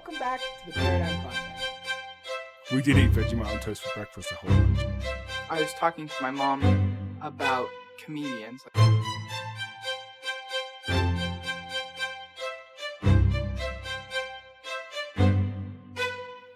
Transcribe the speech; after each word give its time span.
welcome 0.00 0.18
back 0.18 0.40
to 0.40 0.66
the 0.66 0.72
Paradigm 0.72 1.20
Project. 1.20 2.72
We 2.72 2.80
did 2.80 2.96
eat 2.96 3.12
Vegemite 3.12 3.60
toast 3.60 3.82
for 3.82 3.90
breakfast 3.94 4.30
the 4.30 4.36
whole 4.36 4.50
lunch. 4.50 4.80
I 5.50 5.60
was 5.60 5.74
talking 5.74 6.08
to 6.08 6.14
my 6.22 6.30
mom 6.30 6.96
about 7.20 7.68
comedians. 8.02 8.62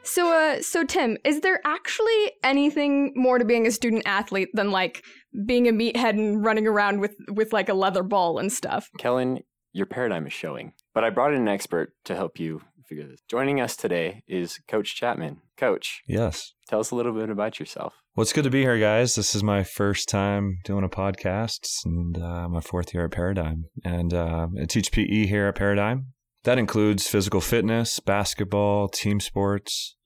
So, 0.04 0.32
uh, 0.32 0.62
so 0.62 0.84
Tim, 0.84 1.18
is 1.24 1.42
there 1.42 1.60
actually 1.66 2.32
anything 2.42 3.12
more 3.14 3.38
to 3.38 3.44
being 3.44 3.66
a 3.66 3.70
student 3.70 4.04
athlete 4.06 4.48
than 4.54 4.70
like 4.70 5.04
being 5.44 5.68
a 5.68 5.72
meathead 5.72 6.10
and 6.10 6.42
running 6.42 6.66
around 6.66 7.00
with 7.00 7.14
with 7.28 7.52
like 7.52 7.68
a 7.68 7.74
leather 7.74 8.04
ball 8.04 8.38
and 8.38 8.50
stuff? 8.50 8.88
Kellen, 8.98 9.40
your 9.74 9.84
paradigm 9.84 10.26
is 10.26 10.32
showing, 10.32 10.72
but 10.94 11.04
I 11.04 11.10
brought 11.10 11.34
in 11.34 11.42
an 11.42 11.48
expert 11.48 11.92
to 12.04 12.14
help 12.14 12.40
you 12.40 12.62
figure 12.94 13.10
this. 13.10 13.20
Joining 13.28 13.60
us 13.60 13.74
today 13.76 14.22
is 14.28 14.60
Coach 14.68 14.94
Chapman. 14.94 15.38
Coach, 15.56 16.02
Yes. 16.06 16.52
tell 16.68 16.78
us 16.80 16.90
a 16.92 16.94
little 16.94 17.12
bit 17.12 17.28
about 17.28 17.58
yourself. 17.58 17.92
Well, 18.14 18.22
it's 18.22 18.32
good 18.32 18.44
to 18.44 18.50
be 18.50 18.62
here, 18.62 18.78
guys. 18.78 19.16
This 19.16 19.34
is 19.34 19.42
my 19.42 19.64
first 19.64 20.08
time 20.08 20.58
doing 20.64 20.84
a 20.84 20.88
podcast 20.88 21.66
and 21.84 22.16
uh, 22.16 22.48
my 22.48 22.60
fourth 22.60 22.94
year 22.94 23.06
at 23.06 23.10
Paradigm. 23.10 23.64
And 23.84 24.14
uh, 24.14 24.46
I 24.60 24.66
teach 24.66 24.92
PE 24.92 25.26
here 25.26 25.46
at 25.48 25.56
Paradigm. 25.56 26.12
That 26.44 26.58
includes 26.58 27.08
physical 27.08 27.40
fitness, 27.40 27.98
basketball, 27.98 28.88
team 28.88 29.18
sports. 29.18 29.96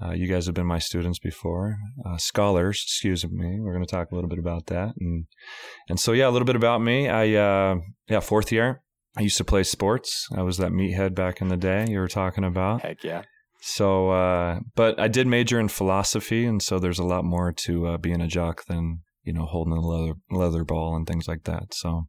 Uh, 0.00 0.12
you 0.12 0.26
guys 0.28 0.46
have 0.46 0.54
been 0.54 0.66
my 0.66 0.78
students 0.78 1.18
before, 1.18 1.76
uh, 2.06 2.18
scholars. 2.18 2.82
Excuse 2.86 3.24
me. 3.28 3.58
We're 3.60 3.72
going 3.72 3.84
to 3.84 3.90
talk 3.90 4.12
a 4.12 4.14
little 4.14 4.30
bit 4.30 4.38
about 4.38 4.66
that, 4.66 4.94
and 4.98 5.26
and 5.88 5.98
so 6.00 6.12
yeah, 6.12 6.28
a 6.28 6.30
little 6.30 6.46
bit 6.46 6.56
about 6.56 6.80
me. 6.82 7.08
I 7.08 7.34
uh, 7.34 7.76
yeah, 8.08 8.18
fourth 8.20 8.50
year. 8.50 8.82
I 9.16 9.20
used 9.22 9.36
to 9.38 9.44
play 9.44 9.62
sports. 9.62 10.26
I 10.36 10.42
was 10.42 10.56
that 10.58 10.72
meathead 10.72 11.14
back 11.14 11.40
in 11.40 11.48
the 11.48 11.56
day 11.56 11.86
you 11.88 11.98
were 11.98 12.08
talking 12.08 12.44
about. 12.44 12.80
Heck 12.82 13.04
yeah. 13.04 13.22
So, 13.60 14.10
uh, 14.10 14.60
but 14.74 14.98
I 14.98 15.06
did 15.08 15.26
major 15.26 15.60
in 15.60 15.68
philosophy, 15.68 16.44
and 16.46 16.60
so 16.62 16.78
there's 16.78 16.98
a 16.98 17.04
lot 17.04 17.24
more 17.24 17.52
to 17.52 17.86
uh, 17.88 17.96
being 17.98 18.20
a 18.20 18.26
jock 18.26 18.64
than 18.66 19.00
you 19.22 19.32
know 19.32 19.44
holding 19.44 19.74
a 19.74 19.80
leather 19.80 20.14
leather 20.30 20.64
ball 20.64 20.96
and 20.96 21.06
things 21.06 21.28
like 21.28 21.44
that. 21.44 21.72
So, 21.74 22.08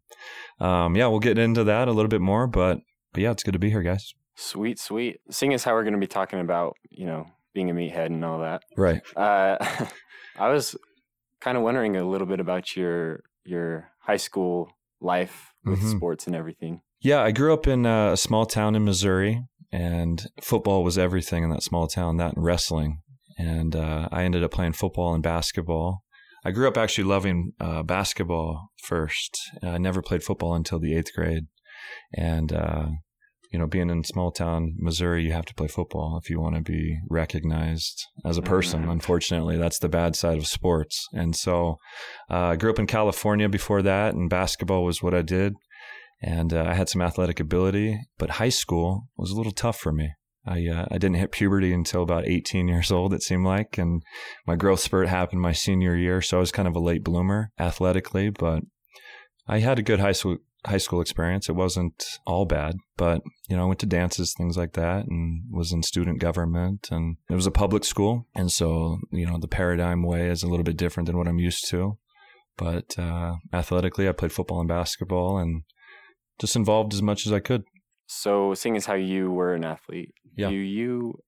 um, 0.60 0.96
yeah, 0.96 1.08
we'll 1.08 1.20
get 1.20 1.38
into 1.38 1.64
that 1.66 1.88
a 1.88 1.92
little 1.92 2.10
bit 2.10 2.22
more, 2.22 2.48
but 2.48 2.80
but 3.12 3.22
yeah, 3.22 3.32
it's 3.32 3.44
good 3.44 3.52
to 3.54 3.60
be 3.60 3.70
here, 3.70 3.84
guys. 3.84 4.14
Sweet, 4.36 4.80
sweet. 4.80 5.18
Seeing 5.30 5.54
as 5.54 5.64
how 5.64 5.74
we're 5.74 5.84
going 5.84 5.94
to 5.94 6.00
be 6.00 6.08
talking 6.08 6.40
about, 6.40 6.74
you 6.90 7.06
know, 7.06 7.28
being 7.54 7.70
a 7.70 7.74
meathead 7.74 8.08
and 8.08 8.26
all 8.26 8.40
that, 8.40 8.64
Right. 8.76 9.02
uh, 9.16 9.58
I 10.40 10.50
was 10.50 10.76
kind 11.40 11.56
of 11.56 11.62
wondering 11.64 11.96
a 11.98 12.04
little 12.08 12.26
bit 12.26 12.40
about 12.40 12.76
your 12.76 13.20
your 13.46 13.92
high 14.00 14.18
school 14.18 14.72
life 15.02 15.54
with 15.66 15.82
Mhm. 15.82 15.92
sports 15.98 16.26
and 16.26 16.36
everything. 16.36 16.82
Yeah, 17.04 17.22
I 17.22 17.32
grew 17.32 17.54
up 17.54 17.68
in 17.68 17.86
uh, 17.86 18.14
a 18.14 18.18
small 18.18 18.46
town 18.46 18.76
in 18.76 18.86
Missouri, 18.86 19.44
and 19.74 20.26
football 20.42 20.86
was 20.86 20.98
everything 20.98 21.44
in 21.44 21.50
that 21.50 21.62
small 21.62 21.86
town. 21.86 22.16
That 22.16 22.36
and 22.36 22.46
wrestling, 22.46 23.02
and 23.38 23.76
uh, 23.76 24.08
I 24.10 24.24
ended 24.24 24.42
up 24.42 24.52
playing 24.52 24.74
football 24.74 25.14
and 25.14 25.22
basketball. 25.22 26.04
I 26.46 26.52
grew 26.52 26.66
up 26.66 26.78
actually 26.78 27.04
loving 27.04 27.52
uh, 27.60 27.84
basketball 27.84 28.70
first. 28.84 29.38
I 29.62 29.78
never 29.80 30.02
played 30.02 30.24
football 30.24 30.56
until 30.56 30.80
the 30.80 30.96
eighth 30.96 31.14
grade, 31.14 31.48
and 32.16 32.54
uh, 32.54 32.86
you 33.52 33.60
know, 33.60 33.68
being 33.68 33.90
in 33.90 34.06
small 34.06 34.32
town 34.32 34.76
Missouri, 34.78 35.26
you 35.26 35.34
have 35.34 35.46
to 35.46 35.54
play 35.54 35.68
football 35.68 36.18
if 36.24 36.30
you 36.30 36.40
want 36.40 36.56
to 36.56 36.62
be 36.62 37.00
recognized 37.10 38.02
as 38.24 38.38
a 38.38 38.42
person. 38.42 38.86
Mhm. 38.86 38.92
Unfortunately, 38.94 39.58
that's 39.58 39.80
the 39.80 39.90
bad 39.90 40.16
side 40.16 40.38
of 40.38 40.48
sports. 40.48 41.06
And 41.14 41.36
so, 41.36 41.76
uh, 42.32 42.46
I 42.52 42.56
grew 42.56 42.72
up 42.72 42.80
in 42.80 42.88
California 42.88 43.50
before 43.50 43.82
that, 43.82 44.16
and 44.16 44.30
basketball 44.30 44.86
was 44.86 45.04
what 45.04 45.14
I 45.14 45.22
did 45.22 45.54
and 46.24 46.54
uh, 46.54 46.64
I 46.68 46.74
had 46.74 46.90
some 46.90 47.02
athletic 47.02 47.40
ability, 47.40 48.00
but 48.18 48.32
high 48.32 48.50
school 48.50 49.10
was 49.18 49.32
a 49.32 49.36
little 49.36 49.52
tough 49.52 49.78
for 49.78 49.92
me. 49.92 50.12
I 50.46 50.68
uh, 50.68 50.86
I 50.90 50.98
didn't 50.98 51.16
hit 51.16 51.32
puberty 51.32 51.74
until 51.74 52.02
about 52.02 52.28
18 52.28 52.68
years 52.68 52.92
old, 52.92 53.14
it 53.14 53.24
seemed 53.24 53.46
like, 53.46 53.78
and 53.78 54.04
my 54.48 54.56
growth 54.56 54.80
spurt 54.80 55.08
happened 55.08 55.42
my 55.42 55.52
senior 55.52 55.96
year, 55.96 56.22
so 56.22 56.38
I 56.38 56.40
was 56.40 56.52
kind 56.52 56.68
of 56.68 56.76
a 56.76 56.80
late 56.80 57.04
bloomer 57.04 57.52
athletically, 57.60 58.30
but 58.30 58.64
I 59.48 59.60
had 59.60 59.80
a 59.80 59.84
good 59.84 60.00
high 60.00 60.14
school 60.14 60.38
high 60.66 60.78
school 60.78 61.02
experience. 61.02 61.50
It 61.50 61.56
wasn't 61.56 62.06
all 62.26 62.46
bad, 62.46 62.76
but 62.96 63.22
you 63.50 63.58
know, 63.58 63.64
I 63.64 63.68
went 63.68 63.80
to 63.80 63.86
dances, 63.86 64.34
things 64.34 64.58
like 64.58 64.74
that, 64.74 65.06
and 65.06 65.44
was 65.52 65.74
in 65.74 65.84
student 65.84 66.20
government, 66.20 66.88
and 66.90 67.18
it 67.30 67.36
was 67.36 67.48
a 67.48 67.52
public 67.52 67.84
school, 67.84 68.28
and 68.34 68.52
so 68.52 69.00
you 69.12 69.26
know, 69.26 69.38
the 69.38 69.48
paradigm 69.48 70.04
way 70.04 70.30
is 70.30 70.44
a 70.44 70.48
little 70.48 70.64
bit 70.64 70.78
different 70.78 71.08
than 71.08 71.18
what 71.18 71.28
I'm 71.28 71.40
used 71.40 71.70
to. 71.70 71.98
But 72.58 72.98
uh, 73.00 73.36
athletically, 73.52 74.08
I 74.08 74.12
played 74.12 74.32
football 74.32 74.60
and 74.60 74.70
basketball, 74.70 75.38
and 75.38 75.64
just 76.40 76.56
involved 76.56 76.94
as 76.94 77.02
much 77.02 77.26
as 77.26 77.34
I 77.34 77.40
could. 77.40 77.64
So, 78.08 78.54
seeing 78.54 78.76
as 78.76 78.86
how 78.86 78.94
you 78.96 79.32
were 79.32 79.54
an 79.54 79.64
athlete, 79.64 80.14
Yeah. 80.36 80.50
do 80.50 80.56
you 80.56 81.20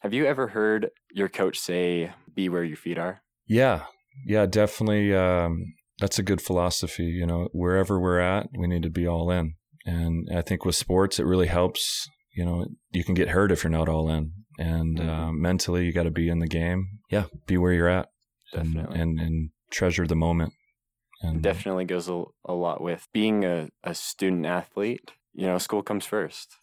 have 0.00 0.14
you 0.14 0.24
ever 0.26 0.48
heard 0.48 0.90
your 1.12 1.28
coach 1.28 1.58
say, 1.58 2.12
"Be 2.34 2.48
where 2.48 2.64
your 2.64 2.76
feet 2.76 2.98
are"? 2.98 3.20
Yeah, 3.46 3.84
yeah, 4.24 4.46
definitely. 4.46 5.14
Um, 5.14 5.74
that's 5.98 6.18
a 6.18 6.22
good 6.22 6.40
philosophy. 6.40 7.04
You 7.04 7.26
know, 7.26 7.48
wherever 7.52 8.00
we're 8.00 8.20
at, 8.20 8.48
we 8.56 8.66
need 8.66 8.82
to 8.84 8.90
be 8.90 9.06
all 9.06 9.30
in. 9.30 9.54
And 9.84 10.28
I 10.34 10.40
think 10.42 10.64
with 10.64 10.74
sports, 10.76 11.18
it 11.18 11.26
really 11.26 11.48
helps. 11.48 12.08
You 12.34 12.44
know, 12.44 12.66
you 12.92 13.02
can 13.04 13.14
get 13.14 13.30
hurt 13.30 13.50
if 13.52 13.62
you're 13.64 13.70
not 13.70 13.88
all 13.88 14.08
in, 14.08 14.32
and 14.58 15.00
uh, 15.00 15.30
mentally, 15.32 15.84
you 15.84 15.92
got 15.92 16.04
to 16.04 16.10
be 16.10 16.28
in 16.28 16.38
the 16.38 16.46
game. 16.46 16.86
Yeah, 17.10 17.24
be 17.46 17.58
where 17.58 17.72
you're 17.72 17.88
at, 17.88 18.08
and, 18.52 18.76
and 18.76 19.18
and 19.20 19.50
treasure 19.70 20.06
the 20.06 20.16
moment. 20.16 20.52
And 21.22 21.42
definitely 21.42 21.84
goes 21.84 22.08
a, 22.08 22.24
a 22.44 22.52
lot 22.54 22.80
with 22.80 23.06
being 23.12 23.44
a, 23.44 23.68
a 23.84 23.94
student 23.94 24.46
athlete. 24.46 25.10
You 25.34 25.46
know, 25.46 25.58
school 25.58 25.82
comes 25.82 26.06
first 26.06 26.56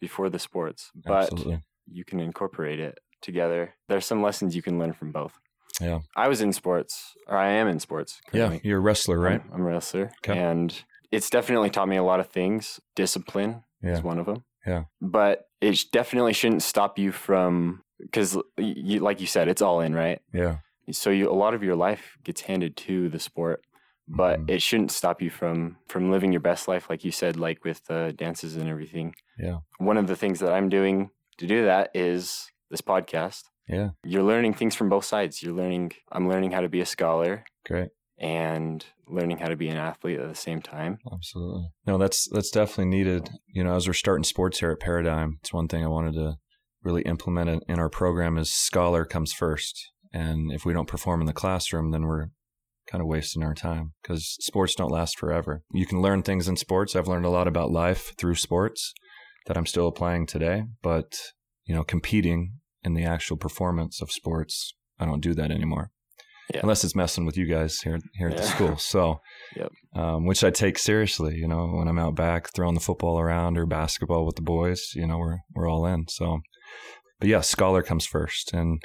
before 0.00 0.30
the 0.30 0.38
sports, 0.38 0.90
but 0.94 1.24
absolutely, 1.24 1.62
you 1.90 2.04
can 2.04 2.18
incorporate 2.20 2.80
it 2.80 2.98
together. 3.20 3.74
There's 3.88 4.06
some 4.06 4.22
lessons 4.22 4.56
you 4.56 4.62
can 4.62 4.78
learn 4.78 4.92
from 4.92 5.12
both. 5.12 5.38
Yeah. 5.80 6.00
I 6.16 6.28
was 6.28 6.40
in 6.40 6.52
sports, 6.52 7.14
or 7.28 7.36
I 7.36 7.50
am 7.50 7.68
in 7.68 7.78
sports. 7.80 8.20
yeah, 8.32 8.58
you're 8.64 8.78
a 8.78 8.80
wrestler, 8.80 9.18
right? 9.20 9.42
I'm, 9.46 9.52
I'm 9.54 9.60
a 9.60 9.64
wrestler, 9.64 10.10
Okay. 10.24 10.38
and 10.38 10.74
it's 11.12 11.30
definitely 11.30 11.70
taught 11.70 11.88
me 11.88 11.96
a 11.96 12.02
lot 12.02 12.18
of 12.20 12.28
things. 12.28 12.80
Discipline 12.96 13.62
Yeah. 13.82 13.92
is 13.94 14.02
one 14.02 14.18
of 14.18 14.26
them. 14.26 14.44
Yeah. 14.66 14.84
but 15.00 15.46
it 15.60 15.78
definitely 15.92 16.32
shouldn't 16.34 16.62
stop 16.62 16.98
you 16.98 17.10
from 17.12 17.82
because, 18.00 18.36
you, 18.58 19.00
like 19.00 19.20
you 19.20 19.26
said, 19.26 19.48
it's 19.48 19.62
all 19.62 19.80
in, 19.80 19.94
right? 19.94 20.20
Yeah, 20.32 20.58
so 20.92 21.10
you, 21.10 21.30
a 21.30 21.32
lot 21.32 21.54
of 21.54 21.62
your 21.62 21.74
life 21.76 22.16
gets 22.24 22.42
handed 22.42 22.76
to 22.78 23.08
the 23.08 23.18
sport 23.18 23.62
but 24.08 24.40
Mhm. 24.40 24.50
it 24.50 24.62
shouldn't 24.62 24.90
stop 24.90 25.20
you 25.22 25.30
from 25.30 25.76
from 25.88 26.10
living 26.10 26.32
your 26.32 26.40
best 26.40 26.66
life 26.68 26.88
like 26.90 27.04
you 27.04 27.10
said 27.12 27.36
like 27.36 27.64
with 27.64 27.84
the 27.86 28.12
dances 28.16 28.56
and 28.56 28.68
everything 28.68 29.14
Yeah. 29.38 29.58
one 29.78 29.96
of 29.98 30.06
the 30.06 30.16
things 30.16 30.40
that 30.40 30.52
i'm 30.52 30.68
doing 30.68 31.10
to 31.38 31.46
do 31.46 31.64
that 31.64 31.90
is 31.94 32.50
this 32.70 32.80
podcast 32.80 33.44
yeah, 33.68 33.90
you're 34.02 34.22
learning 34.22 34.54
things 34.54 34.74
from 34.74 34.88
both 34.88 35.04
sides 35.04 35.42
you're 35.42 35.54
learning 35.54 35.92
i'm 36.10 36.26
learning 36.28 36.52
how 36.52 36.60
to 36.62 36.68
be 36.70 36.80
a 36.80 36.86
scholar 36.86 37.44
great. 37.66 37.90
and 38.18 38.86
learning 39.06 39.38
how 39.38 39.48
to 39.48 39.56
be 39.56 39.68
an 39.68 39.76
athlete 39.76 40.18
at 40.20 40.28
the 40.28 40.34
same 40.34 40.60
time 40.62 40.98
Absolutely. 41.12 41.68
No, 41.86 41.98
that's 41.98 42.28
that's 42.28 42.50
definitely 42.50 42.86
needed. 42.86 43.30
You 43.46 43.64
know, 43.64 43.74
as 43.74 43.86
we're 43.86 43.94
starting 43.94 44.24
sports 44.24 44.60
here 44.60 44.70
at 44.70 44.80
Paradigm, 44.80 45.38
it's 45.40 45.52
one 45.52 45.66
thing 45.68 45.82
I 45.84 45.88
wanted 45.88 46.14
to 46.14 46.36
really 46.82 47.02
implement 47.02 47.64
in 47.68 47.78
our 47.78 47.88
program 47.88 48.36
is 48.36 48.52
scholar 48.52 49.04
comes 49.06 49.32
first. 49.32 49.90
And 50.12 50.52
if 50.52 50.64
we 50.66 50.72
don't 50.74 50.88
perform 50.88 51.20
in 51.20 51.26
the 51.26 51.32
classroom, 51.32 51.90
then 51.90 52.02
we're 52.06 52.26
kind 52.90 53.00
of 53.02 53.08
wasting 53.08 53.42
our 53.42 53.54
time 53.54 53.92
because 54.02 54.36
sports 54.40 54.74
don't 54.74 54.90
last 54.90 55.18
forever. 55.18 55.62
You 55.72 55.86
can 55.86 56.00
learn 56.00 56.22
things 56.22 56.48
in 56.48 56.56
sports. 56.56 56.96
I've 56.96 57.08
learned 57.08 57.26
a 57.26 57.30
lot 57.30 57.46
about 57.48 57.70
life 57.70 58.14
through 58.16 58.36
sports 58.36 58.92
that 59.46 59.56
I'm 59.56 59.66
still 59.66 59.86
applying 59.88 60.26
today, 60.26 60.64
but 60.82 61.18
you 61.66 61.74
know, 61.74 61.84
competing 61.84 62.52
in 62.82 62.94
the 62.94 63.04
actual 63.04 63.36
performance 63.36 64.00
of 64.00 64.10
sports, 64.10 64.72
I 64.98 65.04
don't 65.04 65.20
do 65.20 65.34
that 65.34 65.50
anymore. 65.50 65.90
Yeah. 66.54 66.60
Unless 66.62 66.82
it's 66.82 66.94
messing 66.96 67.26
with 67.26 67.36
you 67.36 67.44
guys 67.46 67.80
here 67.80 67.98
here 68.14 68.28
at 68.28 68.36
the 68.38 68.42
school. 68.42 68.76
So 68.78 69.20
Yep. 69.56 69.70
um, 69.94 70.24
which 70.26 70.42
I 70.42 70.50
take 70.50 70.78
seriously. 70.78 71.34
You 71.36 71.46
know, 71.48 71.66
when 71.66 71.88
I'm 71.88 71.98
out 71.98 72.14
back 72.14 72.48
throwing 72.54 72.74
the 72.74 72.80
football 72.80 73.18
around 73.20 73.58
or 73.58 73.66
basketball 73.66 74.24
with 74.24 74.36
the 74.36 74.42
boys, 74.42 74.92
you 74.94 75.06
know, 75.06 75.18
we're 75.18 75.38
we're 75.54 75.68
all 75.68 75.84
in. 75.84 76.06
So, 76.08 76.38
but 77.20 77.28
yeah, 77.28 77.42
scholar 77.42 77.82
comes 77.82 78.06
first, 78.06 78.54
and 78.54 78.80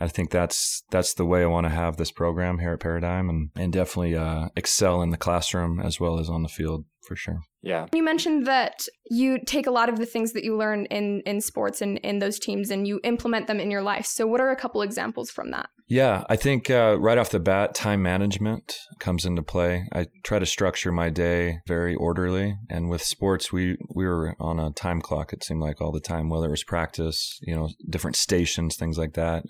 I 0.00 0.08
think 0.08 0.30
that's 0.30 0.82
that's 0.90 1.14
the 1.14 1.26
way 1.26 1.42
I 1.42 1.46
want 1.46 1.64
to 1.64 1.70
have 1.70 1.96
this 1.96 2.10
program 2.10 2.58
here 2.58 2.72
at 2.72 2.80
Paradigm, 2.80 3.28
and 3.28 3.50
and 3.56 3.72
definitely 3.72 4.16
uh, 4.16 4.48
excel 4.56 5.02
in 5.02 5.10
the 5.10 5.16
classroom 5.16 5.80
as 5.80 6.00
well 6.00 6.18
as 6.18 6.28
on 6.28 6.42
the 6.42 6.48
field 6.48 6.84
for 7.02 7.16
sure. 7.16 7.40
yeah 7.62 7.86
You 7.92 8.02
mentioned 8.02 8.46
that 8.46 8.86
you 9.10 9.38
take 9.44 9.66
a 9.66 9.70
lot 9.70 9.88
of 9.88 9.98
the 9.98 10.06
things 10.06 10.32
that 10.32 10.44
you 10.44 10.56
learn 10.56 10.86
in 10.86 11.20
in 11.26 11.40
sports 11.40 11.82
and 11.82 11.98
in 11.98 12.20
those 12.20 12.38
teams 12.38 12.70
and 12.70 12.86
you 12.86 13.00
implement 13.02 13.46
them 13.46 13.60
in 13.60 13.70
your 13.70 13.82
life. 13.82 14.06
So 14.06 14.26
what 14.26 14.40
are 14.40 14.50
a 14.50 14.56
couple 14.56 14.82
examples 14.82 15.30
from 15.30 15.50
that? 15.50 15.68
Yeah, 15.88 16.24
I 16.30 16.36
think 16.36 16.70
uh, 16.70 16.96
right 16.98 17.18
off 17.18 17.30
the 17.30 17.40
bat, 17.40 17.74
time 17.74 18.02
management 18.02 18.78
comes 18.98 19.26
into 19.26 19.42
play. 19.42 19.84
I 19.92 20.06
try 20.22 20.38
to 20.38 20.46
structure 20.46 20.90
my 20.92 21.10
day 21.10 21.58
very 21.66 21.94
orderly, 21.94 22.56
and 22.70 22.88
with 22.88 23.02
sports, 23.02 23.52
we 23.52 23.76
we 23.94 24.06
were 24.06 24.34
on 24.40 24.58
a 24.58 24.72
time 24.72 25.00
clock. 25.02 25.32
It 25.32 25.44
seemed 25.44 25.60
like 25.60 25.80
all 25.80 25.92
the 25.92 26.00
time, 26.00 26.30
whether 26.30 26.46
it 26.46 26.50
was 26.50 26.64
practice, 26.64 27.38
you 27.42 27.54
know, 27.54 27.68
different 27.90 28.16
stations, 28.16 28.76
things 28.76 28.96
like 28.96 29.14
that. 29.14 29.44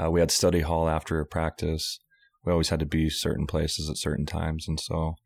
Uh, 0.00 0.10
we 0.10 0.20
had 0.20 0.30
study 0.30 0.60
hall 0.60 0.88
after 0.88 1.24
practice. 1.24 1.98
We 2.44 2.52
always 2.52 2.70
had 2.70 2.80
to 2.80 2.86
be 2.86 3.10
certain 3.10 3.46
places 3.46 3.90
at 3.90 3.98
certain 3.98 4.24
times, 4.24 4.66
and 4.66 4.80
so 4.80 5.16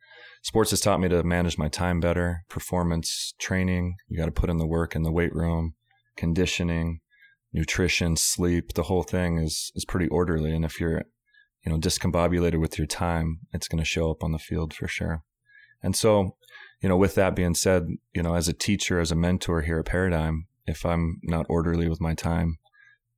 sports 0.43 0.71
has 0.71 0.81
taught 0.81 1.01
me 1.01 1.09
to 1.09 1.23
manage 1.23 1.59
my 1.59 1.69
time 1.69 2.01
better. 2.01 2.45
Performance 2.49 3.35
training, 3.39 3.97
you 4.09 4.19
got 4.19 4.27
to 4.27 4.33
put 4.33 4.51
in 4.51 4.59
the 4.59 4.67
work 4.67 4.97
in 4.97 5.03
the 5.03 5.13
weight 5.13 5.35
room. 5.35 5.75
conditioning, 6.17 7.01
nutrition, 7.53 8.17
sleep, 8.17 8.75
the 8.75 8.85
whole 8.85 9.03
thing 9.03 9.39
is 9.39 9.73
is 9.75 9.85
pretty 9.85 10.09
orderly. 10.09 10.55
And 10.55 10.65
if 10.65 10.81
you're, 10.81 11.03
you 11.65 11.73
know, 11.73 11.79
discombobulated 11.79 12.61
with 12.61 12.79
your 12.79 12.87
time, 12.87 13.41
it's 13.53 13.69
going 13.69 13.79
to 13.79 13.85
show 13.85 14.11
up 14.11 14.23
on 14.23 14.33
the 14.33 14.39
field 14.39 14.75
for 14.75 14.89
sure. 14.89 15.23
And 15.83 15.95
so, 15.95 16.37
you 16.81 16.89
know, 16.89 16.97
with 16.97 17.15
that 17.15 17.37
being 17.37 17.55
said, 17.55 17.87
you 18.15 18.23
know, 18.23 18.35
as 18.35 18.49
a 18.49 18.53
teacher, 18.53 19.01
as 19.01 19.13
a 19.13 19.17
mentor 19.17 19.63
here 19.63 19.79
at 19.79 19.87
Paradigm, 19.87 20.47
if 20.67 20.85
I'm 20.85 21.21
not 21.23 21.47
orderly 21.49 21.89
with 21.89 22.01
my 22.01 22.15
time, 22.15 22.59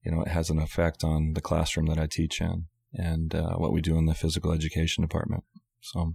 you 0.07 0.13
know, 0.13 0.23
it 0.23 0.29
has 0.29 0.51
an 0.51 0.61
effect 0.61 1.03
on 1.03 1.33
the 1.35 1.41
classroom 1.41 1.87
that 1.87 1.99
I 1.99 2.07
teach 2.07 2.41
in 2.41 2.67
and 2.95 3.35
uh, 3.35 3.55
what 3.57 3.73
we 3.73 3.81
do 3.81 3.99
in 3.99 4.07
the 4.07 4.15
physical 4.15 4.53
education 4.53 5.03
department. 5.03 5.43
So, 5.81 6.15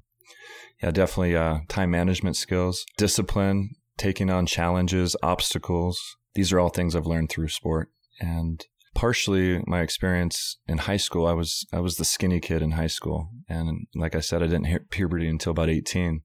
yeah, 0.81 0.91
definitely 0.91 1.35
uh, 1.35 1.59
time 1.67 1.91
management 1.91 2.37
skills, 2.37 2.85
discipline, 2.97 3.71
taking 3.97 4.29
on 4.29 4.45
challenges, 4.45 5.15
obstacles. 5.21 5.99
These 6.35 6.53
are 6.53 6.59
all 6.59 6.69
things 6.69 6.95
I've 6.95 7.05
learned 7.05 7.29
through 7.29 7.49
sport. 7.49 7.89
And 8.21 8.65
partially 8.95 9.61
my 9.67 9.81
experience 9.81 10.57
in 10.67 10.77
high 10.77 10.97
school, 10.97 11.27
I 11.27 11.33
was 11.33 11.67
I 11.73 11.81
was 11.81 11.97
the 11.97 12.05
skinny 12.05 12.39
kid 12.39 12.61
in 12.61 12.71
high 12.71 12.87
school, 12.87 13.29
and 13.49 13.87
like 13.93 14.15
I 14.15 14.21
said, 14.21 14.41
I 14.41 14.47
didn't 14.47 14.65
hit 14.65 14.89
puberty 14.89 15.27
until 15.27 15.51
about 15.51 15.69
eighteen. 15.69 16.21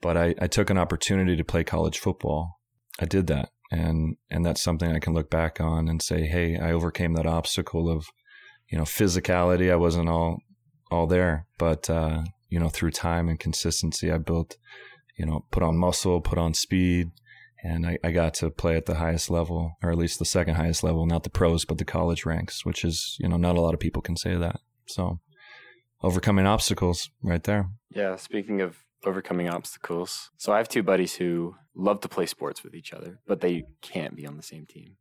But 0.00 0.16
I, 0.16 0.34
I 0.40 0.46
took 0.46 0.70
an 0.70 0.78
opportunity 0.78 1.36
to 1.36 1.44
play 1.44 1.64
college 1.64 1.98
football. 1.98 2.60
I 2.98 3.04
did 3.04 3.26
that, 3.26 3.50
and 3.70 4.16
and 4.30 4.44
that's 4.44 4.60
something 4.60 4.90
I 4.90 4.98
can 4.98 5.14
look 5.14 5.30
back 5.30 5.60
on 5.60 5.88
and 5.88 6.02
say, 6.02 6.26
hey, 6.26 6.58
I 6.58 6.72
overcame 6.72 7.14
that 7.14 7.26
obstacle 7.26 7.88
of, 7.88 8.06
you 8.68 8.78
know, 8.78 8.84
physicality. 8.84 9.70
I 9.70 9.76
wasn't 9.76 10.08
all 10.08 10.38
all 10.90 11.06
there, 11.06 11.46
but 11.58 11.88
uh, 11.88 12.22
you 12.48 12.58
know, 12.58 12.68
through 12.68 12.90
time 12.90 13.28
and 13.28 13.38
consistency, 13.38 14.10
I 14.10 14.18
built, 14.18 14.56
you 15.16 15.24
know, 15.24 15.44
put 15.50 15.62
on 15.62 15.76
muscle, 15.76 16.20
put 16.20 16.38
on 16.38 16.54
speed, 16.54 17.10
and 17.62 17.86
I, 17.86 17.98
I 18.02 18.10
got 18.10 18.34
to 18.34 18.50
play 18.50 18.76
at 18.76 18.86
the 18.86 18.96
highest 18.96 19.30
level, 19.30 19.76
or 19.82 19.90
at 19.90 19.98
least 19.98 20.18
the 20.18 20.24
second 20.24 20.56
highest 20.56 20.82
level, 20.82 21.06
not 21.06 21.22
the 21.22 21.30
pros, 21.30 21.64
but 21.64 21.78
the 21.78 21.84
college 21.84 22.26
ranks, 22.26 22.64
which 22.64 22.84
is, 22.84 23.16
you 23.20 23.28
know, 23.28 23.36
not 23.36 23.56
a 23.56 23.60
lot 23.60 23.74
of 23.74 23.80
people 23.80 24.02
can 24.02 24.16
say 24.16 24.36
that. 24.36 24.60
So 24.86 25.20
overcoming 26.02 26.46
obstacles 26.46 27.10
right 27.22 27.42
there. 27.44 27.68
Yeah. 27.90 28.16
Speaking 28.16 28.60
of 28.60 28.78
overcoming 29.04 29.48
obstacles, 29.48 30.30
so 30.36 30.52
I 30.52 30.58
have 30.58 30.68
two 30.68 30.82
buddies 30.82 31.14
who 31.14 31.56
love 31.74 32.00
to 32.00 32.08
play 32.08 32.26
sports 32.26 32.62
with 32.62 32.74
each 32.74 32.92
other, 32.92 33.20
but 33.26 33.40
they 33.40 33.64
can't 33.80 34.16
be 34.16 34.26
on 34.26 34.36
the 34.36 34.42
same 34.42 34.66
team. 34.66 34.96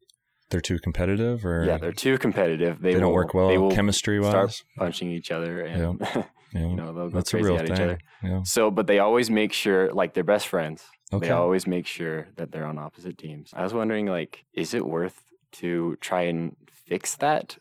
They're 0.50 0.62
too 0.62 0.80
competitive, 0.80 1.46
or 1.46 1.64
Yeah, 1.64 1.78
they're 1.78 1.92
too 1.92 2.18
competitive. 2.18 2.82
They, 2.82 2.94
they, 2.94 3.00
don't 3.00 3.14
work 3.14 3.36
well 3.36 3.50
They 3.50 3.60
will 3.60 3.72
chemistry 3.72 4.20
start 4.24 4.48
wise. 4.48 4.64
punching 4.78 5.12
each 5.12 5.30
other, 5.32 5.62
and 5.62 6.00
Yeah, 6.54 6.62
you 6.62 6.76
know 6.76 6.94
they'll 6.94 7.10
go 7.10 7.18
that's 7.18 7.32
a 7.34 7.38
crazy 7.38 7.50
real 7.50 7.58
at 7.60 7.68
thing. 7.68 7.76
each 7.76 7.80
other. 7.82 8.00
Yeah. 8.24 8.42
So, 8.44 8.72
but 8.72 8.88
they 8.88 9.00
always 9.00 9.30
make 9.30 9.54
sure, 9.54 9.94
like 9.94 10.14
they're 10.14 10.24
best 10.24 10.48
friends. 10.48 10.84
Okay. 11.14 11.28
They 11.28 11.32
always 11.32 11.68
make 11.68 11.86
sure 11.86 12.28
that 12.38 12.52
they're 12.52 12.66
on 12.66 12.78
opposite 12.80 13.18
teams. 13.18 13.52
I 13.54 13.64
was 13.64 13.74
wondering, 13.74 14.08
like, 14.08 14.46
is 14.54 14.74
it 14.74 14.86
worth 14.86 15.22
to 15.54 15.98
try 16.02 16.24
and 16.24 16.56
fix 16.72 17.16
that, 17.18 17.58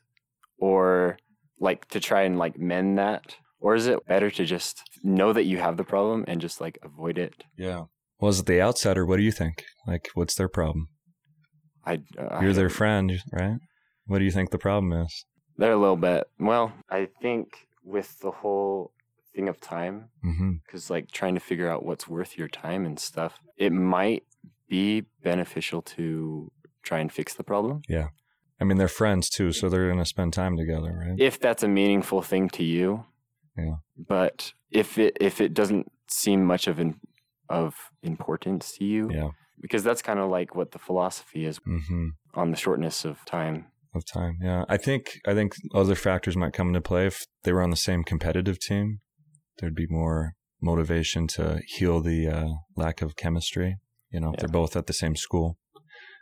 or 0.58 1.18
like 1.60 1.88
to 1.88 2.00
try 2.00 2.22
and 2.22 2.38
like 2.38 2.58
mend 2.58 2.98
that, 2.98 3.36
or 3.60 3.74
is 3.74 3.86
it 3.86 4.06
better 4.06 4.30
to 4.30 4.44
just 4.44 4.82
know 5.02 5.32
that 5.32 5.44
you 5.44 5.58
have 5.58 5.76
the 5.76 5.84
problem 5.84 6.24
and 6.28 6.40
just 6.40 6.60
like 6.60 6.78
avoid 6.82 7.18
it? 7.18 7.44
yeah. 7.56 7.84
Well, 8.20 8.30
as 8.30 8.42
the 8.42 8.60
outsider, 8.60 9.06
what 9.06 9.18
do 9.18 9.22
you 9.22 9.30
think? 9.30 9.62
Like, 9.86 10.08
what's 10.14 10.34
their 10.34 10.48
problem? 10.48 10.88
I 11.84 12.00
uh, 12.18 12.40
You're 12.42 12.52
their 12.52 12.68
friend, 12.68 13.12
right? 13.32 13.58
What 14.06 14.18
do 14.18 14.24
you 14.24 14.32
think 14.32 14.50
the 14.50 14.58
problem 14.58 14.92
is? 14.92 15.24
They're 15.56 15.70
a 15.72 15.76
little 15.76 15.96
bit. 15.96 16.24
Well, 16.40 16.72
I 16.90 17.08
think 17.22 17.68
with 17.84 18.18
the 18.18 18.32
whole 18.32 18.90
thing 19.36 19.48
of 19.48 19.60
time, 19.60 20.08
Mm-hmm. 20.24 20.52
because 20.66 20.90
like 20.90 21.12
trying 21.12 21.34
to 21.34 21.40
figure 21.40 21.70
out 21.70 21.84
what's 21.84 22.08
worth 22.08 22.36
your 22.36 22.48
time 22.48 22.84
and 22.84 22.98
stuff, 22.98 23.38
it 23.56 23.72
might 23.72 24.24
be 24.68 25.04
beneficial 25.22 25.80
to 25.82 26.50
try 26.82 26.98
and 26.98 27.12
fix 27.12 27.34
the 27.34 27.44
problem 27.44 27.82
Yeah. 27.88 28.08
I 28.60 28.64
mean, 28.64 28.78
they're 28.78 28.88
friends 28.88 29.30
too, 29.30 29.52
so 29.52 29.68
they're 29.68 29.86
going 29.86 29.98
to 30.00 30.04
spend 30.04 30.32
time 30.32 30.56
together, 30.56 30.92
right? 31.06 31.14
if 31.20 31.38
that's 31.38 31.62
a 31.62 31.68
meaningful 31.68 32.20
thing 32.22 32.48
to 32.50 32.64
you. 32.64 33.04
Yeah. 33.58 33.76
But 34.08 34.52
if 34.70 34.98
it 34.98 35.16
if 35.20 35.40
it 35.40 35.52
doesn't 35.54 35.90
seem 36.08 36.44
much 36.44 36.66
of 36.68 36.78
an 36.78 37.00
of 37.50 37.74
importance 38.02 38.72
to 38.78 38.84
you, 38.84 39.10
Yeah. 39.10 39.30
because 39.60 39.82
that's 39.82 40.02
kind 40.02 40.18
of 40.18 40.30
like 40.30 40.54
what 40.54 40.72
the 40.72 40.78
philosophy 40.78 41.44
is 41.46 41.58
Mm-hmm. 41.60 42.08
on 42.34 42.50
the 42.50 42.56
shortness 42.56 43.04
of 43.04 43.24
time. 43.24 43.66
Of 43.94 44.04
time, 44.04 44.36
yeah. 44.42 44.64
I 44.68 44.76
think 44.76 45.18
I 45.26 45.32
think 45.34 45.54
other 45.74 45.94
factors 45.94 46.36
might 46.36 46.52
come 46.52 46.68
into 46.68 46.80
play 46.82 47.06
if 47.06 47.24
they 47.42 47.52
were 47.52 47.62
on 47.62 47.70
the 47.70 47.76
same 47.88 48.04
competitive 48.04 48.58
team. 48.60 49.00
There'd 49.58 49.74
be 49.74 49.86
more 49.88 50.34
motivation 50.60 51.26
to 51.28 51.60
heal 51.66 52.00
the 52.00 52.28
uh, 52.28 52.48
lack 52.76 53.00
of 53.02 53.16
chemistry. 53.16 53.76
You 54.10 54.20
know, 54.20 54.32
if 54.32 54.40
they're 54.40 54.48
both 54.48 54.76
at 54.76 54.86
the 54.86 54.92
same 54.92 55.16
school, 55.16 55.56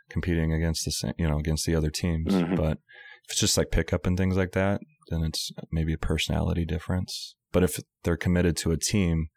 competing 0.09 0.53
against 0.53 0.85
the 0.85 0.91
same, 0.91 1.13
you 1.17 1.27
know, 1.27 1.37
against 1.37 1.65
the 1.65 1.75
other 1.75 1.89
teams. 1.89 2.33
Mhm. 2.33 2.55
But 2.55 2.77
if 3.25 3.31
it's 3.31 3.39
just 3.39 3.57
like 3.57 3.69
pickup 3.71 4.05
and 4.07 4.17
things 4.17 4.37
like 4.37 4.53
that, 4.53 4.79
then 5.09 5.23
it's 5.23 5.51
maybe 5.71 5.93
a 5.93 5.97
personality 5.97 6.65
difference. 6.65 7.35
But 7.51 7.63
if 7.63 7.79
they're 8.03 8.17
committed 8.17 8.57
to 8.57 8.71
a 8.71 8.77
team, 8.77 9.27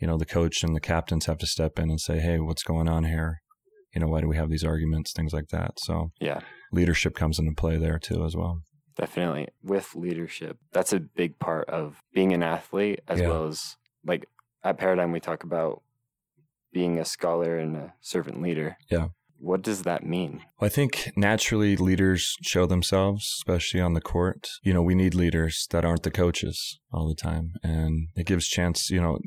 you 0.00 0.06
know, 0.06 0.18
the 0.18 0.26
coach 0.26 0.62
and 0.62 0.74
the 0.74 0.80
captains 0.80 1.26
have 1.26 1.38
to 1.38 1.46
step 1.46 1.78
in 1.78 1.90
and 1.90 2.00
say, 2.00 2.18
"Hey, 2.18 2.38
what's 2.38 2.62
going 2.64 2.88
on 2.88 3.04
here? 3.04 3.40
You 3.94 4.00
know, 4.00 4.08
why 4.08 4.20
do 4.20 4.28
we 4.28 4.36
have 4.36 4.50
these 4.50 4.64
arguments? 4.64 5.12
Things 5.12 5.32
like 5.32 5.48
that." 5.48 5.78
So 5.78 6.10
Yeah. 6.20 6.40
leadership 6.72 7.14
comes 7.14 7.38
into 7.38 7.52
play 7.56 7.76
there 7.78 7.98
too 7.98 8.24
as 8.24 8.34
well. 8.34 8.62
Definitely. 8.96 9.48
With 9.62 9.94
leadership, 9.94 10.58
that's 10.72 10.92
a 10.92 11.00
big 11.00 11.38
part 11.38 11.68
of 11.68 12.00
being 12.12 12.32
an 12.32 12.42
athlete, 12.42 13.00
as 13.08 13.20
Yeah. 13.20 13.28
well 13.28 13.46
as 13.46 13.76
like 14.04 14.26
at 14.64 14.78
Paradigm, 14.78 15.12
we 15.12 15.20
talk 15.20 15.44
about 15.44 15.82
being 16.72 16.98
a 16.98 17.04
scholar 17.04 17.58
and 17.58 17.76
a 17.76 17.94
servant 18.00 18.40
leader. 18.42 18.76
Yeah. 18.90 19.08
What 19.42 19.62
does 19.62 19.82
that 19.82 20.06
mean? 20.06 20.42
Well, 20.60 20.66
I 20.66 20.68
think 20.68 21.12
naturally 21.16 21.76
leaders 21.76 22.36
show 22.42 22.64
themselves, 22.64 23.24
especially 23.40 23.80
on 23.80 23.94
the 23.94 24.00
court. 24.00 24.48
You 24.62 24.72
know, 24.72 24.82
we 24.82 24.94
need 24.94 25.14
leaders 25.14 25.66
that 25.70 25.84
aren't 25.84 26.04
the 26.04 26.12
coaches 26.12 26.78
all 26.92 27.08
the 27.08 27.16
time. 27.16 27.54
And 27.60 28.06
it 28.14 28.26
gives 28.26 28.46
chance, 28.46 28.88
you 28.88 29.00
know, 29.00 29.18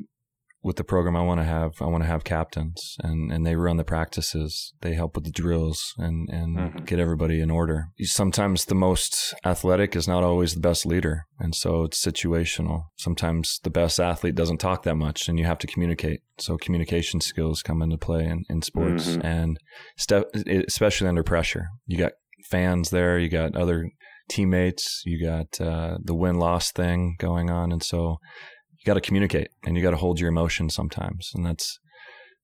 with 0.66 0.76
the 0.76 0.84
program 0.84 1.14
I 1.16 1.22
want 1.22 1.38
to 1.40 1.44
have, 1.44 1.72
I 1.80 1.86
want 1.86 2.02
to 2.02 2.08
have 2.08 2.24
captains 2.24 2.96
and, 3.02 3.30
and 3.32 3.46
they 3.46 3.54
run 3.54 3.76
the 3.76 3.84
practices. 3.84 4.72
They 4.80 4.94
help 4.94 5.14
with 5.14 5.24
the 5.24 5.30
drills 5.30 5.94
and, 5.96 6.28
and 6.28 6.56
Mhm. 6.58 6.86
get 6.86 6.98
everybody 6.98 7.40
in 7.40 7.50
order. 7.50 7.78
Sometimes 8.00 8.64
the 8.64 8.74
most 8.74 9.32
athletic 9.44 9.94
is 9.94 10.08
not 10.08 10.24
always 10.24 10.54
the 10.54 10.60
best 10.60 10.84
leader. 10.84 11.26
And 11.38 11.54
so 11.54 11.84
it's 11.84 12.04
situational. 12.04 12.86
Sometimes 12.96 13.60
the 13.62 13.70
best 13.70 14.00
athlete 14.00 14.34
doesn't 14.34 14.58
talk 14.58 14.82
that 14.82 14.96
much 14.96 15.28
and 15.28 15.38
you 15.38 15.44
have 15.46 15.58
to 15.58 15.66
communicate. 15.68 16.20
So 16.38 16.56
communication 16.58 17.20
skills 17.20 17.62
come 17.62 17.80
into 17.80 17.96
play 17.98 18.24
in, 18.24 18.44
in 18.50 18.62
sports 18.62 19.06
Mhm. 19.16 19.24
and 19.24 19.58
step, 19.96 20.24
especially 20.66 21.06
under 21.08 21.22
pressure. 21.22 21.68
You 21.86 21.96
got 21.98 22.12
fans 22.50 22.90
there, 22.90 23.18
you 23.20 23.28
got 23.28 23.54
other 23.54 23.88
teammates, 24.28 25.02
you 25.06 25.24
got 25.24 25.60
uh, 25.60 25.98
the 26.02 26.14
win 26.14 26.36
loss 26.36 26.72
thing 26.72 27.14
going 27.18 27.50
on. 27.50 27.70
And 27.72 27.82
so 27.82 28.16
got 28.86 28.94
to 28.94 29.00
communicate 29.00 29.48
and 29.64 29.76
you 29.76 29.82
got 29.82 29.90
to 29.90 29.96
hold 29.96 30.20
your 30.20 30.28
emotions 30.28 30.74
sometimes. 30.74 31.32
And 31.34 31.44
that's, 31.44 31.78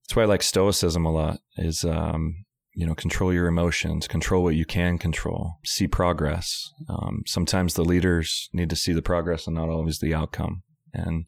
that's 0.02 0.16
why 0.16 0.25
I 0.25 0.26
like 0.26 0.42
stoicism 0.42 1.06
a 1.06 1.12
lot 1.12 1.38
is, 1.56 1.84
um, 1.84 2.44
you 2.75 2.87
know, 2.87 2.94
control 2.94 3.32
your 3.32 3.46
emotions, 3.46 4.08
control 4.08 4.42
what 4.42 4.54
you 4.54 4.64
can 4.64 4.99
control, 4.99 5.58
see 5.64 5.87
progress. 5.87 6.70
Um, 6.88 7.22
sometimes 7.26 7.75
the 7.75 7.84
leaders 7.84 8.49
need 8.52 8.70
to 8.70 8.76
see 8.76 8.92
the 8.92 9.02
progress 9.02 9.46
and 9.46 9.56
not 9.56 9.68
always 9.68 9.99
the 9.99 10.14
outcome 10.14 10.62
and, 10.92 11.26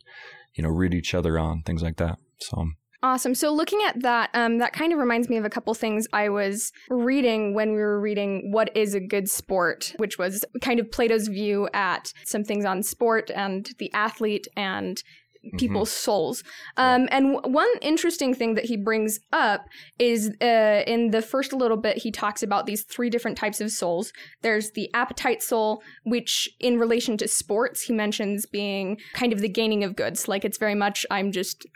you 0.55 0.63
know, 0.63 0.71
read 0.71 0.95
each 0.95 1.15
other 1.15 1.39
on 1.39 1.63
things 1.63 1.83
like 1.83 1.97
that. 1.97 2.19
So, 2.41 2.71
Awesome. 3.05 3.35
So 3.35 3.53
looking 3.53 3.81
at 3.87 4.01
that, 4.01 4.31
um, 4.33 4.57
that 4.59 4.73
kind 4.73 4.91
of 4.91 4.99
reminds 4.99 5.29
me 5.29 5.37
of 5.37 5.45
a 5.45 5.51
couple 5.51 5.75
things 5.75 6.07
I 6.15 6.31
was 6.31 6.73
reading 6.89 7.53
when 7.53 7.73
we 7.73 7.77
were 7.77 8.01
reading 8.01 8.51
"What 8.51 8.75
Is 8.75 8.95
a 8.95 9.01
Good 9.01 9.29
Sport," 9.29 9.93
which 9.99 10.17
was 10.17 10.43
kind 10.63 10.81
of 10.81 10.91
Plato's 10.91 11.29
view 11.29 11.69
at 11.75 12.15
some 12.25 12.45
things 12.45 12.65
on 12.65 12.83
sport 12.83 13.31
and 13.35 13.69
the 13.79 13.93
athlete 13.93 14.49
and 14.57 15.03
people's 15.59 15.91
souls. 15.91 16.43
Um, 16.79 17.07
and 17.11 17.35
w- 17.35 17.55
one 17.55 17.69
interesting 17.83 18.35
thing 18.35 18.55
that 18.55 18.65
he 18.65 18.79
brings 18.79 19.21
up 19.33 19.67
is 19.99 20.31
uh, 20.41 20.83
in 20.87 21.11
the 21.11 21.21
first 21.21 21.53
little 21.53 21.77
bit, 21.77 21.99
he 21.99 22.11
talks 22.11 22.43
about 22.43 22.65
these 22.65 22.85
three 22.85 23.11
different 23.11 23.37
types 23.37 23.61
of 23.61 23.71
souls. 23.71 24.11
There's 24.43 24.71
the 24.71 24.89
appetite 24.95 25.43
soul, 25.43 25.83
which 26.05 26.49
in 26.61 26.79
relation 26.79 27.19
to 27.19 27.29
sports, 27.29 27.83
he 27.83 27.93
mentions 27.93 28.47
being 28.47 28.97
kind 29.13 29.35
of 29.35 29.41
the 29.41 29.49
gaining 29.51 29.85
of 29.85 29.97
goods. 29.97 30.29
Like 30.29 30.47
it's 30.47 30.57
very 30.57 30.75
much, 30.75 31.05
I'm 31.11 31.31
just 31.31 31.67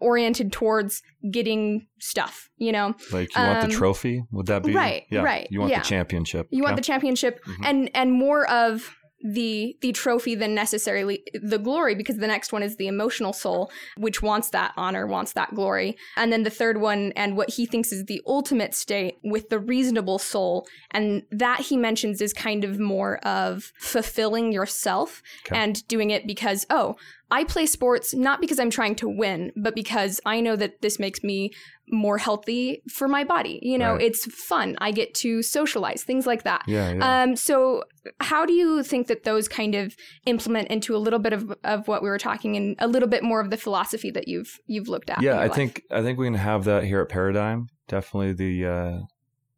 oriented 0.00 0.52
towards 0.52 1.02
getting 1.30 1.86
stuff, 1.98 2.50
you 2.56 2.72
know? 2.72 2.94
like, 3.12 3.34
you 3.36 3.42
want 3.42 3.64
Um, 3.64 3.70
the 3.70 3.76
trophy? 3.76 4.22
Would 4.32 4.46
that 4.46 4.62
be? 4.62 4.72
right, 4.74 5.04
Yeah. 5.10 5.22
right, 5.22 5.46
You 5.50 5.60
want 5.60 5.72
yeah. 5.72 5.80
the 5.80 5.86
championship. 5.88 6.46
You 6.50 6.62
want 6.62 6.72
Okay. 6.74 6.80
the 6.80 6.86
championship 6.86 7.40
Mhm. 7.44 7.56
and 7.68 7.90
and 7.94 8.12
more 8.12 8.48
of 8.50 8.96
the 9.26 9.74
the 9.80 9.90
trophy 9.92 10.34
than 10.34 10.54
necessarily 10.54 11.22
the 11.42 11.56
glory 11.58 11.94
because 11.94 12.18
the 12.18 12.26
next 12.26 12.52
one 12.52 12.62
is 12.62 12.76
the 12.76 12.86
emotional 12.86 13.32
soul 13.32 13.70
which 13.96 14.20
wants 14.20 14.50
that 14.50 14.74
honor 14.76 15.06
wants 15.06 15.32
that 15.32 15.54
glory 15.54 15.96
and 16.14 16.30
then 16.30 16.42
the 16.42 16.50
third 16.50 16.78
one 16.78 17.10
and 17.16 17.34
what 17.34 17.48
he 17.48 17.64
thinks 17.64 17.90
is 17.90 18.04
the 18.04 18.20
ultimate 18.26 18.74
state 18.74 19.14
with 19.24 19.48
the 19.48 19.58
reasonable 19.58 20.18
soul 20.18 20.66
and 20.90 21.22
that 21.30 21.60
he 21.60 21.74
mentions 21.78 22.20
is 22.20 22.34
kind 22.34 22.64
of 22.64 22.78
more 22.78 23.16
of 23.26 23.72
fulfilling 23.78 24.52
yourself 24.52 25.22
Okay. 25.46 25.56
and 25.58 25.88
doing 25.88 26.10
it 26.10 26.26
because 26.26 26.66
oh 26.68 26.94
I 27.30 27.44
play 27.44 27.66
sports 27.66 28.14
not 28.14 28.40
because 28.40 28.58
I'm 28.60 28.70
trying 28.70 28.94
to 28.96 29.08
win, 29.08 29.50
but 29.56 29.74
because 29.74 30.20
I 30.26 30.40
know 30.40 30.56
that 30.56 30.82
this 30.82 30.98
makes 30.98 31.22
me 31.24 31.50
more 31.88 32.18
healthy 32.18 32.82
for 32.92 33.08
my 33.08 33.24
body. 33.24 33.58
You 33.62 33.76
know, 33.78 33.92
Right. 33.94 34.02
it's 34.02 34.24
fun. 34.34 34.76
I 34.80 34.90
get 34.90 35.14
to 35.16 35.42
socialize, 35.42 36.02
things 36.04 36.26
like 36.26 36.44
that. 36.44 36.62
Yeah, 36.66 36.92
yeah. 36.92 37.22
Um, 37.22 37.36
so 37.36 37.84
how 38.20 38.46
do 38.46 38.52
you 38.52 38.82
think 38.82 39.06
that 39.08 39.24
those 39.24 39.48
kind 39.48 39.74
of 39.74 39.94
implement 40.26 40.68
into 40.68 40.94
a 40.94 40.98
little 40.98 41.18
bit 41.18 41.32
of, 41.32 41.52
of 41.64 41.88
what 41.88 42.02
we 42.02 42.08
were 42.08 42.18
talking 42.18 42.56
and 42.56 42.76
a 42.78 42.86
little 42.86 43.08
bit 43.08 43.22
more 43.22 43.40
of 43.40 43.50
the 43.50 43.56
philosophy 43.56 44.10
that 44.12 44.28
you've 44.28 44.58
you've 44.66 44.88
looked 44.88 45.10
at? 45.10 45.20
yeah, 45.22 45.34
I 45.38 45.46
life? 45.46 45.54
think 45.54 45.82
I 45.90 46.02
think 46.02 46.18
we 46.18 46.26
can 46.26 46.34
have 46.34 46.64
that 46.64 46.84
here 46.84 47.00
at 47.00 47.08
Paradigm. 47.08 47.66
Definitely 47.88 48.32
the 48.34 48.66
uh, 48.66 48.98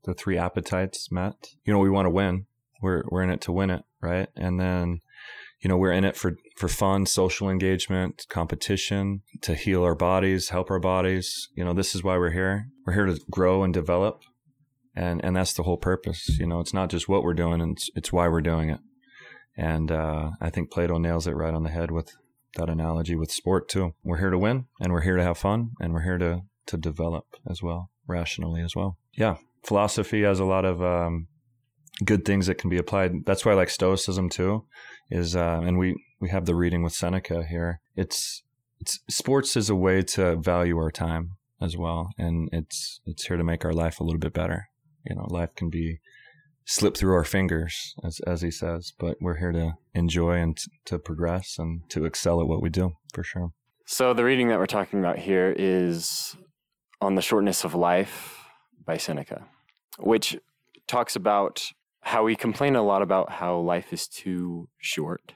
the 0.04 0.14
three 0.14 0.38
appetites 0.38 1.10
met. 1.12 1.34
You 1.64 1.72
know, 1.72 1.78
we 1.80 1.90
want 1.90 2.06
to 2.06 2.10
win. 2.10 2.46
We're 2.82 3.02
we're 3.10 3.22
in 3.22 3.30
it 3.30 3.40
to 3.42 3.52
win 3.52 3.70
it, 3.70 3.82
right? 4.02 4.28
And 4.36 4.58
then, 4.60 4.98
you 5.60 5.68
know, 5.68 5.76
we're 5.76 5.92
in 5.92 6.04
it 6.04 6.16
for 6.16 6.36
for 6.56 6.68
fun, 6.68 7.06
social 7.06 7.48
engagement, 7.48 8.26
competition, 8.28 9.22
to 9.42 9.54
heal 9.54 9.82
our 9.82 9.94
bodies, 9.94 10.50
help 10.50 10.70
our 10.70 10.80
bodies. 10.80 11.48
You 11.54 11.64
know, 11.64 11.72
this 11.72 11.94
is 11.94 12.02
why 12.04 12.16
we're 12.18 12.30
here. 12.30 12.68
We're 12.84 12.94
here 12.94 13.06
to 13.06 13.20
grow 13.30 13.62
and 13.62 13.72
develop, 13.72 14.22
and 14.94 15.24
and 15.24 15.34
that's 15.34 15.54
the 15.54 15.62
whole 15.62 15.78
purpose. 15.78 16.38
You 16.38 16.46
know, 16.46 16.60
it's 16.60 16.74
not 16.74 16.90
just 16.90 17.08
what 17.08 17.22
we're 17.22 17.34
doing, 17.34 17.60
and 17.60 17.72
it's, 17.72 17.90
it's 17.94 18.12
why 18.12 18.28
we're 18.28 18.40
doing 18.40 18.70
it. 18.70 18.80
And 19.56 19.90
uh, 19.90 20.32
I 20.40 20.50
think 20.50 20.70
Plato 20.70 20.98
nails 20.98 21.26
it 21.26 21.32
right 21.32 21.54
on 21.54 21.62
the 21.62 21.70
head 21.70 21.90
with 21.90 22.12
that 22.56 22.68
analogy 22.68 23.16
with 23.16 23.30
sport 23.30 23.68
too. 23.68 23.94
We're 24.02 24.18
here 24.18 24.30
to 24.30 24.38
win 24.38 24.66
and 24.80 24.92
we're 24.92 25.02
here 25.02 25.16
to 25.16 25.22
have 25.22 25.38
fun 25.38 25.70
and 25.80 25.92
we're 25.92 26.02
here 26.02 26.18
to 26.18 26.42
to 26.66 26.76
develop 26.76 27.24
as 27.48 27.62
well, 27.62 27.90
rationally 28.06 28.60
as 28.60 28.74
well. 28.74 28.98
Yeah, 29.12 29.36
philosophy 29.64 30.22
has 30.22 30.40
a 30.40 30.44
lot 30.44 30.64
of 30.64 30.82
um, 30.82 31.28
good 32.04 32.24
things 32.24 32.46
that 32.46 32.56
can 32.56 32.70
be 32.70 32.78
applied. 32.78 33.24
That's 33.24 33.44
why 33.44 33.52
I 33.52 33.56
like 33.56 33.70
Stoicism 33.70 34.28
too. 34.28 34.64
Is 35.10 35.36
uh, 35.36 35.60
and 35.64 35.78
we 35.78 35.96
we 36.20 36.30
have 36.30 36.46
the 36.46 36.54
reading 36.54 36.82
with 36.82 36.92
Seneca 36.92 37.44
here. 37.44 37.80
It's 37.94 38.42
it's 38.80 39.00
sports 39.08 39.56
is 39.56 39.70
a 39.70 39.74
way 39.74 40.02
to 40.02 40.36
value 40.36 40.76
our 40.78 40.90
time 40.90 41.36
as 41.60 41.76
well, 41.76 42.10
and 42.18 42.48
it's 42.52 43.00
it's 43.06 43.26
here 43.26 43.36
to 43.36 43.44
make 43.44 43.64
our 43.64 43.72
life 43.72 44.00
a 44.00 44.04
little 44.04 44.18
bit 44.18 44.32
better. 44.32 44.68
You 45.04 45.16
know, 45.16 45.26
life 45.28 45.54
can 45.54 45.70
be 45.70 46.00
slip 46.64 46.96
through 46.96 47.14
our 47.14 47.24
fingers, 47.24 47.94
as 48.04 48.20
as 48.26 48.42
he 48.42 48.50
says, 48.50 48.92
but 48.98 49.16
we're 49.20 49.38
here 49.38 49.52
to 49.52 49.74
enjoy 49.94 50.32
and 50.32 50.56
t- 50.56 50.70
to 50.86 50.98
progress 50.98 51.56
and 51.58 51.88
to 51.90 52.04
excel 52.04 52.40
at 52.40 52.48
what 52.48 52.60
we 52.60 52.68
do 52.68 52.92
for 53.14 53.22
sure. 53.22 53.52
So 53.86 54.12
the 54.12 54.24
reading 54.24 54.48
that 54.48 54.58
we're 54.58 54.66
talking 54.66 54.98
about 54.98 55.18
here 55.18 55.54
is 55.56 56.36
on 57.00 57.14
the 57.14 57.22
shortness 57.22 57.62
of 57.62 57.74
life 57.74 58.40
by 58.84 58.96
Seneca, 58.96 59.46
which 59.98 60.36
talks 60.88 61.14
about 61.14 61.70
how 62.06 62.22
we 62.22 62.36
complain 62.36 62.76
a 62.76 62.82
lot 62.82 63.02
about 63.02 63.32
how 63.32 63.58
life 63.58 63.92
is 63.92 64.06
too 64.06 64.68
short, 64.78 65.34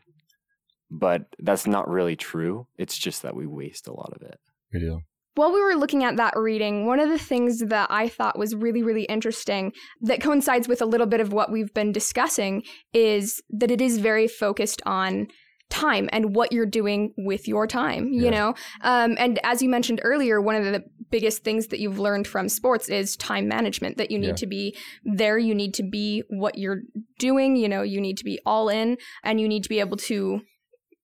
but 0.89 1.23
that's 1.41 1.67
not 1.67 1.89
really 1.89 2.15
true. 2.15 2.69
It's 2.79 2.97
just 2.97 3.23
that 3.23 3.35
we 3.35 3.45
waste 3.45 3.89
a 3.89 3.93
lot 3.93 4.13
of 4.15 4.23
it. 4.23 4.39
We 4.73 4.79
do. 4.79 5.01
While 5.35 5.53
we 5.53 5.61
were 5.61 5.75
looking 5.75 6.05
at 6.05 6.17
that 6.19 6.35
reading, 6.37 6.87
one 6.87 7.01
of 7.01 7.09
the 7.09 7.19
things 7.19 7.59
that 7.59 7.91
I 7.91 8.09
thought 8.09 8.39
was 8.39 8.55
really, 8.55 8.85
really 8.85 9.03
interesting 9.03 9.73
that 10.03 10.23
coincides 10.23 10.69
with 10.69 10.81
a 10.81 10.87
little 10.87 11.09
bit 11.09 11.21
of 11.21 11.33
what 11.33 11.51
we've 11.51 11.75
been 11.75 11.91
discussing 11.91 12.63
is 12.93 13.43
that 13.51 13.73
it 13.73 13.81
is 13.81 13.99
very 13.99 14.29
focused 14.29 14.81
on 14.87 15.27
time 15.71 16.09
and 16.13 16.35
what 16.35 16.53
you're 16.53 16.67
doing 16.67 17.15
with 17.17 17.49
your 17.49 17.67
time, 17.67 18.13
you 18.13 18.25
Yeah. 18.25 18.31
know? 18.31 18.55
Um, 18.83 19.17
and 19.19 19.39
as 19.45 19.63
you 19.63 19.69
mentioned 19.69 20.01
earlier, 20.05 20.41
one 20.41 20.57
of 20.57 20.65
the 20.65 20.85
biggest 21.11 21.43
things 21.43 21.69
that 21.69 21.81
you've 21.81 21.99
learned 21.99 22.27
from 22.27 22.49
sports 22.49 22.89
is 22.89 23.17
time 23.17 23.49
management, 23.49 23.97
that 23.97 24.11
you 24.11 24.19
need 24.19 24.29
Yeah. 24.29 24.35
to 24.35 24.47
be 24.47 24.77
there, 25.05 25.39
you 25.39 25.55
need 25.55 25.73
to 25.75 25.83
be 25.83 26.23
what 26.29 26.59
you're 26.59 26.83
doing, 27.19 27.57
you 27.57 27.69
know, 27.69 27.83
you 27.83 28.01
need 28.01 28.17
to 28.19 28.25
be 28.25 28.39
all 28.45 28.69
in, 28.69 28.99
and 29.25 29.41
you 29.41 29.49
need 29.49 29.63
to 29.63 29.69
be 29.69 29.81
able 29.81 29.97
to 29.97 30.43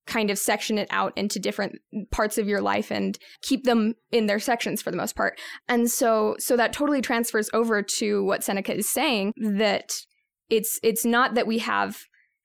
kind 0.07 0.31
of 0.31 0.39
section 0.39 0.79
it 0.79 0.87
out 0.91 1.13
into 1.17 1.41
different 1.41 1.73
parts 2.13 2.39
of 2.39 2.47
your 2.47 2.61
life 2.61 2.93
and 2.93 3.19
keep 3.43 3.65
them 3.65 3.95
in 4.13 4.27
their 4.27 4.39
sections 4.39 4.81
for 4.81 4.93
the 4.93 4.97
most 4.97 5.17
part. 5.17 5.37
And 5.69 5.91
so 5.91 6.37
so 6.39 6.57
that 6.57 6.73
totally 6.73 7.03
transfers 7.03 7.51
over 7.53 7.83
to 7.83 8.23
what 8.25 8.45
Seneca 8.45 8.77
is 8.77 8.89
saying 8.89 9.33
that 9.37 9.91
it's 10.49 10.79
it's 10.85 11.05
not 11.05 11.35
that 11.35 11.47
we 11.49 11.59
have 11.59 11.99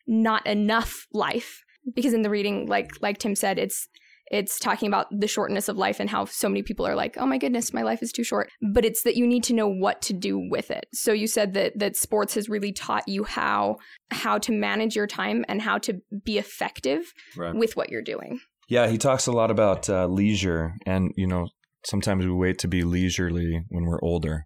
not 0.08 0.46
enough 0.48 1.06
life 1.14 1.62
because 1.96 2.14
in 2.14 2.22
the 2.22 2.30
reading 2.30 2.68
like 2.68 2.92
like 3.02 3.18
Tim 3.18 3.36
said 3.36 3.58
it's 3.60 3.88
it's 4.32 4.60
talking 4.60 4.88
about 4.88 5.08
the 5.12 5.28
shortness 5.28 5.68
of 5.68 5.76
life 5.76 6.00
and 6.00 6.10
how 6.10 6.24
so 6.24 6.48
many 6.48 6.64
people 6.64 6.88
are 6.88 6.96
like, 6.96 7.18
"Oh 7.18 7.26
my 7.26 7.38
goodness, 7.38 7.74
my 7.74 7.82
life 7.82 8.02
is 8.02 8.14
too 8.14 8.24
short." 8.24 8.50
But 8.74 8.86
it's 8.86 9.04
that 9.04 9.18
you 9.18 9.28
need 9.28 9.44
to 9.46 9.54
know 9.54 9.68
what 9.68 10.02
to 10.04 10.14
do 10.14 10.40
with 10.50 10.72
it. 10.72 10.86
So 10.94 11.12
you 11.12 11.28
said 11.28 11.54
that 11.56 11.78
that 11.80 11.98
sports 11.98 12.36
has 12.36 12.48
really 12.48 12.72
taught 12.72 13.08
you 13.10 13.26
how 13.26 13.76
how 14.10 14.38
to 14.40 14.54
manage 14.54 14.96
your 14.96 15.08
time 15.08 15.44
and 15.50 15.62
how 15.62 15.80
to 15.80 16.00
be 16.24 16.38
effective 16.38 17.12
Right. 17.36 17.54
with 17.54 17.76
what 17.76 17.90
you're 17.90 18.02
doing. 18.02 18.40
Yeah, 18.70 18.88
he 18.88 18.98
talks 18.98 19.28
a 19.28 19.34
lot 19.34 19.52
about 19.52 19.90
uh, 19.90 20.08
leisure, 20.08 20.76
and 20.86 21.12
you 21.18 21.28
know, 21.28 21.50
sometimes 21.86 22.26
we 22.26 22.32
wait 22.32 22.58
to 22.60 22.70
be 22.70 22.84
leisurely 22.84 23.66
when 23.68 23.84
we're 23.84 24.02
older. 24.02 24.46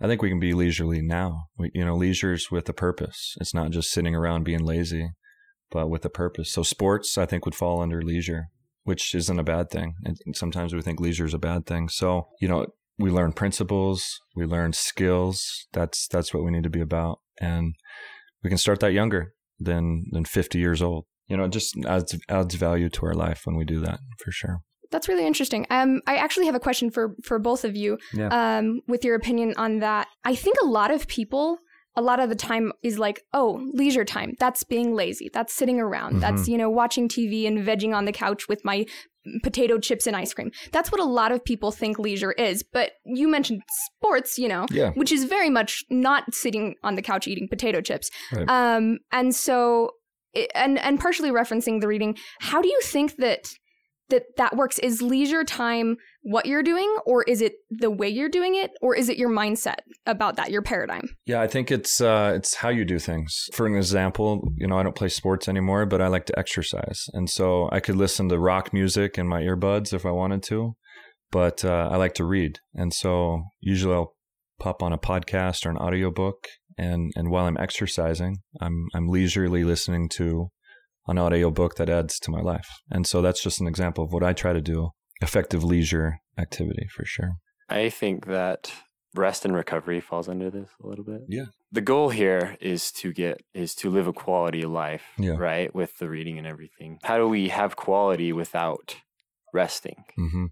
I 0.00 0.06
think 0.06 0.22
we 0.22 0.28
can 0.28 0.38
be 0.38 0.52
leisurely 0.52 1.00
now. 1.02 1.46
We, 1.58 1.72
you 1.74 1.84
know, 1.84 1.96
leisure's 1.96 2.50
with 2.52 2.68
a 2.68 2.72
purpose. 2.74 3.34
It's 3.40 3.54
not 3.54 3.70
just 3.72 3.90
sitting 3.90 4.14
around 4.14 4.44
being 4.44 4.62
lazy, 4.64 5.08
but 5.70 5.88
with 5.88 6.04
a 6.04 6.10
purpose. 6.10 6.50
So 6.50 6.62
sports, 6.62 7.18
I 7.18 7.26
think, 7.26 7.44
would 7.44 7.54
fall 7.54 7.80
under 7.80 8.02
leisure, 8.02 8.48
which 8.84 9.14
isn't 9.14 9.38
a 9.38 9.44
bad 9.44 9.70
thing. 9.70 9.94
And 10.04 10.18
sometimes 10.34 10.74
we 10.74 10.82
think 10.82 11.00
leisure 11.00 11.26
is 11.26 11.34
a 11.34 11.38
bad 11.38 11.66
thing. 11.66 11.88
So 11.88 12.28
you 12.40 12.48
know, 12.48 12.66
we 12.98 13.10
learn 13.10 13.32
principles, 13.32 14.20
we 14.34 14.44
learn 14.44 14.72
skills. 14.72 15.66
That's 15.72 16.08
that's 16.08 16.32
what 16.32 16.44
we 16.44 16.50
need 16.50 16.64
to 16.64 16.70
be 16.70 16.80
about, 16.80 17.20
and 17.40 17.74
we 18.42 18.50
can 18.50 18.58
start 18.58 18.80
that 18.80 18.92
younger 18.92 19.34
than 19.58 20.06
than 20.12 20.24
50 20.24 20.58
years 20.58 20.82
old. 20.82 21.06
You 21.28 21.36
know, 21.36 21.44
it 21.44 21.52
just 21.52 21.76
adds 21.86 22.16
adds 22.28 22.54
value 22.54 22.88
to 22.90 23.06
our 23.06 23.14
life 23.14 23.42
when 23.44 23.56
we 23.56 23.64
do 23.64 23.80
that 23.80 24.00
for 24.18 24.30
sure. 24.30 24.60
That's 24.90 25.08
really 25.08 25.26
interesting. 25.26 25.66
Um, 25.70 26.00
I 26.06 26.16
actually 26.16 26.46
have 26.46 26.54
a 26.54 26.60
question 26.60 26.90
for 26.90 27.16
for 27.22 27.38
both 27.38 27.64
of 27.64 27.76
you. 27.76 27.98
Yeah. 28.14 28.28
Um, 28.28 28.80
with 28.86 29.04
your 29.04 29.16
opinion 29.16 29.54
on 29.56 29.80
that, 29.80 30.08
I 30.24 30.34
think 30.34 30.56
a 30.62 30.66
lot 30.66 30.90
of 30.90 31.08
people, 31.08 31.58
a 31.96 32.02
lot 32.02 32.20
of 32.20 32.28
the 32.28 32.34
time, 32.36 32.72
is 32.82 32.98
like, 32.98 33.22
oh, 33.32 33.64
leisure 33.72 34.04
time. 34.04 34.34
That's 34.38 34.62
being 34.64 34.94
lazy. 34.94 35.30
That's 35.32 35.52
sitting 35.54 35.80
around. 35.80 36.20
That's 36.20 36.46
you 36.48 36.58
know 36.58 36.68
watching 36.70 37.08
TV 37.08 37.46
and 37.46 37.58
vegging 37.66 37.94
on 37.94 38.04
the 38.04 38.12
couch 38.12 38.48
with 38.48 38.64
my 38.64 38.86
potato 39.42 39.78
chips 39.78 40.06
and 40.06 40.14
ice 40.14 40.32
cream. 40.32 40.52
That's 40.72 40.92
what 40.92 41.00
a 41.00 41.04
lot 41.04 41.32
of 41.32 41.44
people 41.44 41.72
think 41.72 41.98
leisure 41.98 42.30
is. 42.32 42.62
But 42.62 42.92
you 43.04 43.26
mentioned 43.28 43.62
sports, 43.98 44.38
you 44.38 44.46
know, 44.46 44.66
Yeah. 44.70 44.92
which 44.92 45.10
is 45.10 45.24
very 45.24 45.50
much 45.50 45.82
not 45.90 46.32
sitting 46.32 46.76
on 46.84 46.94
the 46.94 47.02
couch 47.02 47.26
eating 47.26 47.48
potato 47.48 47.80
chips. 47.80 48.08
Right. 48.32 48.48
Um, 48.48 48.98
and 49.10 49.34
so, 49.34 49.90
and 50.54 50.78
and 50.78 51.00
partially 51.00 51.30
referencing 51.30 51.80
the 51.80 51.88
reading, 51.88 52.16
how 52.40 52.62
do 52.62 52.68
you 52.68 52.80
think 52.84 53.16
that 53.16 53.48
that 54.08 54.24
that 54.36 54.56
works? 54.56 54.78
Is 54.78 55.02
leisure 55.02 55.44
time 55.44 55.96
what 56.22 56.46
you're 56.46 56.62
doing, 56.62 56.96
or 57.06 57.22
is 57.24 57.40
it 57.40 57.54
the 57.70 57.90
way 57.90 58.08
you're 58.08 58.28
doing 58.28 58.54
it, 58.54 58.70
or 58.80 58.94
is 58.94 59.08
it 59.08 59.16
your 59.16 59.30
mindset 59.30 59.76
about 60.06 60.36
that, 60.36 60.50
your 60.50 60.62
paradigm? 60.62 61.08
Yeah, 61.26 61.40
I 61.40 61.46
think 61.46 61.70
it's 61.70 62.00
uh, 62.00 62.32
it's 62.34 62.54
how 62.54 62.68
you 62.68 62.84
do 62.84 62.98
things. 62.98 63.48
For 63.52 63.66
an 63.66 63.76
example, 63.76 64.52
you 64.56 64.66
know, 64.66 64.78
I 64.78 64.82
don't 64.82 64.96
play 64.96 65.08
sports 65.08 65.48
anymore, 65.48 65.86
but 65.86 66.00
I 66.00 66.08
like 66.08 66.26
to 66.26 66.38
exercise, 66.38 67.06
and 67.12 67.28
so 67.28 67.68
I 67.72 67.80
could 67.80 67.96
listen 67.96 68.28
to 68.28 68.38
rock 68.38 68.72
music 68.72 69.18
in 69.18 69.26
my 69.26 69.42
earbuds 69.42 69.92
if 69.92 70.06
I 70.06 70.10
wanted 70.10 70.42
to. 70.44 70.76
But 71.32 71.64
uh, 71.64 71.88
I 71.90 71.96
like 71.96 72.14
to 72.14 72.24
read, 72.24 72.60
and 72.74 72.94
so 72.94 73.42
usually 73.60 73.94
I'll 73.94 74.14
pop 74.58 74.82
on 74.82 74.92
a 74.92 74.98
podcast 74.98 75.66
or 75.66 75.70
an 75.70 75.78
audiobook, 75.78 76.46
and 76.78 77.12
and 77.16 77.30
while 77.30 77.46
I'm 77.46 77.58
exercising, 77.58 78.38
I'm 78.60 78.86
I'm 78.94 79.08
leisurely 79.08 79.64
listening 79.64 80.08
to 80.10 80.50
an 81.08 81.18
audiobook 81.18 81.76
that 81.76 81.88
adds 81.88 82.18
to 82.20 82.30
my 82.30 82.40
life, 82.40 82.68
and 82.90 83.06
so 83.06 83.22
that's 83.22 83.42
just 83.42 83.60
an 83.60 83.66
example 83.66 84.04
of 84.04 84.12
what 84.12 84.22
I 84.22 84.32
try 84.32 84.52
to 84.52 84.60
do. 84.60 84.90
Effective 85.22 85.64
leisure 85.64 86.18
activity 86.38 86.86
for 86.94 87.04
sure. 87.06 87.30
I 87.70 87.88
think 87.88 88.26
that 88.26 88.70
rest 89.14 89.46
and 89.46 89.54
recovery 89.54 89.98
falls 90.00 90.28
under 90.28 90.50
this 90.50 90.68
a 90.84 90.86
little 90.86 91.04
bit. 91.04 91.22
Yeah. 91.26 91.46
The 91.72 91.80
goal 91.80 92.10
here 92.10 92.56
is 92.60 92.92
to 92.92 93.12
get 93.14 93.40
is 93.54 93.74
to 93.76 93.88
live 93.90 94.06
a 94.06 94.12
quality 94.12 94.62
life, 94.66 95.02
Yeah. 95.18 95.36
right? 95.38 95.74
With 95.74 95.96
the 95.98 96.08
reading 96.10 96.36
and 96.38 96.46
everything. 96.46 96.98
How 97.02 97.16
do 97.16 97.26
we 97.28 97.48
have 97.48 97.76
quality 97.76 98.32
without 98.32 98.96
resting? 99.54 100.04
Mm-hmm. 100.18 100.44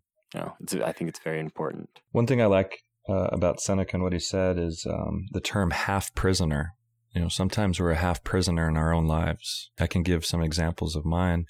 It's, 0.61 0.75
I 0.75 0.93
think 0.93 1.11
it's 1.11 1.21
very 1.21 1.41
important. 1.41 1.89
One 2.13 2.27
thing 2.27 2.41
I 2.43 2.47
like 2.47 2.79
uh, 3.09 3.29
about 3.33 3.61
Seneca 3.61 3.97
and 3.97 4.03
what 4.03 4.13
he 4.15 4.19
said 4.19 4.59
is 4.59 4.87
um, 4.89 5.27
the 5.33 5.41
term 5.41 5.71
half 5.71 6.13
prisoner. 6.15 6.73
You 7.15 7.23
know, 7.23 7.29
sometimes 7.29 7.79
we're 7.79 7.93
a 7.93 7.97
half 7.97 8.25
prisoner 8.25 8.69
in 8.69 8.77
our 8.77 8.93
own 8.93 9.07
lives. 9.07 9.71
I 9.79 9.87
can 9.87 10.03
give 10.03 10.25
some 10.25 10.43
examples 10.43 10.97
of 10.97 11.05
mine. 11.05 11.47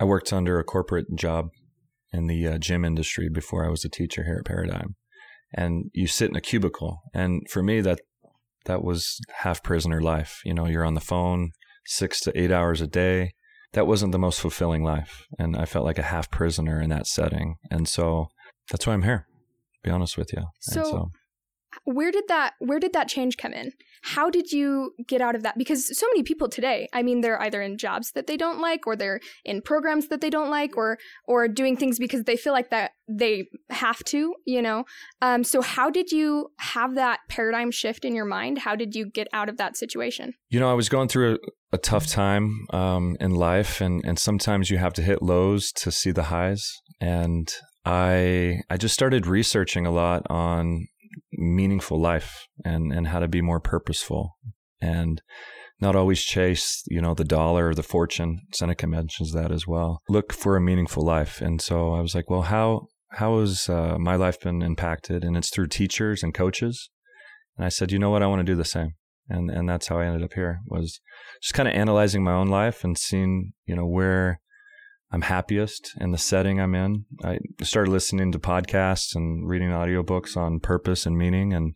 I 0.00 0.04
worked 0.04 0.32
under 0.32 0.58
a 0.58 0.64
corporate 0.64 1.06
job 1.16 1.48
in 2.12 2.28
the 2.28 2.46
uh, 2.46 2.58
gym 2.58 2.84
industry 2.84 3.28
before 3.28 3.66
I 3.66 3.68
was 3.68 3.84
a 3.84 3.88
teacher 3.88 4.24
here 4.24 4.38
at 4.38 4.46
Paradigm. 4.46 4.94
And 5.52 5.90
you 5.92 6.06
sit 6.06 6.30
in 6.30 6.36
a 6.36 6.40
cubicle. 6.40 7.00
And 7.12 7.42
for 7.50 7.62
me, 7.62 7.80
that 7.80 8.00
that 8.66 8.84
was 8.84 9.18
half 9.38 9.62
prisoner 9.62 10.00
life. 10.00 10.40
You 10.44 10.54
know, 10.54 10.66
you're 10.66 10.84
on 10.84 10.94
the 10.94 11.00
phone 11.00 11.50
six 11.86 12.20
to 12.20 12.38
eight 12.40 12.52
hours 12.52 12.80
a 12.80 12.86
day. 12.86 13.32
That 13.72 13.86
wasn't 13.86 14.12
the 14.12 14.18
most 14.18 14.40
fulfilling 14.40 14.84
life. 14.84 15.26
And 15.38 15.56
I 15.56 15.64
felt 15.64 15.84
like 15.84 15.98
a 15.98 16.02
half 16.02 16.30
prisoner 16.30 16.80
in 16.80 16.90
that 16.90 17.06
setting. 17.06 17.56
And 17.70 17.88
so 17.88 18.28
that's 18.70 18.86
why 18.86 18.92
I'm 18.94 19.02
here, 19.02 19.26
to 19.74 19.80
be 19.82 19.90
honest 19.90 20.16
with 20.16 20.32
you. 20.32 20.42
So- 20.60 20.80
and 20.80 20.86
so 20.90 21.10
where 21.84 22.10
did 22.10 22.24
that 22.28 22.54
where 22.58 22.78
did 22.78 22.92
that 22.92 23.08
change 23.08 23.36
come 23.36 23.52
in? 23.52 23.72
How 24.02 24.30
did 24.30 24.52
you 24.52 24.92
get 25.06 25.20
out 25.20 25.34
of 25.34 25.42
that? 25.42 25.58
Because 25.58 25.96
so 25.98 26.06
many 26.08 26.22
people 26.22 26.48
today 26.48 26.88
i 26.92 27.02
mean 27.02 27.20
they're 27.20 27.40
either 27.42 27.60
in 27.60 27.76
jobs 27.76 28.12
that 28.12 28.26
they 28.26 28.36
don't 28.36 28.60
like 28.60 28.86
or 28.86 28.96
they're 28.96 29.20
in 29.44 29.60
programs 29.60 30.08
that 30.08 30.20
they 30.20 30.30
don't 30.30 30.50
like 30.50 30.76
or 30.76 30.98
or 31.24 31.48
doing 31.48 31.76
things 31.76 31.98
because 31.98 32.24
they 32.24 32.36
feel 32.36 32.52
like 32.52 32.70
that 32.70 32.92
they 33.08 33.48
have 33.70 34.02
to 34.04 34.34
you 34.46 34.62
know? 34.62 34.84
Um, 35.22 35.44
so 35.44 35.60
how 35.60 35.90
did 35.90 36.10
you 36.10 36.50
have 36.58 36.94
that 36.94 37.20
paradigm 37.28 37.70
shift 37.70 38.04
in 38.04 38.14
your 38.14 38.24
mind? 38.24 38.58
How 38.58 38.74
did 38.74 38.94
you 38.94 39.06
get 39.06 39.28
out 39.32 39.48
of 39.48 39.56
that 39.58 39.76
situation? 39.76 40.34
You 40.48 40.60
know, 40.60 40.70
I 40.70 40.74
was 40.74 40.88
going 40.88 41.08
through 41.08 41.34
a, 41.34 41.76
a 41.76 41.78
tough 41.78 42.06
time 42.06 42.66
um, 42.70 43.16
in 43.20 43.34
life, 43.34 43.80
and, 43.80 44.04
and 44.04 44.18
sometimes 44.18 44.70
you 44.70 44.78
have 44.78 44.94
to 44.94 45.02
hit 45.02 45.22
lows 45.22 45.72
to 45.72 45.90
see 45.90 46.10
the 46.10 46.24
highs. 46.24 46.80
And 47.00 47.52
I 47.84 48.60
I 48.68 48.76
just 48.76 48.94
started 48.94 49.26
researching 49.26 49.86
a 49.86 49.90
lot 49.90 50.22
on 50.28 50.88
meaningful 51.32 52.00
life 52.00 52.46
and, 52.64 52.92
and 52.92 53.08
how 53.08 53.18
to 53.18 53.28
be 53.28 53.40
more 53.40 53.60
purposeful 53.60 54.36
and 54.80 55.22
not 55.80 55.94
always 55.94 56.22
chase, 56.22 56.82
you 56.88 57.00
know, 57.00 57.14
the 57.14 57.24
dollar 57.24 57.68
or 57.68 57.74
the 57.74 57.82
fortune. 57.82 58.40
Seneca 58.52 58.86
mentions 58.86 59.32
that 59.32 59.52
as 59.52 59.66
well. 59.66 60.02
Look 60.08 60.32
for 60.32 60.56
a 60.56 60.60
meaningful 60.60 61.04
life. 61.04 61.40
And 61.40 61.60
so 61.60 61.94
I 61.94 62.00
was 62.00 62.14
like, 62.14 62.28
well, 62.28 62.42
how 62.42 62.88
how 63.12 63.40
has 63.40 63.68
uh, 63.68 63.96
my 63.98 64.16
life 64.16 64.40
been 64.40 64.60
impacted? 64.60 65.24
And 65.24 65.36
it's 65.36 65.50
through 65.50 65.68
teachers 65.68 66.22
and 66.22 66.34
coaches. 66.34 66.90
And 67.56 67.64
I 67.64 67.70
said, 67.70 67.90
you 67.90 67.98
know 67.98 68.10
what, 68.10 68.22
I 68.22 68.26
want 68.26 68.40
to 68.40 68.52
do 68.52 68.56
the 68.56 68.64
same 68.64 68.94
and 69.28 69.50
and 69.50 69.68
that's 69.68 69.88
how 69.88 69.98
I 69.98 70.06
ended 70.06 70.22
up 70.22 70.32
here 70.32 70.60
was 70.66 71.00
just 71.42 71.54
kind 71.54 71.68
of 71.68 71.74
analyzing 71.74 72.24
my 72.24 72.32
own 72.32 72.48
life 72.48 72.84
and 72.84 72.96
seeing 72.96 73.52
you 73.66 73.76
know 73.76 73.86
where 73.86 74.40
I'm 75.10 75.22
happiest 75.22 75.92
in 76.00 76.10
the 76.12 76.18
setting 76.18 76.60
I'm 76.60 76.74
in. 76.74 77.04
I 77.24 77.38
started 77.62 77.90
listening 77.90 78.32
to 78.32 78.38
podcasts 78.38 79.14
and 79.14 79.48
reading 79.48 79.70
audiobooks 79.70 80.36
on 80.36 80.60
purpose 80.60 81.06
and 81.06 81.16
meaning 81.16 81.52
and 81.54 81.74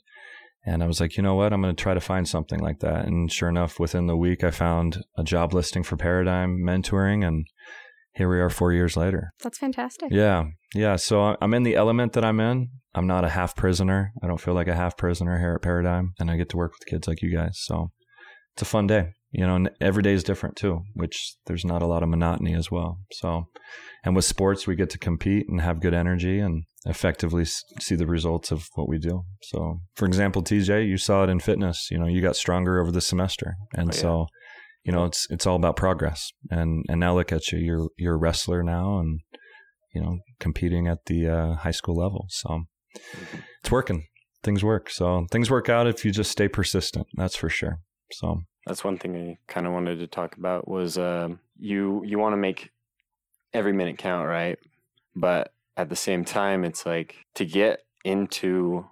and 0.64 0.80
I 0.80 0.86
was 0.86 1.00
like, 1.00 1.16
you 1.16 1.24
know 1.24 1.34
what, 1.34 1.52
I'm 1.52 1.60
going 1.60 1.74
to 1.74 1.82
try 1.82 1.92
to 1.92 1.98
find 2.00 2.28
something 2.28 2.60
like 2.60 2.78
that. 2.80 3.06
And 3.06 3.32
sure 3.32 3.48
enough, 3.48 3.80
within 3.80 4.06
the 4.06 4.16
week, 4.16 4.44
I 4.44 4.52
found 4.52 4.98
a 5.18 5.24
job 5.24 5.52
listing 5.52 5.82
for 5.82 5.96
Paradigm 5.96 6.58
Mentoring, 6.64 7.26
and 7.26 7.46
here 8.14 8.28
we 8.30 8.38
are 8.38 8.48
four 8.48 8.72
years 8.72 8.96
later. 8.96 9.32
that's 9.42 9.58
fantastic 9.58 10.12
Yeah, 10.12 10.44
yeah. 10.72 10.94
So 10.94 11.20
I- 11.22 11.36
I'm 11.40 11.52
in 11.54 11.64
the 11.64 11.74
element 11.74 12.12
that 12.12 12.24
I'm 12.24 12.38
in. 12.38 12.68
I'm 12.94 13.08
not 13.08 13.24
a 13.24 13.30
half 13.30 13.56
prisoner. 13.56 14.12
I 14.22 14.28
don't 14.28 14.40
feel 14.40 14.54
like 14.54 14.68
a 14.68 14.76
half 14.76 14.96
prisoner 14.96 15.36
here 15.40 15.54
at 15.54 15.62
Paradigm, 15.62 16.12
and 16.20 16.30
I 16.30 16.36
get 16.36 16.48
to 16.50 16.56
work 16.56 16.72
with 16.78 16.86
kids 16.86 17.08
like 17.08 17.22
you 17.22 17.34
guys. 17.36 17.58
So 17.60 17.90
it's 18.54 18.62
a 18.62 18.66
fun 18.66 18.86
day, 18.86 19.08
you 19.32 19.46
know. 19.46 19.56
And 19.56 19.70
every 19.80 20.02
day 20.02 20.12
is 20.12 20.22
different 20.24 20.56
too, 20.56 20.82
which 20.94 21.34
there's 21.46 21.64
not 21.64 21.82
a 21.82 21.86
lot 21.86 22.02
of 22.02 22.08
monotony 22.08 22.54
as 22.54 22.70
well. 22.70 22.98
So, 23.12 23.44
and 24.04 24.14
with 24.14 24.24
sports, 24.24 24.66
we 24.66 24.76
get 24.76 24.90
to 24.90 24.98
compete 24.98 25.46
and 25.48 25.60
have 25.60 25.80
good 25.80 25.94
energy 25.94 26.38
and 26.38 26.64
effectively 26.86 27.44
see 27.44 27.94
the 27.94 28.06
results 28.06 28.50
of 28.50 28.66
what 28.74 28.88
we 28.88 28.98
do. 28.98 29.22
So, 29.42 29.80
for 29.94 30.06
example, 30.06 30.42
TJ, 30.42 30.88
you 30.88 30.96
saw 30.98 31.24
it 31.24 31.30
in 31.30 31.40
fitness. 31.40 31.88
You 31.90 31.98
know, 31.98 32.06
you 32.06 32.20
got 32.20 32.36
stronger 32.36 32.80
over 32.80 32.90
the 32.92 33.00
semester, 33.00 33.54
and 33.74 33.88
Oh, 33.90 33.94
yeah. 33.94 34.00
so 34.00 34.26
you 34.84 34.92
know 34.92 35.04
it's 35.04 35.26
it's 35.30 35.46
all 35.46 35.56
about 35.56 35.76
progress. 35.76 36.30
And 36.50 36.84
and 36.88 36.98
now 37.00 37.14
look 37.14 37.32
at 37.32 37.50
you, 37.52 37.58
you're 37.58 37.88
you're 37.96 38.14
a 38.14 38.18
wrestler 38.18 38.62
now, 38.62 38.98
and 38.98 39.20
you 39.94 40.00
know, 40.00 40.18
competing 40.40 40.88
at 40.88 41.04
the 41.06 41.28
uh, 41.28 41.54
high 41.56 41.70
school 41.70 41.94
level. 41.94 42.26
So 42.30 42.62
it's 43.62 43.70
working. 43.70 44.06
Things 44.42 44.64
work. 44.64 44.90
So 44.90 45.26
things 45.30 45.50
work 45.50 45.68
out 45.68 45.86
if 45.86 46.04
you 46.04 46.10
just 46.10 46.30
stay 46.32 46.48
persistent. 46.48 47.06
That's 47.14 47.36
for 47.36 47.48
sure. 47.48 47.78
So 48.10 48.40
That's 48.66 48.84
one 48.84 48.98
thing 48.98 49.16
I 49.16 49.38
kind 49.52 49.66
of 49.66 49.72
wanted 49.72 49.98
to 49.98 50.06
talk 50.06 50.36
about 50.36 50.68
was 50.68 50.98
um, 50.98 51.40
you 51.58 52.02
you 52.04 52.18
want 52.18 52.32
to 52.32 52.36
make 52.36 52.70
every 53.52 53.72
minute 53.72 53.98
count, 53.98 54.28
right? 54.28 54.58
But 55.14 55.52
at 55.76 55.88
the 55.88 55.96
same 55.96 56.24
time, 56.24 56.64
it's 56.64 56.86
like 56.86 57.16
to 57.34 57.44
get 57.44 57.80
into 58.04 58.86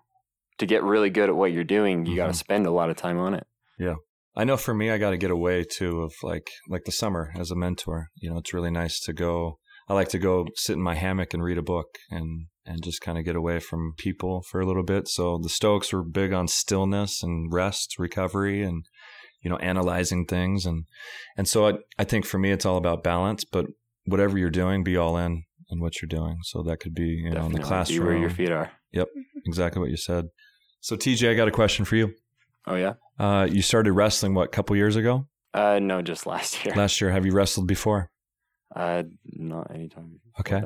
to 0.59 0.67
get 0.67 0.83
really 0.83 1.11
good 1.11 1.29
at 1.29 1.37
what 1.37 1.53
you're 1.53 1.65
doing, 1.65 2.07
you 2.07 2.17
got 2.17 2.27
to 2.29 2.35
spend 2.35 2.67
a 2.67 2.71
lot 2.71 2.91
of 2.91 2.97
time 2.97 3.19
on 3.19 3.35
it. 3.35 3.47
Yeah. 3.79 3.95
I 4.37 4.45
know 4.45 4.57
for 4.57 4.75
me, 4.75 4.91
I 4.91 4.99
got 4.99 5.11
to 5.11 5.17
get 5.17 5.31
away 5.31 5.65
too 5.65 6.03
of 6.03 6.13
like 6.23 6.51
like 6.69 6.85
the 6.85 6.93
summer 6.93 7.33
as 7.37 7.51
a 7.51 7.57
mentor. 7.57 8.09
You 8.17 8.31
know, 8.31 8.39
it's 8.39 8.55
really 8.55 8.71
nice 8.71 9.01
to 9.01 9.13
go. 9.13 9.59
I 9.89 9.95
like 9.95 10.09
to 10.11 10.19
go 10.19 10.47
sit 10.55 10.75
in 10.75 10.83
my 10.83 10.95
hammock 10.95 11.35
and 11.35 11.43
read 11.43 11.59
a 11.59 11.63
book 11.63 11.99
and 12.11 12.47
and 12.65 12.83
just 12.85 13.01
kind 13.01 13.19
of 13.19 13.25
get 13.25 13.35
away 13.35 13.59
from 13.59 13.95
people 13.97 14.43
for 14.43 14.61
a 14.61 14.67
little 14.67 14.85
bit. 14.85 15.09
So 15.09 15.39
the 15.43 15.49
Stoics 15.49 15.93
were 15.93 16.05
big 16.05 16.33
on 16.33 16.47
stillness 16.47 17.23
and 17.23 17.53
rest, 17.53 17.99
recovery, 17.99 18.63
and 18.63 18.85
you 19.43 19.51
know 19.51 19.57
analyzing 19.57 20.27
things 20.27 20.67
and 20.67 20.85
and 21.37 21.49
so 21.49 21.69
I 21.69 21.73
I 21.99 22.05
think 22.05 22.25
for 22.27 22.39
me 22.39 22.51
it's 22.51 22.67
all 22.67 22.77
about 22.77 23.03
balance. 23.03 23.45
But 23.45 23.67
whatever 24.07 24.39
you're 24.39 24.51
doing, 24.51 24.85
be 24.85 24.97
all 24.97 25.17
in 25.17 25.45
in 25.71 25.81
what 25.81 26.01
you're 26.01 26.09
doing. 26.09 26.39
So 26.43 26.63
that 26.65 26.79
could 26.81 26.95
be 26.95 27.09
you 27.09 27.31
know 27.31 27.47
in 27.47 27.53
Definitely 27.53 27.55
the 27.55 27.61
be 27.63 27.67
classroom. 27.69 28.07
where 28.07 28.17
your 28.17 28.31
feet 28.31 28.51
are. 28.51 28.71
Yep 28.93 29.09
exactly 29.47 29.81
what 29.81 29.91
you 29.91 29.97
said. 29.97 30.27
So 30.81 30.97
TJ, 30.97 31.31
I 31.31 31.35
got 31.35 31.49
a 31.49 31.53
question 31.53 31.85
for 31.85 31.97
you. 31.97 32.15
Oh 32.67 32.77
yeah. 32.77 32.95
Uh, 33.19 33.47
you 33.51 33.63
started 33.63 33.93
wrestling 33.93 34.35
what 34.35 34.45
a 34.45 34.49
couple 34.49 34.77
years 34.77 34.97
ago? 34.97 35.27
Uh, 35.53 35.79
no, 35.79 36.01
just 36.01 36.27
last 36.27 36.65
year. 36.65 36.75
Last 36.75 37.01
year, 37.01 37.11
have 37.11 37.27
you 37.27 37.33
wrestled 37.33 37.67
before? 37.67 38.11
Uh, 38.75 39.03
not 39.25 39.71
anytime. 39.75 40.21
Okay. 40.39 40.63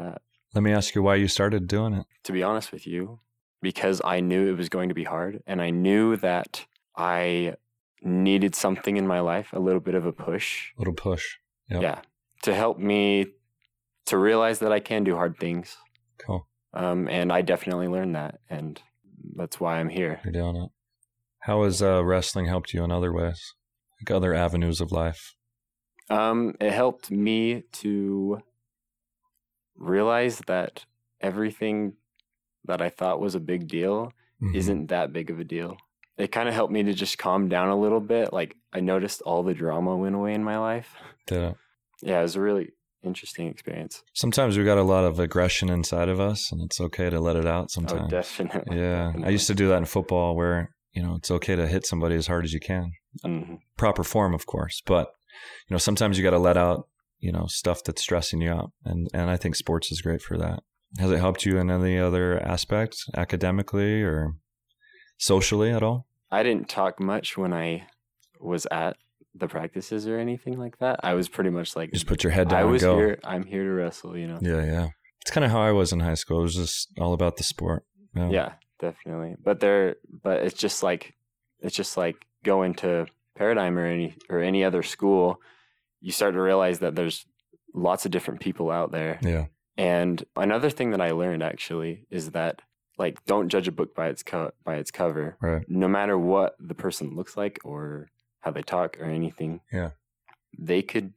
Let 0.54 0.62
me 0.62 0.72
ask 0.72 0.94
you 0.94 1.02
why 1.02 1.16
you 1.16 1.26
started 1.26 1.66
doing 1.66 1.94
it. 1.94 2.06
To 2.24 2.32
be 2.32 2.42
honest 2.42 2.70
with 2.70 2.86
you, 2.86 3.20
because 3.62 4.00
I 4.04 4.20
knew 4.20 4.48
it 4.48 4.56
was 4.56 4.68
going 4.68 4.90
to 4.90 4.94
be 4.94 5.04
hard, 5.04 5.42
and 5.46 5.60
I 5.60 5.70
knew 5.70 6.16
that 6.16 6.64
I 6.96 7.54
needed 8.04 8.54
something 8.54 8.96
in 8.96 9.06
my 9.06 9.20
life, 9.20 9.52
a 9.52 9.58
little 9.58 9.80
bit 9.80 9.94
of 9.94 10.04
a 10.06 10.12
push. 10.12 10.72
A 10.76 10.80
little 10.80 10.94
push. 10.94 11.24
Yep. 11.70 11.82
Yeah, 11.82 12.00
to 12.42 12.54
help 12.54 12.78
me 12.78 13.26
to 14.06 14.18
realize 14.18 14.58
that 14.58 14.72
I 14.72 14.80
can 14.80 15.02
do 15.04 15.14
hard 15.16 15.38
things. 15.38 15.76
Cool. 16.18 16.46
Um, 16.74 17.08
and 17.08 17.32
I 17.32 17.40
definitely 17.42 17.88
learned 17.88 18.14
that, 18.14 18.40
and 18.50 18.80
that's 19.34 19.58
why 19.58 19.78
I'm 19.80 19.88
here. 19.88 20.20
You're 20.24 20.32
doing 20.32 20.56
it. 20.56 20.70
How 21.40 21.64
has 21.64 21.80
uh, 21.82 22.04
wrestling 22.04 22.46
helped 22.46 22.74
you 22.74 22.84
in 22.84 22.90
other 22.90 23.12
ways, 23.12 23.54
like 24.00 24.10
other 24.14 24.34
avenues 24.34 24.80
of 24.80 24.92
life? 24.92 25.34
Um, 26.10 26.54
it 26.60 26.72
helped 26.72 27.10
me 27.10 27.62
to 27.72 28.42
realize 29.76 30.40
that 30.46 30.84
everything 31.20 31.94
that 32.64 32.80
I 32.80 32.88
thought 32.90 33.20
was 33.20 33.34
a 33.34 33.40
big 33.40 33.68
deal 33.68 34.12
Mhm. 34.42 34.54
isn't 34.54 34.86
that 34.88 35.12
big 35.12 35.30
of 35.30 35.38
a 35.40 35.44
deal. 35.44 35.76
It 36.16 36.30
kind 36.30 36.48
of 36.48 36.54
helped 36.54 36.72
me 36.72 36.82
to 36.84 36.92
just 36.94 37.18
calm 37.18 37.48
down 37.48 37.68
a 37.68 37.76
little 37.78 38.00
bit. 38.00 38.32
Like 38.32 38.56
I 38.72 38.80
noticed 38.80 39.20
all 39.22 39.42
the 39.42 39.54
drama 39.54 39.96
went 39.96 40.14
away 40.14 40.34
in 40.34 40.44
my 40.44 40.58
life. 40.58 40.94
It. 41.30 41.56
Yeah, 42.02 42.20
it 42.20 42.22
was 42.22 42.36
a 42.36 42.40
really 42.40 42.70
interesting 43.02 43.48
experience. 43.48 44.02
Sometimes 44.14 44.56
we 44.56 44.64
got 44.64 44.78
a 44.78 44.82
lot 44.82 45.04
of 45.04 45.18
aggression 45.18 45.68
inside 45.70 46.08
of 46.08 46.20
us, 46.20 46.50
and 46.52 46.60
it's 46.62 46.80
okay 46.80 47.10
to 47.10 47.20
let 47.20 47.36
it 47.36 47.46
out 47.46 47.64
Oh, 47.64 47.68
sometimes. 47.68 48.10
definitely. 48.10 48.78
yeah, 48.78 49.12
I 49.24 49.30
used 49.30 49.46
to 49.48 49.54
do 49.54 49.68
that 49.68 49.78
in 49.78 49.84
football, 49.86 50.36
where 50.36 50.70
you 50.92 51.02
know 51.02 51.14
it's 51.16 51.30
okay 51.30 51.56
to 51.56 51.66
hit 51.66 51.86
somebody 51.86 52.14
as 52.14 52.26
hard 52.26 52.44
as 52.44 52.52
you 52.52 52.60
can. 52.60 52.92
hmm 53.22 53.54
Proper 53.76 54.04
form, 54.04 54.34
of 54.34 54.46
course, 54.46 54.80
but 54.86 55.08
you 55.68 55.74
know 55.74 55.78
sometimes 55.78 56.16
you 56.16 56.22
got 56.22 56.30
to 56.30 56.38
let 56.38 56.56
out 56.56 56.86
you 57.18 57.32
know 57.32 57.46
stuff 57.48 57.82
that's 57.84 58.02
stressing 58.02 58.40
you 58.40 58.50
out, 58.50 58.70
and 58.84 59.08
and 59.12 59.30
I 59.30 59.36
think 59.36 59.56
sports 59.56 59.90
is 59.90 60.00
great 60.00 60.22
for 60.22 60.38
that. 60.38 60.60
Has 60.98 61.10
it 61.10 61.18
helped 61.18 61.44
you 61.44 61.58
in 61.58 61.70
any 61.70 61.98
other 61.98 62.38
aspect, 62.40 62.96
academically 63.16 64.02
or 64.02 64.34
socially 65.18 65.70
at 65.70 65.82
all? 65.82 66.06
I 66.30 66.42
didn't 66.42 66.68
talk 66.68 67.00
much 67.00 67.36
when 67.36 67.52
I 67.52 67.86
was 68.40 68.66
at 68.70 68.96
the 69.34 69.48
practices 69.48 70.06
or 70.06 70.18
anything 70.18 70.58
like 70.58 70.78
that. 70.78 71.00
I 71.02 71.14
was 71.14 71.28
pretty 71.28 71.50
much 71.50 71.74
like, 71.76 71.92
Just 71.92 72.06
put 72.06 72.22
your 72.22 72.32
head 72.32 72.48
down 72.48 72.58
I 72.58 72.62
and 72.62 72.70
was 72.70 72.82
go. 72.82 72.96
here. 72.96 73.18
I'm 73.24 73.44
here 73.44 73.64
to 73.64 73.70
wrestle. 73.70 74.16
You 74.16 74.28
know. 74.28 74.38
Yeah, 74.40 74.64
yeah. 74.64 74.88
It's 75.22 75.30
kind 75.30 75.44
of 75.44 75.50
how 75.50 75.62
I 75.62 75.72
was 75.72 75.92
in 75.92 76.00
high 76.00 76.14
school. 76.14 76.40
It 76.40 76.42
was 76.42 76.54
just 76.56 76.88
all 76.98 77.14
about 77.14 77.36
the 77.36 77.44
sport. 77.44 77.84
Yeah. 78.14 78.28
Yeah, 78.30 78.52
definitely. 78.78 79.36
But 79.42 79.60
there, 79.60 79.96
but 80.22 80.42
it's 80.42 80.58
just 80.58 80.82
like 80.82 81.14
it's 81.60 81.74
just 81.74 81.96
like 81.96 82.26
going 82.44 82.74
to 82.74 83.06
Paradigm 83.36 83.78
or 83.78 83.86
any 83.86 84.16
or 84.28 84.40
any 84.40 84.62
other 84.64 84.82
school. 84.82 85.40
You 86.00 86.12
start 86.12 86.34
to 86.34 86.40
realize 86.40 86.80
that 86.80 86.94
there's 86.94 87.24
lots 87.72 88.04
of 88.04 88.12
different 88.12 88.40
people 88.40 88.70
out 88.70 88.92
there. 88.92 89.18
Yeah. 89.22 89.46
And 89.76 90.22
another 90.36 90.70
thing 90.70 90.90
that 90.92 91.00
I 91.00 91.10
learned 91.10 91.42
actually 91.42 92.06
is 92.10 92.30
that 92.32 92.62
like 92.98 93.24
don't 93.26 93.48
judge 93.48 93.66
a 93.68 93.72
book 93.72 93.94
by 93.94 94.08
its 94.08 94.22
co- 94.22 94.52
by 94.64 94.76
its 94.76 94.90
cover. 94.90 95.36
Right. 95.40 95.68
No 95.68 95.88
matter 95.88 96.16
what 96.18 96.56
the 96.60 96.74
person 96.74 97.14
looks 97.16 97.36
like 97.36 97.58
or 97.64 98.10
how 98.40 98.50
they 98.50 98.62
talk 98.62 98.98
or 99.00 99.04
anything. 99.04 99.60
Yeah. 99.72 99.90
They 100.58 100.82
could 100.82 101.12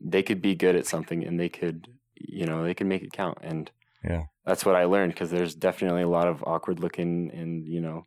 they 0.00 0.22
could 0.22 0.40
be 0.42 0.54
good 0.54 0.76
at 0.76 0.86
something 0.86 1.24
and 1.24 1.38
they 1.38 1.48
could 1.48 1.88
you 2.18 2.46
know, 2.46 2.64
they 2.64 2.72
could 2.74 2.86
make 2.86 3.02
it 3.02 3.12
count 3.12 3.38
and 3.42 3.70
Yeah. 4.02 4.24
That's 4.46 4.64
what 4.64 4.76
I 4.76 4.84
learned 4.84 5.12
because 5.12 5.30
there's 5.30 5.54
definitely 5.54 6.02
a 6.02 6.08
lot 6.08 6.28
of 6.28 6.42
awkward 6.44 6.78
looking 6.80 7.30
and, 7.32 7.66
you 7.66 7.80
know, 7.80 8.06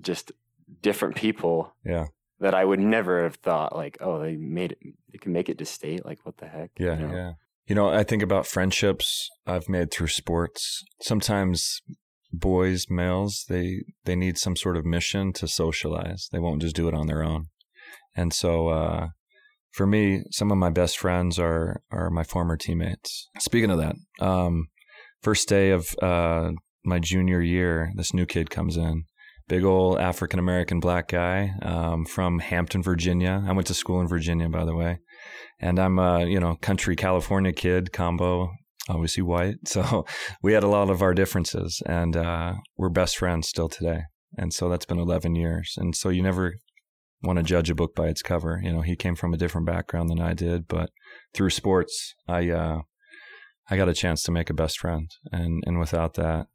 just 0.00 0.32
different 0.82 1.16
people 1.16 1.72
Yeah. 1.84 2.06
that 2.38 2.54
I 2.54 2.64
would 2.64 2.78
never 2.80 3.22
have 3.24 3.36
thought 3.36 3.74
like, 3.74 3.98
oh, 4.00 4.20
they 4.20 4.36
made 4.36 4.72
it 4.72 4.78
they 5.10 5.18
can 5.18 5.32
make 5.32 5.48
it 5.48 5.58
to 5.58 5.64
state, 5.64 6.04
like 6.04 6.20
what 6.24 6.36
the 6.36 6.46
heck? 6.46 6.70
Yeah. 6.78 6.98
you 7.00 7.06
know? 7.06 7.14
Yeah. 7.14 7.32
You 7.66 7.74
know, 7.74 7.88
I 7.88 8.02
think 8.02 8.22
about 8.22 8.46
friendships 8.46 9.28
I've 9.46 9.68
made 9.68 9.90
through 9.90 10.08
sports. 10.08 10.82
Sometimes 11.00 11.80
boys, 12.32 12.86
males, 12.88 13.44
they 13.48 13.82
they 14.04 14.16
need 14.16 14.38
some 14.38 14.56
sort 14.56 14.76
of 14.76 14.84
mission 14.84 15.32
to 15.34 15.46
socialize. 15.48 16.28
They 16.32 16.38
won't 16.38 16.62
just 16.62 16.76
do 16.76 16.88
it 16.88 16.94
on 16.94 17.06
their 17.06 17.22
own. 17.22 17.46
And 18.16 18.32
so 18.32 18.68
uh 18.68 19.08
for 19.72 19.86
me, 19.86 20.24
some 20.32 20.50
of 20.50 20.58
my 20.58 20.70
best 20.70 20.98
friends 20.98 21.38
are 21.38 21.82
are 21.90 22.10
my 22.10 22.24
former 22.24 22.56
teammates. 22.56 23.28
Speaking 23.38 23.70
of 23.70 23.78
that, 23.78 23.96
um 24.24 24.68
first 25.22 25.48
day 25.48 25.70
of 25.70 25.94
uh 26.02 26.52
my 26.84 26.98
junior 26.98 27.40
year, 27.40 27.92
this 27.96 28.14
new 28.14 28.26
kid 28.26 28.50
comes 28.50 28.76
in 28.76 29.04
big 29.50 29.64
old 29.64 29.98
African 29.98 30.38
American 30.38 30.78
black 30.78 31.08
guy 31.08 31.52
um, 31.62 32.04
from 32.06 32.38
Hampton, 32.38 32.84
Virginia. 32.84 33.44
I 33.44 33.52
went 33.52 33.66
to 33.66 33.74
school 33.74 34.00
in 34.00 34.06
Virginia, 34.06 34.48
by 34.48 34.64
the 34.64 34.76
way, 34.76 35.00
and 35.58 35.80
I'm 35.80 35.98
a 35.98 36.24
you 36.24 36.38
know 36.38 36.54
country 36.54 36.94
California 36.96 37.52
kid 37.52 37.92
combo. 37.92 38.52
Obviously 38.88 39.22
white, 39.22 39.56
so 39.66 40.06
we 40.42 40.52
had 40.52 40.62
a 40.62 40.68
lot 40.68 40.88
of 40.88 41.02
our 41.02 41.12
differences, 41.12 41.82
and 41.84 42.16
uh, 42.16 42.54
we're 42.76 42.88
best 42.88 43.18
friends 43.18 43.48
still 43.48 43.68
today. 43.68 44.02
And 44.38 44.54
so 44.54 44.68
that's 44.68 44.86
been 44.86 45.00
11 45.00 45.34
years. 45.34 45.74
And 45.76 45.94
so 45.96 46.08
you 46.08 46.22
never 46.22 46.54
want 47.20 47.36
to 47.38 47.42
judge 47.42 47.68
a 47.68 47.74
book 47.74 47.96
by 47.96 48.06
its 48.06 48.22
cover. 48.22 48.60
You 48.62 48.72
know, 48.72 48.80
he 48.80 48.94
came 48.94 49.16
from 49.16 49.34
a 49.34 49.36
different 49.36 49.66
background 49.66 50.08
than 50.08 50.20
I 50.20 50.34
did, 50.34 50.68
but 50.68 50.90
through 51.34 51.50
sports, 51.50 52.14
I 52.28 52.50
uh, 52.50 52.82
I 53.68 53.76
got 53.76 53.88
a 53.88 53.94
chance 53.94 54.22
to 54.22 54.32
make 54.32 54.48
a 54.48 54.54
best 54.54 54.78
friend, 54.78 55.10
and 55.32 55.64
and 55.66 55.80
without 55.80 56.14
that 56.14 56.46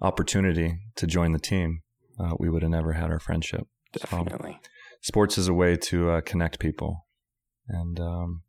opportunity 0.00 0.78
to 0.96 1.06
join 1.06 1.30
the 1.30 1.38
team, 1.38 1.82
uh, 2.22 2.34
we 2.38 2.48
would 2.50 2.62
have 2.62 2.70
never 2.70 2.92
had 2.92 3.10
our 3.10 3.18
friendship. 3.20 3.66
Definitely. 3.92 4.58
So, 4.62 4.68
sports 5.02 5.36
is 5.38 5.48
a 5.48 5.54
way 5.54 5.76
to 5.76 6.10
uh, 6.10 6.20
connect 6.22 6.58
people, 6.58 7.06
and 7.68 7.98
um, 8.00 8.42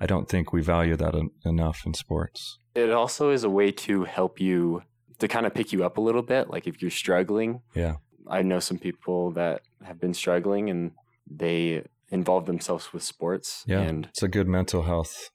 I 0.00 0.06
don't 0.06 0.28
think 0.28 0.52
we 0.52 0.62
value 0.62 0.96
that 0.96 1.14
en- 1.14 1.30
enough 1.44 1.80
in 1.86 1.94
sports. 1.94 2.58
It 2.74 2.90
also 2.90 3.30
is 3.30 3.42
a 3.44 3.50
way 3.50 3.72
to 3.72 4.04
help 4.04 4.40
you 4.40 4.82
to 5.18 5.26
kind 5.26 5.46
of 5.46 5.54
pick 5.54 5.72
you 5.72 5.84
up 5.84 5.98
a 5.98 6.00
little 6.00 6.22
bit. 6.22 6.48
Like 6.48 6.66
if 6.68 6.80
you're 6.80 6.92
struggling, 6.92 7.62
Yeah. 7.74 7.96
I 8.30 8.42
know 8.42 8.60
some 8.60 8.78
people 8.78 9.32
that 9.32 9.62
have 9.84 9.98
been 9.98 10.14
struggling 10.14 10.70
and 10.70 10.92
they 11.28 11.82
involve 12.10 12.46
themselves 12.46 12.92
with 12.92 13.02
sports. 13.02 13.64
Yeah. 13.66 13.80
And 13.80 14.06
It's 14.06 14.22
a 14.22 14.28
good 14.28 14.46
mental 14.46 14.82
health. 14.82 15.30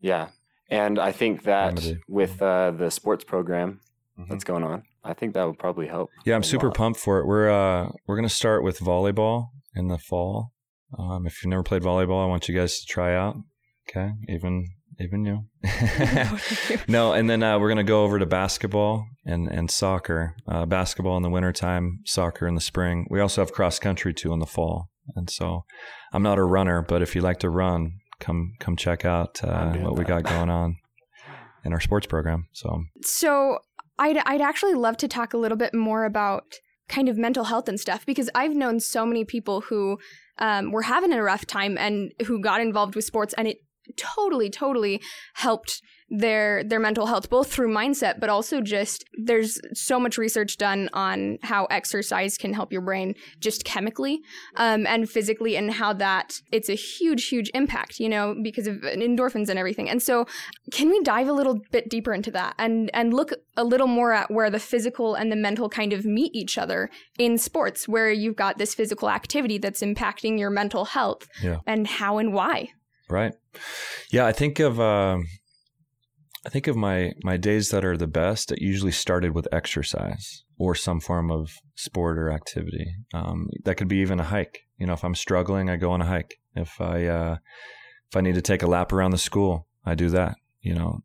yeah. 0.00 0.28
And 0.68 0.98
I 0.98 1.12
think 1.12 1.44
that 1.44 1.66
Remedy. 1.78 2.00
with 2.08 2.42
uh, 2.42 2.70
the 2.72 2.90
sports 2.90 3.24
program 3.24 3.80
Mhm. 4.18 4.28
that's 4.28 4.44
going 4.44 4.64
on, 4.64 4.82
I 5.04 5.14
think 5.14 5.34
that 5.34 5.44
would 5.44 5.58
probably 5.58 5.88
help. 5.88 6.10
Yeah, 6.24 6.36
I'm 6.36 6.42
super 6.42 6.68
lot. 6.68 6.76
pumped 6.76 7.00
for 7.00 7.18
it. 7.18 7.26
We're 7.26 7.50
uh 7.50 7.90
we're 8.06 8.16
gonna 8.16 8.28
start 8.28 8.62
with 8.62 8.78
volleyball 8.78 9.48
in 9.74 9.88
the 9.88 9.98
fall. 9.98 10.52
Um, 10.98 11.26
if 11.26 11.42
you've 11.42 11.50
never 11.50 11.62
played 11.62 11.82
volleyball, 11.82 12.22
I 12.22 12.26
want 12.26 12.48
you 12.48 12.56
guys 12.56 12.80
to 12.80 12.86
try 12.86 13.14
out. 13.14 13.36
Okay, 13.88 14.10
even 14.28 14.68
even 15.00 15.24
you. 15.24 15.44
no, 16.88 17.12
and 17.12 17.28
then 17.28 17.42
uh, 17.42 17.58
we're 17.58 17.68
gonna 17.68 17.84
go 17.84 18.04
over 18.04 18.18
to 18.18 18.26
basketball 18.26 19.06
and 19.24 19.48
and 19.48 19.70
soccer. 19.70 20.36
Uh, 20.46 20.66
basketball 20.66 21.16
in 21.16 21.22
the 21.22 21.30
wintertime, 21.30 22.00
soccer 22.04 22.46
in 22.46 22.54
the 22.54 22.60
spring. 22.60 23.06
We 23.10 23.20
also 23.20 23.40
have 23.40 23.52
cross 23.52 23.78
country 23.78 24.14
too 24.14 24.32
in 24.32 24.38
the 24.38 24.46
fall. 24.46 24.88
And 25.16 25.28
so, 25.28 25.64
I'm 26.12 26.22
not 26.22 26.38
a 26.38 26.44
runner, 26.44 26.80
but 26.80 27.02
if 27.02 27.16
you 27.16 27.22
like 27.22 27.40
to 27.40 27.50
run, 27.50 27.94
come 28.20 28.52
come 28.60 28.76
check 28.76 29.04
out 29.04 29.42
uh, 29.42 29.48
I'm 29.48 29.72
doing 29.72 29.84
what 29.84 29.98
we 29.98 30.04
got 30.04 30.22
going 30.22 30.48
on 30.48 30.76
in 31.64 31.72
our 31.72 31.80
sports 31.80 32.06
program. 32.06 32.46
So 32.52 32.84
So 33.02 33.58
I'd 33.98 34.18
I'd 34.18 34.40
actually 34.40 34.74
love 34.74 34.96
to 34.98 35.08
talk 35.08 35.34
a 35.34 35.38
little 35.38 35.58
bit 35.58 35.74
more 35.74 36.04
about 36.04 36.54
kind 36.88 37.08
of 37.08 37.16
mental 37.16 37.44
health 37.44 37.68
and 37.68 37.80
stuff 37.80 38.04
because 38.04 38.28
I've 38.34 38.54
known 38.54 38.80
so 38.80 39.06
many 39.06 39.24
people 39.24 39.62
who 39.62 39.98
um, 40.38 40.72
were 40.72 40.82
having 40.82 41.12
a 41.12 41.22
rough 41.22 41.46
time 41.46 41.78
and 41.78 42.12
who 42.26 42.40
got 42.40 42.60
involved 42.60 42.94
with 42.94 43.04
sports 43.04 43.34
and 43.38 43.48
it 43.48 43.58
totally 43.96 44.50
totally 44.50 45.00
helped 45.34 45.80
their 46.14 46.62
their 46.64 46.78
mental 46.78 47.06
health 47.06 47.30
both 47.30 47.50
through 47.50 47.72
mindset 47.72 48.20
but 48.20 48.28
also 48.28 48.60
just 48.60 49.02
there's 49.24 49.58
so 49.72 49.98
much 49.98 50.18
research 50.18 50.58
done 50.58 50.90
on 50.92 51.38
how 51.42 51.64
exercise 51.66 52.36
can 52.36 52.52
help 52.52 52.70
your 52.70 52.82
brain 52.82 53.14
just 53.40 53.64
chemically 53.64 54.20
um, 54.56 54.86
and 54.86 55.08
physically 55.08 55.56
and 55.56 55.72
how 55.72 55.90
that 55.94 56.34
it's 56.52 56.68
a 56.68 56.74
huge 56.74 57.28
huge 57.28 57.50
impact 57.54 57.98
you 57.98 58.10
know 58.10 58.34
because 58.42 58.66
of 58.66 58.76
endorphins 58.82 59.48
and 59.48 59.58
everything 59.58 59.88
and 59.88 60.02
so 60.02 60.26
can 60.70 60.90
we 60.90 61.00
dive 61.02 61.28
a 61.28 61.32
little 61.32 61.58
bit 61.70 61.88
deeper 61.88 62.12
into 62.12 62.30
that 62.30 62.54
and 62.58 62.90
and 62.92 63.14
look 63.14 63.32
a 63.56 63.64
little 63.64 63.86
more 63.86 64.12
at 64.12 64.30
where 64.30 64.50
the 64.50 64.60
physical 64.60 65.14
and 65.14 65.32
the 65.32 65.36
mental 65.36 65.70
kind 65.70 65.94
of 65.94 66.04
meet 66.04 66.34
each 66.34 66.58
other 66.58 66.90
in 67.18 67.38
sports 67.38 67.88
where 67.88 68.10
you've 68.10 68.36
got 68.36 68.58
this 68.58 68.74
physical 68.74 69.08
activity 69.08 69.56
that's 69.56 69.80
impacting 69.80 70.38
your 70.38 70.50
mental 70.50 70.84
health 70.84 71.26
Yeah. 71.42 71.60
and 71.66 71.86
how 71.86 72.18
and 72.18 72.34
why 72.34 72.68
Right. 73.12 73.34
Yeah, 74.10 74.24
I 74.24 74.32
think 74.32 74.58
of 74.58 74.80
um 74.80 75.26
I 76.46 76.48
think 76.48 76.66
of 76.66 76.76
my 76.76 77.12
my 77.22 77.36
days 77.36 77.68
that 77.68 77.84
are 77.84 77.96
the 77.96 78.06
best. 78.06 78.50
It 78.50 78.62
usually 78.62 78.90
started 78.90 79.34
with 79.34 79.46
exercise 79.52 80.44
or 80.58 80.74
some 80.74 80.98
form 80.98 81.30
of 81.30 81.52
sport 81.74 82.18
or 82.18 82.30
activity. 82.30 82.86
Um, 83.12 83.48
that 83.64 83.76
could 83.76 83.88
be 83.88 83.98
even 83.98 84.18
a 84.18 84.24
hike. 84.24 84.62
You 84.78 84.86
know, 84.86 84.94
if 84.94 85.04
I'm 85.04 85.14
struggling, 85.14 85.68
I 85.68 85.76
go 85.76 85.92
on 85.92 86.00
a 86.00 86.06
hike. 86.06 86.40
If 86.56 86.80
I 86.80 87.04
uh, 87.04 87.36
if 88.10 88.16
I 88.16 88.22
need 88.22 88.34
to 88.34 88.42
take 88.42 88.62
a 88.62 88.66
lap 88.66 88.94
around 88.94 89.10
the 89.10 89.18
school, 89.18 89.66
I 89.84 89.94
do 89.94 90.08
that. 90.08 90.36
You 90.62 90.74
know, 90.74 91.00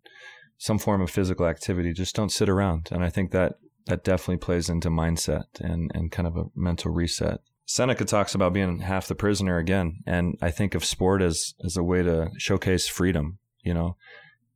some 0.57 0.79
form 0.79 1.01
of 1.01 1.11
physical 1.11 1.45
activity. 1.45 1.91
Just 1.91 2.15
don't 2.15 2.31
sit 2.31 2.47
around. 2.47 2.87
And 2.89 3.03
I 3.03 3.09
think 3.09 3.31
that 3.31 3.55
that 3.87 4.05
definitely 4.05 4.37
plays 4.37 4.69
into 4.69 4.89
mindset 4.89 5.47
and 5.59 5.91
and 5.93 6.09
kind 6.09 6.27
of 6.27 6.37
a 6.37 6.45
mental 6.55 6.91
reset. 6.91 7.41
Seneca 7.69 8.05
talks 8.05 8.33
about 8.33 8.53
being 8.53 8.79
half 8.79 9.07
the 9.07 9.13
prisoner 9.13 9.57
again, 9.57 9.99
and 10.05 10.37
I 10.41 10.51
think 10.51 10.73
of 10.73 10.85
sport 10.85 11.21
as 11.21 11.53
as 11.63 11.75
a 11.75 11.83
way 11.83 12.01
to 12.01 12.31
showcase 12.37 12.87
freedom. 12.87 13.39
You 13.61 13.73
know, 13.73 13.97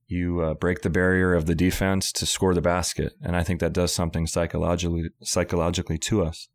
you 0.08 0.40
uh, 0.40 0.54
break 0.54 0.82
the 0.82 0.90
barrier 0.90 1.34
of 1.34 1.46
the 1.46 1.54
defense 1.54 2.14
to 2.14 2.26
score 2.26 2.54
the 2.54 2.62
basket, 2.62 3.12
and 3.22 3.36
I 3.36 3.44
think 3.44 3.60
that 3.60 3.74
does 3.74 3.94
something 3.94 4.28
psychologically 4.28 5.10
psychologically 5.24 5.98
to 5.98 6.24
us, 6.24 6.48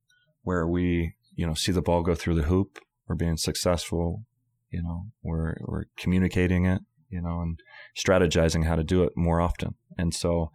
where 0.45 0.67
we 0.67 1.15
you 1.35 1.47
know 1.47 1.53
see 1.53 1.73
the 1.73 1.83
ball 1.83 2.03
go 2.03 2.15
through 2.15 2.37
the 2.37 2.45
hoop, 2.45 2.79
we're 3.07 3.17
being 3.17 3.37
successful, 3.37 4.25
you 4.71 4.83
know, 4.83 5.09
we're 5.23 5.57
we're 5.61 5.85
communicating 5.99 6.65
it, 6.65 6.81
you 7.11 7.21
know, 7.21 7.43
and 7.43 7.61
strategizing 7.95 8.65
how 8.65 8.77
to 8.77 8.83
do 8.83 9.03
it 9.03 9.13
more 9.15 9.43
often, 9.43 9.75
and 9.99 10.15
so 10.15 10.51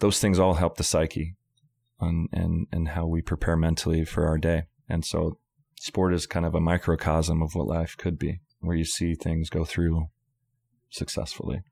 those 0.00 0.18
things 0.18 0.40
all 0.40 0.54
help 0.54 0.76
the 0.76 0.82
psyche, 0.82 1.36
and 2.00 2.28
and 2.32 2.66
and 2.72 2.88
how 2.88 3.06
we 3.06 3.22
prepare 3.22 3.56
mentally 3.56 4.04
for 4.04 4.26
our 4.26 4.38
day. 4.38 4.64
And 4.88 5.04
so 5.04 5.38
sport 5.78 6.14
is 6.14 6.26
kind 6.26 6.46
of 6.46 6.54
a 6.54 6.60
microcosm 6.60 7.42
of 7.42 7.54
what 7.54 7.66
life 7.66 7.96
could 7.96 8.18
be, 8.18 8.40
where 8.60 8.76
you 8.76 8.84
see 8.84 9.14
things 9.14 9.50
go 9.50 9.64
through 9.64 10.06
successfully. 10.90 11.62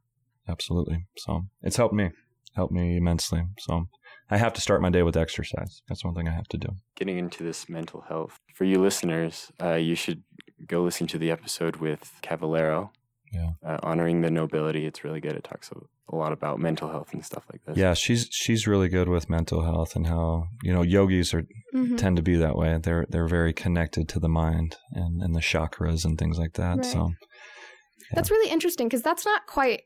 Absolutely. 0.48 1.06
So 1.16 1.42
it's 1.62 1.76
helped 1.76 1.94
me, 1.94 2.10
helped 2.54 2.72
me 2.72 2.96
immensely. 2.96 3.42
So 3.60 3.86
I 4.30 4.36
have 4.36 4.52
to 4.54 4.60
start 4.60 4.82
my 4.82 4.90
day 4.90 5.02
with 5.02 5.16
exercise. 5.16 5.82
That's 5.88 6.04
one 6.04 6.14
thing 6.14 6.28
I 6.28 6.34
have 6.34 6.48
to 6.48 6.58
do. 6.58 6.68
Getting 6.96 7.18
into 7.18 7.42
this 7.42 7.68
mental 7.68 8.02
health. 8.02 8.38
For 8.54 8.64
you 8.64 8.80
listeners, 8.80 9.50
uh, 9.62 9.74
you 9.74 9.94
should 9.94 10.22
go 10.66 10.82
listen 10.82 11.06
to 11.08 11.18
the 11.18 11.30
episode 11.30 11.76
with 11.76 12.12
Cavallero. 12.22 12.90
Yeah. 13.34 13.50
Uh, 13.66 13.78
honoring 13.82 14.20
the 14.20 14.30
nobility. 14.30 14.86
It's 14.86 15.04
really 15.04 15.20
good. 15.20 15.32
It 15.32 15.44
talks 15.44 15.70
a, 15.72 16.14
a 16.14 16.16
lot 16.16 16.32
about 16.32 16.58
mental 16.60 16.88
health 16.88 17.12
and 17.12 17.24
stuff 17.24 17.44
like 17.52 17.64
this. 17.64 17.76
Yeah, 17.76 17.94
she's 17.94 18.28
she's 18.30 18.66
really 18.66 18.88
good 18.88 19.08
with 19.08 19.28
mental 19.28 19.62
health 19.62 19.96
and 19.96 20.06
how 20.06 20.44
you 20.62 20.72
know 20.72 20.82
yogis 20.82 21.34
are 21.34 21.46
Mhm. 21.74 21.98
tend 21.98 22.16
to 22.16 22.22
be 22.22 22.36
that 22.36 22.56
way. 22.56 22.78
They're 22.80 23.06
they're 23.08 23.26
very 23.26 23.52
connected 23.52 24.08
to 24.10 24.20
the 24.20 24.28
mind 24.28 24.76
and, 24.92 25.20
and 25.20 25.34
the 25.34 25.40
chakras 25.40 26.04
and 26.04 26.16
things 26.16 26.38
like 26.38 26.52
that. 26.54 26.76
Right. 26.76 26.84
So 26.84 27.12
That's 28.12 28.30
really 28.30 28.50
interesting 28.50 28.86
because 28.86 29.02
that's 29.02 29.24
not 29.24 29.46
quite 29.46 29.82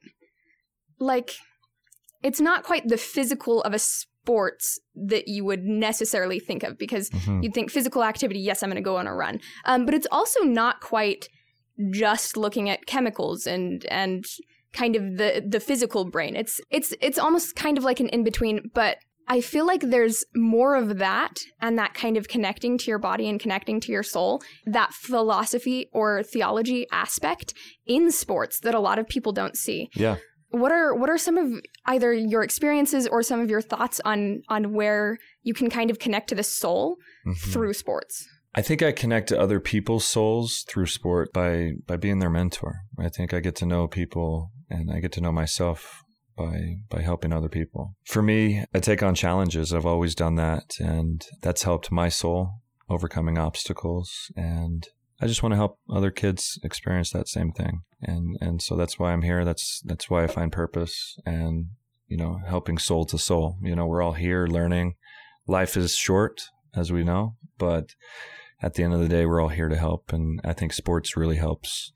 like 1.00 1.30
it's 2.22 2.40
not 2.40 2.64
quite 2.64 2.88
the 2.88 2.98
physical 2.98 3.62
of 3.62 3.72
a 3.72 3.78
sports 3.78 4.78
that 4.94 5.28
you 5.28 5.44
would 5.44 5.64
necessarily 5.64 6.38
think 6.38 6.62
of 6.62 6.76
because 6.76 7.08
mhm. 7.10 7.42
you'd 7.42 7.54
think 7.54 7.70
physical 7.70 8.04
activity 8.04 8.40
yes 8.40 8.62
i'm 8.62 8.68
going 8.68 8.76
to 8.76 8.82
go 8.82 8.96
on 8.96 9.06
a 9.06 9.14
run 9.14 9.40
um, 9.64 9.86
but 9.86 9.94
it's 9.94 10.08
also 10.10 10.40
not 10.40 10.80
quite 10.80 11.28
just 11.90 12.36
looking 12.36 12.68
at 12.68 12.86
chemicals 12.86 13.46
and 13.46 13.84
and 13.86 14.24
kind 14.72 14.96
of 14.96 15.16
the 15.16 15.42
the 15.48 15.60
physical 15.60 16.04
brain 16.04 16.36
it's 16.36 16.60
it's 16.70 16.92
it's 17.00 17.18
almost 17.18 17.56
kind 17.56 17.78
of 17.78 17.84
like 17.84 18.00
an 18.00 18.08
in 18.10 18.22
between 18.24 18.70
but 18.74 18.98
I 19.30 19.42
feel 19.42 19.66
like 19.66 19.82
there's 19.82 20.24
more 20.34 20.74
of 20.74 20.96
that 20.98 21.34
and 21.60 21.78
that 21.78 21.92
kind 21.92 22.16
of 22.16 22.28
connecting 22.28 22.78
to 22.78 22.86
your 22.90 22.98
body 22.98 23.28
and 23.28 23.38
connecting 23.38 23.78
to 23.80 23.92
your 23.92 24.02
soul, 24.02 24.40
that 24.64 24.94
philosophy 24.94 25.86
or 25.92 26.22
theology 26.22 26.86
aspect 26.90 27.52
in 27.86 28.10
sports 28.10 28.60
that 28.60 28.74
a 28.74 28.80
lot 28.80 28.98
of 28.98 29.06
people 29.06 29.32
don't 29.32 29.54
see. 29.54 29.90
yeah. 29.94 30.16
What 30.50 30.72
are 30.72 30.94
what 30.94 31.10
are 31.10 31.18
some 31.18 31.36
of 31.36 31.60
either 31.84 32.10
your 32.14 32.42
experiences 32.42 33.06
or 33.06 33.22
some 33.22 33.38
of 33.40 33.50
your 33.50 33.60
thoughts 33.60 34.00
on 34.02 34.40
on 34.48 34.72
where 34.72 35.18
you 35.42 35.52
can 35.52 35.68
kind 35.68 35.90
of 35.90 35.98
connect 35.98 36.30
to 36.30 36.34
the 36.34 36.42
soul 36.42 36.96
Mhm. 37.26 37.52
through 37.52 37.74
sports? 37.74 38.26
I 38.54 38.62
think 38.62 38.82
I 38.82 38.92
connect 38.92 39.28
to 39.28 39.40
other 39.40 39.60
people's 39.60 40.04
souls 40.04 40.64
through 40.68 40.86
sport 40.86 41.32
by 41.32 41.72
by 41.86 41.96
being 41.96 42.18
their 42.18 42.30
mentor. 42.30 42.80
I 42.98 43.08
think 43.08 43.32
I 43.32 43.40
get 43.40 43.56
to 43.56 43.66
know 43.66 43.88
people 43.88 44.50
and 44.70 44.90
I 44.90 45.00
get 45.00 45.12
to 45.12 45.20
know 45.20 45.32
myself 45.32 46.02
by 46.36 46.76
by 46.88 47.02
helping 47.02 47.32
other 47.32 47.48
people. 47.48 47.94
For 48.04 48.22
me, 48.22 48.64
I 48.74 48.80
take 48.80 49.02
on 49.02 49.14
challenges. 49.14 49.72
I've 49.72 49.86
always 49.86 50.14
done 50.14 50.36
that 50.36 50.76
and 50.78 51.24
that's 51.42 51.62
helped 51.64 51.92
my 51.92 52.08
soul 52.08 52.60
overcoming 52.90 53.36
obstacles 53.36 54.32
and 54.34 54.88
I 55.20 55.26
just 55.26 55.42
want 55.42 55.52
to 55.52 55.56
help 55.56 55.78
other 55.90 56.10
kids 56.10 56.58
experience 56.62 57.10
that 57.10 57.28
same 57.28 57.52
thing. 57.52 57.82
And 58.00 58.36
and 58.40 58.62
so 58.62 58.76
that's 58.76 58.98
why 58.98 59.12
I'm 59.12 59.22
here. 59.22 59.44
That's 59.44 59.82
that's 59.84 60.08
why 60.08 60.24
I 60.24 60.26
find 60.26 60.50
purpose 60.52 61.18
and 61.26 61.66
you 62.08 62.16
know, 62.16 62.40
helping 62.46 62.78
soul 62.78 63.04
to 63.06 63.18
soul. 63.18 63.58
You 63.62 63.76
know, 63.76 63.86
we're 63.86 64.02
all 64.02 64.14
here 64.14 64.46
learning. 64.46 64.94
Life 65.46 65.76
is 65.76 65.94
short, 65.94 66.42
as 66.74 66.92
we 66.92 67.04
know, 67.04 67.36
but 67.58 67.94
at 68.62 68.74
the 68.74 68.82
end 68.82 68.92
of 68.94 69.00
the 69.00 69.08
day, 69.08 69.24
we're 69.26 69.40
all 69.40 69.48
here 69.48 69.68
to 69.68 69.76
help. 69.76 70.12
And 70.12 70.40
I 70.44 70.52
think 70.52 70.72
sports 70.72 71.16
really 71.16 71.36
helps 71.36 71.92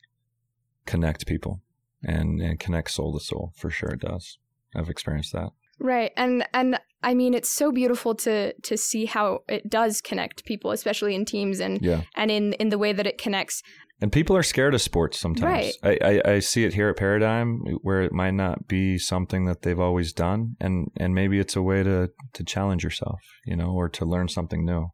connect 0.86 1.26
people 1.26 1.60
and, 2.02 2.40
and 2.40 2.58
connect 2.58 2.90
soul 2.90 3.18
to 3.18 3.24
soul. 3.24 3.52
For 3.56 3.70
sure, 3.70 3.90
it 3.90 4.00
does. 4.00 4.38
I've 4.74 4.88
experienced 4.88 5.32
that. 5.32 5.50
Right. 5.78 6.12
And 6.16 6.46
and 6.54 6.78
I 7.02 7.14
mean 7.14 7.34
it's 7.34 7.48
so 7.48 7.72
beautiful 7.72 8.14
to 8.16 8.52
to 8.52 8.76
see 8.76 9.06
how 9.06 9.40
it 9.48 9.68
does 9.68 10.00
connect 10.00 10.44
people, 10.44 10.70
especially 10.70 11.14
in 11.14 11.24
teams 11.24 11.58
and 11.60 11.82
Yeah. 11.82 12.02
and 12.14 12.30
in 12.30 12.52
in 12.54 12.68
the 12.68 12.78
way 12.78 12.92
that 12.92 13.06
it 13.06 13.18
connects. 13.18 13.62
And 14.02 14.10
people 14.10 14.36
are 14.36 14.42
scared 14.42 14.74
of 14.74 14.82
sports 14.82 15.16
sometimes. 15.16 15.78
I, 15.84 15.98
I, 16.02 16.32
I 16.32 16.38
see 16.40 16.64
it 16.64 16.74
here 16.74 16.88
at 16.88 16.96
Paradigm 16.96 17.60
where 17.82 18.02
it 18.02 18.12
might 18.12 18.32
not 18.34 18.66
be 18.66 18.98
something 18.98 19.44
that 19.44 19.62
they've 19.62 19.78
always 19.78 20.12
done 20.12 20.56
and, 20.58 20.90
and 20.96 21.14
maybe 21.14 21.38
it's 21.38 21.54
a 21.54 21.62
way 21.62 21.84
to, 21.84 22.10
to 22.32 22.44
challenge 22.44 22.82
yourself, 22.82 23.20
you 23.46 23.54
know, 23.54 23.70
or 23.70 23.88
to 23.90 24.04
learn 24.04 24.26
something 24.26 24.66
new. 24.66 24.88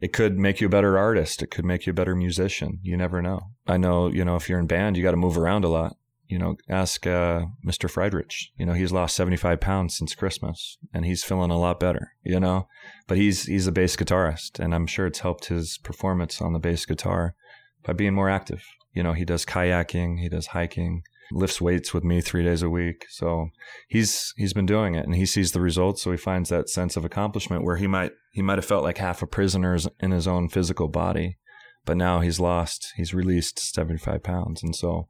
It 0.00 0.12
could 0.12 0.36
make 0.36 0.60
you 0.60 0.66
a 0.66 0.70
better 0.70 0.98
artist. 0.98 1.44
It 1.44 1.52
could 1.52 1.64
make 1.64 1.86
you 1.86 1.92
a 1.92 1.94
better 1.94 2.16
musician. 2.16 2.80
You 2.82 2.96
never 2.96 3.22
know. 3.22 3.50
I 3.68 3.76
know, 3.76 4.08
you 4.08 4.24
know, 4.24 4.34
if 4.34 4.48
you're 4.48 4.58
in 4.58 4.66
band, 4.66 4.96
you 4.96 5.04
got 5.04 5.12
to 5.12 5.16
move 5.16 5.38
around 5.38 5.64
a 5.64 5.68
lot. 5.68 5.96
You 6.26 6.40
know, 6.40 6.56
ask 6.68 7.06
uh, 7.06 7.42
Mr. 7.64 7.88
Friedrich. 7.88 8.34
You 8.56 8.66
know, 8.66 8.72
he's 8.72 8.90
lost 8.90 9.14
75 9.14 9.60
pounds 9.60 9.96
since 9.96 10.16
Christmas 10.16 10.76
and 10.92 11.04
he's 11.04 11.22
feeling 11.22 11.52
a 11.52 11.58
lot 11.58 11.78
better, 11.78 12.14
you 12.24 12.40
know, 12.40 12.66
but 13.06 13.16
he's, 13.16 13.44
he's 13.44 13.68
a 13.68 13.72
bass 13.72 13.94
guitarist 13.94 14.58
and 14.58 14.74
I'm 14.74 14.88
sure 14.88 15.06
it's 15.06 15.20
helped 15.20 15.44
his 15.44 15.78
performance 15.78 16.42
on 16.42 16.52
the 16.52 16.58
bass 16.58 16.84
guitar 16.84 17.36
by 17.84 17.92
being 17.92 18.14
more 18.14 18.30
active. 18.30 18.62
You 18.92 19.02
know, 19.02 19.12
he 19.12 19.24
does 19.24 19.44
kayaking, 19.44 20.20
he 20.20 20.28
does 20.28 20.48
hiking, 20.48 21.02
lifts 21.32 21.60
weights 21.60 21.92
with 21.92 22.04
me 22.04 22.20
three 22.20 22.42
days 22.42 22.62
a 22.62 22.70
week. 22.70 23.06
So 23.08 23.48
he's 23.88 24.32
he's 24.36 24.52
been 24.52 24.66
doing 24.66 24.94
it, 24.94 25.04
and 25.04 25.14
he 25.14 25.26
sees 25.26 25.52
the 25.52 25.60
results. 25.60 26.02
So 26.02 26.10
he 26.10 26.16
finds 26.16 26.50
that 26.50 26.68
sense 26.68 26.96
of 26.96 27.04
accomplishment 27.04 27.64
where 27.64 27.76
he 27.76 27.86
might 27.86 28.12
he 28.32 28.42
might 28.42 28.58
have 28.58 28.64
felt 28.64 28.84
like 28.84 28.98
half 28.98 29.22
a 29.22 29.26
prisoner 29.26 29.76
in 30.00 30.10
his 30.10 30.26
own 30.26 30.48
physical 30.48 30.88
body, 30.88 31.38
but 31.84 31.96
now 31.96 32.20
he's 32.20 32.40
lost. 32.40 32.92
He's 32.96 33.14
released 33.14 33.58
seventy 33.58 33.98
five 33.98 34.22
pounds, 34.22 34.62
and 34.62 34.74
so 34.74 35.08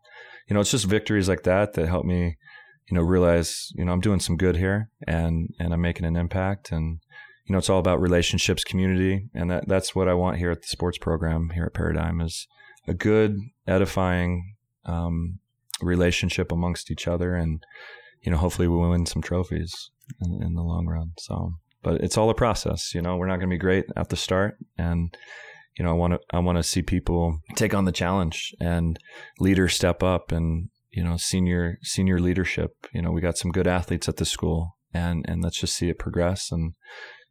you 0.48 0.54
know 0.54 0.60
it's 0.60 0.70
just 0.70 0.86
victories 0.86 1.28
like 1.28 1.42
that 1.44 1.74
that 1.74 1.88
help 1.88 2.04
me, 2.04 2.36
you 2.90 2.96
know, 2.96 3.02
realize 3.02 3.70
you 3.74 3.84
know 3.84 3.92
I'm 3.92 4.00
doing 4.00 4.20
some 4.20 4.36
good 4.36 4.56
here, 4.56 4.90
and 5.06 5.50
and 5.58 5.72
I'm 5.72 5.82
making 5.82 6.06
an 6.06 6.16
impact, 6.16 6.72
and 6.72 7.00
you 7.46 7.52
know 7.52 7.58
it's 7.58 7.70
all 7.70 7.80
about 7.80 8.00
relationships, 8.00 8.64
community, 8.64 9.28
and 9.34 9.50
that 9.50 9.68
that's 9.68 9.94
what 9.94 10.08
I 10.08 10.14
want 10.14 10.38
here 10.38 10.50
at 10.50 10.62
the 10.62 10.68
sports 10.68 10.98
program 10.98 11.50
here 11.50 11.64
at 11.64 11.74
Paradigm 11.74 12.20
is 12.20 12.46
a 12.86 12.94
good, 12.94 13.38
edifying 13.66 14.54
um, 14.84 15.38
relationship 15.80 16.52
amongst 16.52 16.90
each 16.90 17.06
other, 17.08 17.34
and 17.34 17.62
you 18.22 18.30
know, 18.30 18.38
hopefully 18.38 18.68
we 18.68 18.76
win 18.76 19.06
some 19.06 19.22
trophies 19.22 19.90
in, 20.20 20.42
in 20.42 20.54
the 20.54 20.62
long 20.62 20.86
run. 20.86 21.12
So, 21.18 21.54
but 21.82 22.00
it's 22.00 22.16
all 22.16 22.30
a 22.30 22.34
process. 22.34 22.94
You 22.94 23.02
know, 23.02 23.16
we're 23.16 23.26
not 23.26 23.36
going 23.36 23.48
to 23.50 23.54
be 23.54 23.58
great 23.58 23.86
at 23.96 24.08
the 24.08 24.16
start, 24.16 24.56
and 24.78 25.16
you 25.78 25.84
know, 25.84 25.90
I 25.90 25.94
want 25.94 26.14
to 26.14 26.20
I 26.32 26.38
want 26.38 26.58
to 26.58 26.62
see 26.62 26.82
people 26.82 27.40
take 27.56 27.74
on 27.74 27.84
the 27.84 27.92
challenge 27.92 28.54
and 28.60 28.98
leaders 29.38 29.74
step 29.74 30.02
up, 30.02 30.32
and 30.32 30.68
you 30.90 31.02
know, 31.02 31.16
senior 31.16 31.78
senior 31.82 32.18
leadership. 32.20 32.70
You 32.92 33.02
know, 33.02 33.10
we 33.10 33.20
got 33.20 33.38
some 33.38 33.50
good 33.50 33.66
athletes 33.66 34.08
at 34.08 34.16
the 34.16 34.24
school, 34.24 34.76
and 34.92 35.24
and 35.28 35.42
let's 35.42 35.58
just 35.58 35.76
see 35.76 35.88
it 35.88 35.98
progress 35.98 36.50
and 36.50 36.74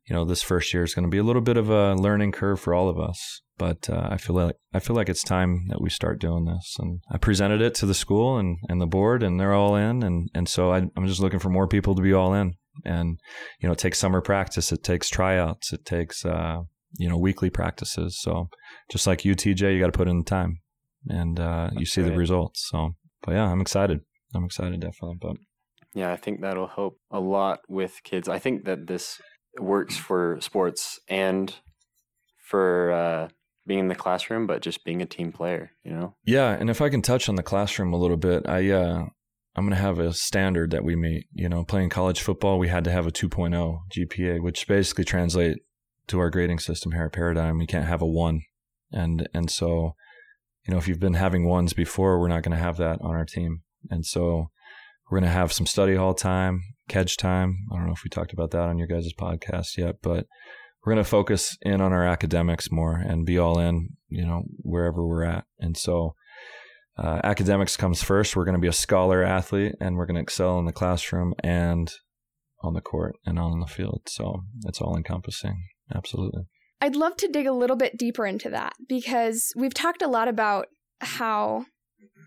you 0.06 0.16
know, 0.16 0.26
this 0.26 0.44
first 0.44 0.74
year 0.74 0.84
is 0.84 0.94
going 0.94 1.06
to 1.06 1.10
be 1.10 1.18
a 1.18 1.24
little 1.24 1.42
bit 1.42 1.58
of 1.58 1.70
a 1.70 1.96
learning 1.96 2.32
curve 2.32 2.60
for 2.60 2.74
all 2.74 2.89
of 2.89 3.00
us. 3.00 3.42
But 3.58 3.89
uh, 3.89 4.08
I 4.10 4.18
feel 4.18 4.36
like 4.36 4.56
I 4.74 4.80
feel 4.80 4.96
like 4.96 5.10
it's 5.10 5.24
time 5.24 5.68
that 5.70 5.82
we 5.82 5.89
start 5.89 6.20
doing 6.20 6.46
this. 6.46 6.76
And 6.80 7.02
I 7.12 7.18
presented 7.18 7.62
it 7.62 7.76
to 7.76 7.86
the 7.86 7.94
school 7.94 8.38
and, 8.38 8.58
and 8.68 8.82
the 8.82 8.88
board, 8.88 9.22
and 9.22 9.39
they're 9.39 9.54
all 9.54 9.76
in. 9.76 10.02
And 10.04 10.30
and 10.34 10.50
so 10.50 10.72
I, 10.72 10.78
I'm 10.96 11.08
just 11.08 11.20
looking 11.20 11.39
for 11.39 11.50
more 11.50 11.68
people 11.68 11.96
to 11.96 12.02
be 12.02 12.13
all 12.13 12.34
in. 12.34 12.56
And 12.84 13.20
you 13.60 13.68
know, 13.68 13.74
it 13.74 13.80
takes 13.80 14.00
summer 14.00 14.22
practice, 14.22 14.72
it 14.72 14.84
takes 14.84 15.10
tryouts, 15.10 15.72
it 15.72 15.86
takes 15.86 16.26
uh, 16.26 16.62
you 16.98 17.08
know 17.08 17.18
weekly 17.18 17.50
practices. 17.50 18.20
So 18.20 18.50
just 18.92 19.06
like 19.06 19.24
you, 19.24 19.36
TJ, 19.36 19.74
you 19.74 19.80
got 19.80 19.88
to 19.88 19.98
put 19.98 20.08
in 20.08 20.18
the 20.20 20.26
time, 20.26 20.60
and 21.08 21.39
uh, 21.39 21.70
you 21.74 21.86
see 21.86 22.02
the 22.02 22.16
results. 22.16 22.68
So, 22.72 22.96
but 23.22 23.34
yeah, 23.34 23.46
I'm 23.46 23.62
excited. 23.62 24.02
I'm 24.34 24.46
excited, 24.46 24.80
definitely. 24.80 25.18
But 25.22 25.38
Yeah, 25.94 26.12
I 26.12 26.18
think 26.18 26.42
that'll 26.42 26.68
help 26.68 26.98
a 27.12 27.20
lot 27.20 27.60
with 27.68 28.02
kids. 28.04 28.28
I 28.28 28.39
think 28.39 28.66
that 28.66 28.88
this 28.88 29.22
works 29.60 29.96
for 29.96 30.38
sports 30.42 31.00
and 31.08 31.54
for 32.44 32.92
uh, 32.92 33.30
being 33.65 33.80
in 33.80 33.88
the 33.88 33.95
classroom, 33.95 34.47
but 34.47 34.62
just 34.62 34.84
being 34.84 35.02
a 35.02 35.06
team 35.06 35.32
player, 35.32 35.71
you 35.84 35.91
know? 35.91 36.15
Yeah, 36.26 36.52
and 36.52 36.69
if 36.69 36.82
I 36.82 36.89
can 36.89 37.02
touch 37.02 37.30
on 37.30 37.36
the 37.36 37.43
classroom 37.43 37.93
a 37.93 37.97
little 37.97 38.17
bit, 38.17 38.47
I 38.47 38.69
uh, 38.71 39.06
I'm 39.56 39.65
going 39.65 39.76
to 39.76 39.82
have 39.82 39.99
a 39.99 40.13
standard 40.13 40.71
that 40.71 40.84
we 40.84 40.95
meet. 40.95 41.28
You 41.34 41.49
know, 41.49 41.63
playing 41.63 41.89
college 41.89 42.21
football, 42.21 42.60
we 42.60 42.67
had 42.67 42.84
to 42.86 42.91
have 42.91 43.08
a 43.08 43.12
2.0 43.12 43.80
GPA, 43.95 44.41
which 44.41 44.67
basically 44.67 45.06
translate 45.06 45.60
to 46.08 46.19
our 46.19 46.30
grading 46.30 46.60
system 46.60 46.91
here 46.91 47.06
at 47.06 47.13
Paradigm. 47.13 47.58
We 47.58 47.67
can't 47.67 47.88
have 47.88 48.02
a 48.02 48.08
one, 48.08 48.41
and 48.91 49.28
and 49.34 49.49
so, 49.49 49.95
you 50.67 50.73
know, 50.73 50.78
if 50.78 50.88
you've 50.88 50.99
been 50.99 51.13
having 51.13 51.47
ones 51.47 51.73
before, 51.73 52.19
we're 52.19 52.28
not 52.28 52.43
going 52.43 52.58
to 52.58 52.63
have 52.63 52.78
that 52.78 52.99
on 53.02 53.15
our 53.15 53.26
team, 53.26 53.62
and 53.89 54.06
so 54.06 54.49
we're 55.10 55.19
going 55.19 55.30
to 55.30 55.38
have 55.38 55.54
some 55.54 55.67
study 55.67 55.95
hall 55.95 56.13
time, 56.13 56.62
kedge 56.89 57.17
time. 57.17 57.67
I 57.71 57.78
don't 57.78 57.88
know 57.88 57.93
if 57.93 58.04
we 58.04 58.10
talked 58.10 58.34
about 58.34 58.52
that 58.52 58.63
on 58.63 58.78
your 58.78 58.88
guys' 58.88 59.13
podcast 59.13 59.78
yet, 59.78 59.97
but 60.02 60.26
we're 60.84 60.93
going 60.93 61.04
to 61.04 61.10
focus 61.10 61.58
in 61.62 61.82
on 61.82 61.93
our 61.93 62.06
academics 62.06 62.72
more 62.72 62.96
and 62.96 63.26
be 63.26 63.38
all 63.38 63.60
in, 63.60 63.89
you 64.10 64.26
know, 64.26 64.43
wherever 64.60 65.06
we're 65.06 65.24
at. 65.24 65.46
And 65.60 65.78
so 65.78 66.15
uh, 66.98 67.22
academics 67.24 67.78
comes 67.78 68.04
first. 68.04 68.36
We're 68.36 68.46
going 68.46 68.58
to 68.58 68.62
be 68.62 68.67
a 68.67 68.74
scholar 68.74 69.24
athlete 69.24 69.76
and 69.80 69.96
we're 69.96 70.06
going 70.06 70.15
to 70.15 70.22
excel 70.22 70.60
in 70.60 70.65
the 70.65 70.74
classroom 70.74 71.34
and 71.43 71.91
on 72.62 72.74
the 72.74 72.82
court 72.82 73.15
and 73.26 73.39
on 73.39 73.60
the 73.60 73.65
field. 73.65 74.04
So 74.08 74.41
it's 74.65 74.82
all 74.82 74.96
encompassing. 74.98 75.63
Absolutely. 75.93 76.43
I'd 76.82 76.96
love 76.96 77.15
to 77.17 77.28
dig 77.30 77.48
a 77.48 77.54
little 77.54 77.78
bit 77.78 77.98
deeper 77.98 78.26
into 78.26 78.50
that 78.50 78.74
because 78.89 79.54
we've 79.56 79.74
talked 79.74 80.02
a 80.02 80.08
lot 80.08 80.28
about 80.28 80.67
how 81.00 81.65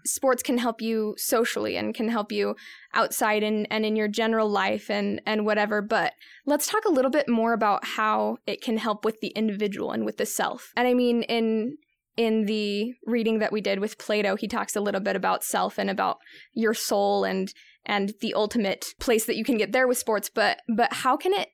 sports 0.07 0.43
can 0.43 0.59
help 0.59 0.81
you 0.81 1.15
socially 1.19 1.77
and 1.77 1.95
can 1.95 2.09
help 2.09 2.33
you 2.33 2.57
outside 2.95 3.43
and, 3.43 3.67
and 3.71 3.85
in 3.85 3.97
your 3.97 4.09
general 4.09 4.49
life 4.49 4.91
and, 4.91 5.21
and 5.27 5.45
whatever. 5.45 5.83
But 5.83 6.15
let's 6.47 6.67
talk 6.67 6.85
a 6.85 6.93
little 6.93 7.11
bit 7.11 7.29
more 7.29 7.53
about 7.53 7.85
how 7.85 8.39
it 8.47 8.63
can 8.63 8.79
help 8.79 9.05
with 9.05 9.21
the 9.21 9.29
individual 9.29 9.93
and 9.93 10.05
with 10.05 10.17
the 10.17 10.27
self. 10.27 10.73
And 10.77 10.89
I 10.89 10.95
mean, 10.95 11.23
in 11.23 11.77
in 12.17 12.47
the 12.47 12.95
reading 13.05 13.41
that 13.41 13.53
we 13.53 13.61
did 13.61 13.79
with 13.79 13.99
Plato, 13.99 14.37
he 14.37 14.49
talks 14.49 14.75
a 14.75 14.81
little 14.81 15.03
bit 15.03 15.17
about 15.17 15.45
self 15.45 15.79
and 15.79 15.91
about 15.91 16.17
your 16.55 16.73
soul 16.73 17.25
and 17.25 17.53
and 17.85 18.15
the 18.21 18.35
ultimate 18.35 18.87
place 18.99 19.27
that 19.27 19.37
you 19.37 19.45
can 19.45 19.59
get 19.59 19.73
there 19.73 19.87
with 19.87 19.99
sports. 19.99 20.31
But 20.35 20.61
but 20.75 20.93
how 20.93 21.17
can 21.17 21.33
it 21.33 21.49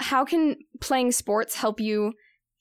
how 0.00 0.24
can 0.24 0.56
playing 0.80 1.12
sports 1.12 1.56
help 1.56 1.80
you 1.80 2.12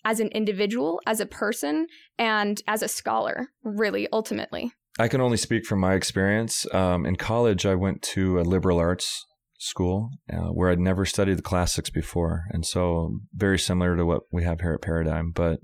as 0.04 0.20
an 0.20 0.30
individual, 0.30 1.02
as 1.06 1.20
a 1.20 1.26
person, 1.26 1.88
and 2.18 2.62
as 2.68 2.82
a 2.82 2.88
scholar, 2.88 3.50
really, 3.64 4.08
ultimately? 4.14 4.72
I 5.00 5.08
can 5.08 5.22
only 5.22 5.38
speak 5.38 5.66
from 5.66 5.80
my 5.80 5.94
experience. 5.94 6.66
Um, 6.74 7.06
in 7.06 7.16
college, 7.16 7.66
I 7.66 7.76
went 7.76 8.02
to 8.14 8.40
a 8.40 8.42
liberal 8.42 8.80
arts 8.80 9.26
school 9.60 10.10
uh, 10.32 10.48
where 10.48 10.70
I'd 10.70 10.80
never 10.80 11.06
studied 11.06 11.38
the 11.38 11.44
classics 11.44 11.90
before. 11.90 12.46
And 12.50 12.66
so, 12.66 13.20
very 13.34 13.60
similar 13.60 13.96
to 13.96 14.06
what 14.06 14.24
we 14.32 14.44
have 14.44 14.62
here 14.62 14.74
at 14.74 14.82
Paradigm. 14.82 15.32
But 15.32 15.60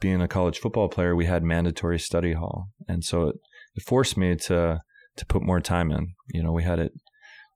being 0.00 0.20
a 0.20 0.28
college 0.28 0.58
football 0.58 0.88
player, 0.88 1.16
we 1.16 1.26
had 1.26 1.42
mandatory 1.42 1.98
study 1.98 2.34
hall. 2.34 2.68
And 2.86 3.04
so, 3.04 3.28
it, 3.28 3.36
it 3.74 3.82
forced 3.82 4.16
me 4.16 4.36
to, 4.36 4.80
to 5.16 5.26
put 5.26 5.42
more 5.42 5.60
time 5.60 5.90
in. 5.90 6.14
You 6.32 6.42
know, 6.42 6.52
we 6.52 6.62
had 6.62 6.78
it 6.78 6.92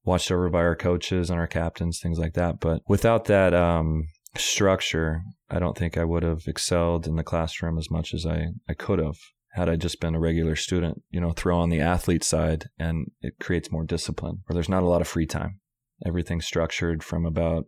watched 0.05 0.33
over 0.33 0.51
by 0.51 0.61
our 0.61 0.77
coaches 0.77 1.31
and 1.31 1.39
our 1.39 1.47
captains, 1.47 2.01
things 2.03 2.19
like 2.19 2.35
that. 2.35 2.59
But 2.61 2.81
without 2.89 3.27
that 3.27 3.55
um, 3.55 4.09
structure, 4.37 5.23
I 5.49 5.61
don't 5.61 5.77
think 5.77 5.97
I 5.97 6.05
would 6.05 6.25
have 6.25 6.43
excelled 6.47 7.07
in 7.07 7.17
the 7.17 7.23
classroom 7.23 7.79
as 7.79 7.91
much 7.91 8.13
as 8.13 8.27
I, 8.27 8.49
I 8.69 8.75
could 8.75 8.99
have 8.99 9.19
had 9.53 9.69
I 9.69 9.77
just 9.77 10.01
been 10.01 10.15
a 10.15 10.21
regular 10.21 10.57
student, 10.57 11.03
you 11.11 11.21
know, 11.21 11.33
throw 11.33 11.59
on 11.59 11.69
the 11.69 11.81
athlete 11.81 12.25
side 12.25 12.71
and 12.79 13.11
it 13.21 13.35
creates 13.39 13.71
more 13.71 13.85
discipline 13.85 14.43
where 14.47 14.55
there's 14.55 14.69
not 14.69 14.83
a 14.83 14.89
lot 14.89 15.01
of 15.01 15.09
free 15.09 15.27
time. 15.27 15.61
Everything's 16.05 16.47
structured 16.47 17.05
from 17.05 17.27
about 17.27 17.67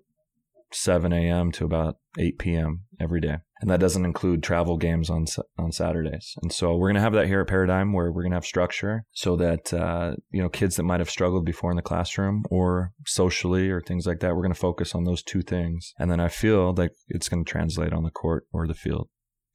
7 0.72 1.12
a.m. 1.12 1.52
to 1.52 1.64
about 1.64 1.96
8 2.18 2.38
p.m. 2.38 2.80
every 2.98 3.20
day. 3.20 3.36
And 3.60 3.70
that 3.70 3.80
doesn't 3.80 4.04
include 4.04 4.42
travel 4.42 4.76
games 4.76 5.08
on 5.08 5.26
on 5.56 5.72
Saturdays. 5.72 6.34
And 6.42 6.52
so 6.52 6.74
we're 6.74 6.88
going 6.88 6.96
to 6.96 7.00
have 7.00 7.12
that 7.12 7.28
here 7.28 7.40
at 7.40 7.46
Paradigm 7.46 7.92
where 7.92 8.10
we're 8.10 8.22
going 8.22 8.32
to 8.32 8.36
have 8.36 8.44
structure 8.44 9.04
so 9.12 9.36
that, 9.36 9.72
uh, 9.72 10.16
you 10.30 10.42
know, 10.42 10.48
kids 10.48 10.76
that 10.76 10.82
might 10.82 11.00
have 11.00 11.10
struggled 11.10 11.44
before 11.44 11.70
in 11.70 11.76
the 11.76 11.82
classroom 11.82 12.44
or 12.50 12.92
socially 13.06 13.70
or 13.70 13.80
things 13.80 14.06
like 14.06 14.20
that, 14.20 14.34
we're 14.34 14.42
going 14.42 14.52
to 14.52 14.58
focus 14.58 14.94
on 14.94 15.04
those 15.04 15.22
two 15.22 15.42
things. 15.42 15.94
And 15.98 16.10
then 16.10 16.20
I 16.20 16.28
feel 16.28 16.74
like 16.74 16.92
it's 17.08 17.28
going 17.28 17.44
to 17.44 17.50
translate 17.50 17.92
on 17.92 18.02
the 18.02 18.10
court 18.10 18.46
or 18.52 18.66
the 18.66 18.74
field. 18.74 19.08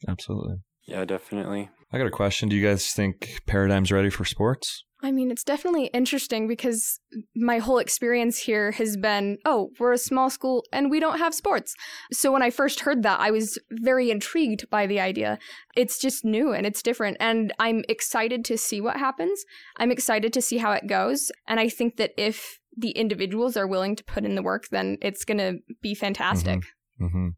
Absolutely. 0.07 0.57
Yeah, 0.85 1.05
definitely. 1.05 1.69
I 1.91 1.97
got 1.97 2.07
a 2.07 2.11
question. 2.11 2.49
Do 2.49 2.55
you 2.55 2.65
guys 2.65 2.91
think 2.91 3.41
Paradigm's 3.47 3.91
ready 3.91 4.09
for 4.09 4.25
sports? 4.25 4.83
I 5.01 5.11
mean, 5.11 5.31
it's 5.31 5.45
definitely 5.45 5.85
interesting 5.87 6.47
because 6.47 6.99
my 7.33 7.59
whole 7.59 7.77
experience 7.77 8.37
here 8.37 8.71
has 8.71 8.97
been 8.97 9.37
oh, 9.45 9.69
we're 9.79 9.93
a 9.93 9.97
small 9.97 10.29
school 10.29 10.65
and 10.73 10.91
we 10.91 10.99
don't 10.99 11.19
have 11.19 11.33
sports. 11.33 11.73
So 12.11 12.33
when 12.33 12.41
I 12.41 12.49
first 12.49 12.81
heard 12.81 13.03
that, 13.03 13.19
I 13.19 13.31
was 13.31 13.57
very 13.71 14.11
intrigued 14.11 14.69
by 14.69 14.87
the 14.87 14.99
idea. 14.99 15.39
It's 15.75 15.99
just 15.99 16.25
new 16.25 16.51
and 16.51 16.65
it's 16.65 16.81
different. 16.81 17.17
And 17.19 17.53
I'm 17.59 17.83
excited 17.87 18.43
to 18.45 18.57
see 18.57 18.81
what 18.81 18.97
happens. 18.97 19.45
I'm 19.77 19.91
excited 19.91 20.33
to 20.33 20.41
see 20.41 20.57
how 20.57 20.73
it 20.73 20.87
goes. 20.87 21.31
And 21.47 21.61
I 21.61 21.69
think 21.69 21.95
that 21.95 22.11
if 22.17 22.59
the 22.75 22.91
individuals 22.91 23.55
are 23.55 23.67
willing 23.67 23.95
to 23.95 24.03
put 24.03 24.25
in 24.25 24.35
the 24.35 24.43
work, 24.43 24.67
then 24.69 24.97
it's 25.01 25.23
going 25.23 25.37
to 25.37 25.59
be 25.81 25.95
fantastic. 25.95 26.59
Mm-hmm. 26.99 27.29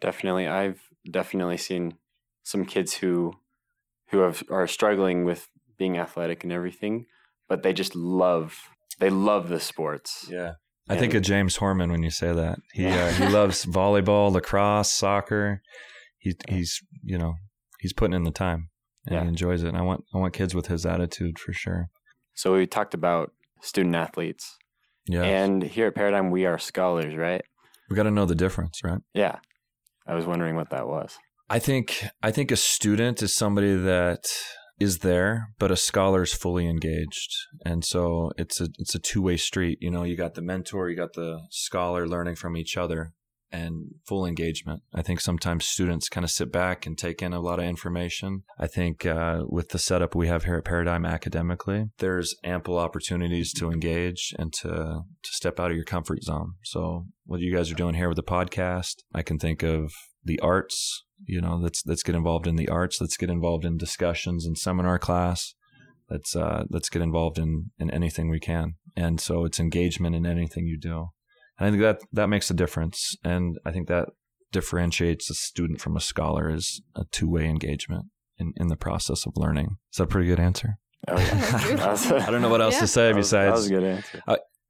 Definitely. 0.00 0.46
I've 0.46 0.80
definitely 1.10 1.58
seen 1.58 1.98
some 2.44 2.64
kids 2.64 2.94
who 2.94 3.32
who 4.10 4.18
have, 4.18 4.44
are 4.50 4.68
struggling 4.68 5.24
with 5.24 5.48
being 5.76 5.98
athletic 5.98 6.44
and 6.44 6.52
everything, 6.52 7.06
but 7.48 7.62
they 7.64 7.72
just 7.72 7.96
love 7.96 8.56
they 9.00 9.10
love 9.10 9.48
the 9.48 9.58
sports. 9.58 10.26
Yeah. 10.30 10.52
I 10.88 10.96
think 10.96 11.14
of 11.14 11.22
James 11.22 11.56
Horman 11.58 11.90
when 11.90 12.02
you 12.02 12.10
say 12.10 12.32
that. 12.32 12.58
He 12.72 12.86
uh, 12.86 13.10
he 13.12 13.26
loves 13.26 13.64
volleyball, 13.80 14.30
lacrosse, 14.30 14.92
soccer. 14.92 15.62
He 16.18 16.34
he's 16.48 16.80
you 17.02 17.18
know 17.18 17.34
he's 17.80 17.92
putting 17.94 18.14
in 18.14 18.24
the 18.24 18.30
time 18.30 18.68
and 19.06 19.14
Yeah. 19.14 19.22
he 19.22 19.28
enjoys 19.28 19.62
it. 19.64 19.68
And 19.68 19.76
I 19.78 19.82
want 19.82 20.04
I 20.14 20.18
want 20.18 20.34
kids 20.34 20.54
with 20.54 20.66
his 20.66 20.84
attitude 20.86 21.38
for 21.38 21.52
sure. 21.52 21.88
So 22.34 22.54
we 22.54 22.66
talked 22.66 22.94
about 22.94 23.32
student 23.62 23.94
athletes, 23.94 24.56
Yeah, 25.06 25.22
and 25.22 25.62
here 25.62 25.86
at 25.86 25.94
Paradigm, 25.94 26.30
we 26.30 26.44
are 26.46 26.58
scholars, 26.58 27.14
right? 27.16 27.42
we 27.88 27.96
got 27.96 28.02
to 28.04 28.10
know 28.10 28.26
the 28.26 28.34
difference, 28.34 28.82
right? 28.84 29.00
Yeah. 29.14 29.36
I 30.06 30.14
was 30.14 30.26
wondering 30.26 30.56
what 30.56 30.70
that 30.70 30.86
was. 30.88 31.16
I 31.48 31.58
think 31.58 32.04
I 32.22 32.30
think 32.30 32.50
a 32.50 32.56
student 32.56 33.22
is 33.22 33.34
somebody 33.34 33.74
that 33.74 34.24
is 34.80 34.98
there, 34.98 35.50
but 35.58 35.70
a 35.70 35.76
scholar 35.76 36.22
is 36.22 36.32
fully 36.32 36.68
engaged, 36.68 37.30
and 37.64 37.84
so 37.84 38.32
it's 38.36 38.60
a 38.60 38.68
it's 38.78 38.94
a 38.94 38.98
two 38.98 39.22
way 39.22 39.36
street. 39.36 39.78
You 39.80 39.90
know, 39.90 40.04
you 40.04 40.16
got 40.16 40.34
the 40.34 40.42
mentor, 40.42 40.88
you 40.88 40.96
got 40.96 41.12
the 41.12 41.40
scholar 41.50 42.08
learning 42.08 42.36
from 42.36 42.56
each 42.56 42.76
other, 42.76 43.12
and 43.54 43.94
full 44.04 44.26
engagement. 44.26 44.82
I 44.92 45.02
think 45.02 45.20
sometimes 45.20 45.64
students 45.64 46.08
kind 46.08 46.24
of 46.24 46.30
sit 46.30 46.50
back 46.50 46.86
and 46.86 46.98
take 46.98 47.22
in 47.22 47.32
a 47.32 47.40
lot 47.40 47.60
of 47.60 47.64
information. 47.64 48.42
I 48.58 48.66
think 48.66 49.06
uh, 49.06 49.44
with 49.46 49.68
the 49.68 49.78
setup 49.78 50.14
we 50.16 50.26
have 50.26 50.44
here 50.44 50.56
at 50.56 50.64
Paradigm 50.64 51.06
academically, 51.06 51.90
there's 51.98 52.34
ample 52.42 52.78
opportunities 52.78 53.52
to 53.54 53.70
engage 53.70 54.34
and 54.38 54.52
to 54.54 54.68
to 55.22 55.30
step 55.30 55.60
out 55.60 55.70
of 55.70 55.76
your 55.76 55.84
comfort 55.84 56.24
zone. 56.24 56.54
So 56.64 57.06
what 57.26 57.40
you 57.40 57.54
guys 57.54 57.70
are 57.70 57.76
doing 57.76 57.94
here 57.94 58.08
with 58.08 58.16
the 58.16 58.24
podcast, 58.24 58.96
I 59.14 59.22
can 59.22 59.38
think 59.38 59.62
of 59.62 59.92
the 60.24 60.40
arts. 60.40 61.04
You 61.24 61.40
know, 61.40 61.54
let's 61.54 61.82
let's 61.86 62.02
get 62.02 62.16
involved 62.16 62.48
in 62.48 62.56
the 62.56 62.68
arts. 62.68 63.00
Let's 63.00 63.16
get 63.16 63.30
involved 63.30 63.64
in 63.64 63.78
discussions 63.78 64.44
and 64.44 64.58
seminar 64.58 64.98
class. 64.98 65.54
Let's 66.10 66.34
uh, 66.34 66.64
let's 66.70 66.88
get 66.88 67.02
involved 67.02 67.38
in 67.38 67.70
in 67.78 67.88
anything 67.90 68.28
we 68.28 68.40
can. 68.40 68.74
And 68.96 69.20
so 69.20 69.44
it's 69.44 69.60
engagement 69.60 70.16
in 70.16 70.26
anything 70.26 70.66
you 70.66 70.78
do. 70.78 71.10
And 71.58 71.66
I 71.68 71.70
think 71.70 71.82
that 71.82 72.00
that 72.12 72.28
makes 72.28 72.50
a 72.50 72.54
difference. 72.54 73.16
And 73.24 73.56
I 73.64 73.70
think 73.72 73.88
that 73.88 74.08
differentiates 74.52 75.30
a 75.30 75.34
student 75.34 75.80
from 75.80 75.96
a 75.96 76.00
scholar 76.00 76.48
is 76.50 76.80
a 76.94 77.04
two 77.10 77.28
way 77.28 77.44
engagement 77.46 78.06
in, 78.38 78.52
in 78.56 78.68
the 78.68 78.76
process 78.76 79.26
of 79.26 79.32
learning. 79.36 79.76
Is 79.92 79.98
that 79.98 80.04
a 80.04 80.06
pretty 80.08 80.28
good 80.28 80.40
answer? 80.40 80.78
Oh, 81.08 81.18
yeah. 81.18 81.96
I 82.26 82.30
don't 82.30 82.42
know 82.42 82.48
what 82.48 82.60
else 82.62 82.74
Yeah. 82.74 82.80
to 82.80 82.86
say 82.86 83.06
that 83.08 83.16
was- 83.16 83.30
that 83.30 83.50
was 83.52 83.66
a 83.66 83.70
good 83.70 83.84
answer. 83.84 84.22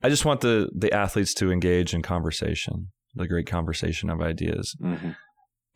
I 0.02 0.08
just 0.10 0.24
want 0.26 0.42
the 0.42 0.68
the 0.76 0.92
athletes 0.92 1.32
to 1.34 1.50
engage 1.50 1.94
in 1.94 2.02
conversation, 2.02 2.88
the 3.14 3.26
great 3.26 3.46
conversation 3.46 4.10
of 4.10 4.20
ideas. 4.20 4.76
hmm 4.80 5.10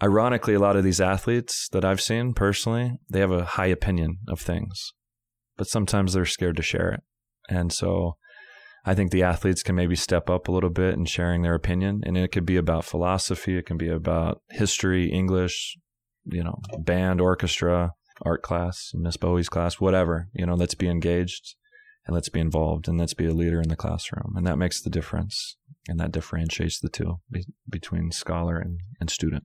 Ironically, 0.01 0.55
a 0.55 0.61
lot 0.61 0.77
of 0.77 0.85
these 0.85 1.01
athletes 1.01 1.69
that 1.73 1.85
I've 1.85 2.01
seen 2.01 2.33
personally, 2.33 2.93
they 3.11 3.19
have 3.19 3.33
a 3.33 3.45
high 3.45 3.67
opinion 3.67 4.19
of 4.29 4.41
things, 4.41 4.93
but 5.57 5.67
sometimes 5.67 6.13
they're 6.13 6.25
scared 6.25 6.57
to 6.57 6.63
share 6.63 6.91
it. 6.93 7.01
And 7.49 7.73
so 7.73 8.17
I 8.85 8.95
think 8.95 9.11
the 9.11 9.23
athletes 9.23 9.63
can 9.63 9.75
maybe 9.75 9.97
step 9.97 10.31
up 10.31 10.49
a 10.49 10.53
little 10.53 10.71
bit 10.71 10.95
in 10.95 11.05
sharing 11.05 11.43
their 11.43 11.55
opinion. 11.55 12.03
And 12.05 12.17
it 12.17 12.33
could 12.33 12.47
be 12.47 12.57
about 12.57 12.85
philosophy, 12.85 13.57
it 13.57 13.67
can 13.67 13.77
be 13.77 13.89
about 13.89 14.43
history, 14.51 15.11
English, 15.11 15.77
you 16.25 16.43
know, 16.43 16.61
band, 16.79 17.21
orchestra, 17.21 17.93
art 18.23 18.43
class, 18.43 18.93
Miss 18.95 19.17
Bowie's 19.17 19.49
class, 19.49 19.81
whatever. 19.81 20.29
You 20.33 20.47
know, 20.47 20.55
let's 20.55 20.75
be 20.75 20.89
engaged 20.89 21.55
and 22.07 22.15
let's 22.15 22.29
be 22.29 22.41
involved 22.41 22.89
and 22.89 22.99
let's 22.99 23.15
be 23.15 23.27
a 23.27 23.35
leader 23.35 23.61
in 23.61 23.69
the 23.69 23.77
classroom. 23.77 24.35
And 24.37 24.47
that 24.47 24.59
makes 24.59 24.81
the 24.81 24.91
difference. 24.91 25.57
And 25.89 25.99
that 26.01 26.13
differentiates 26.13 26.81
the 26.81 26.89
two 26.89 27.21
be- 27.31 27.47
between 27.69 28.11
scholar 28.11 28.59
and, 28.59 28.81
and 29.01 29.11
student. 29.11 29.45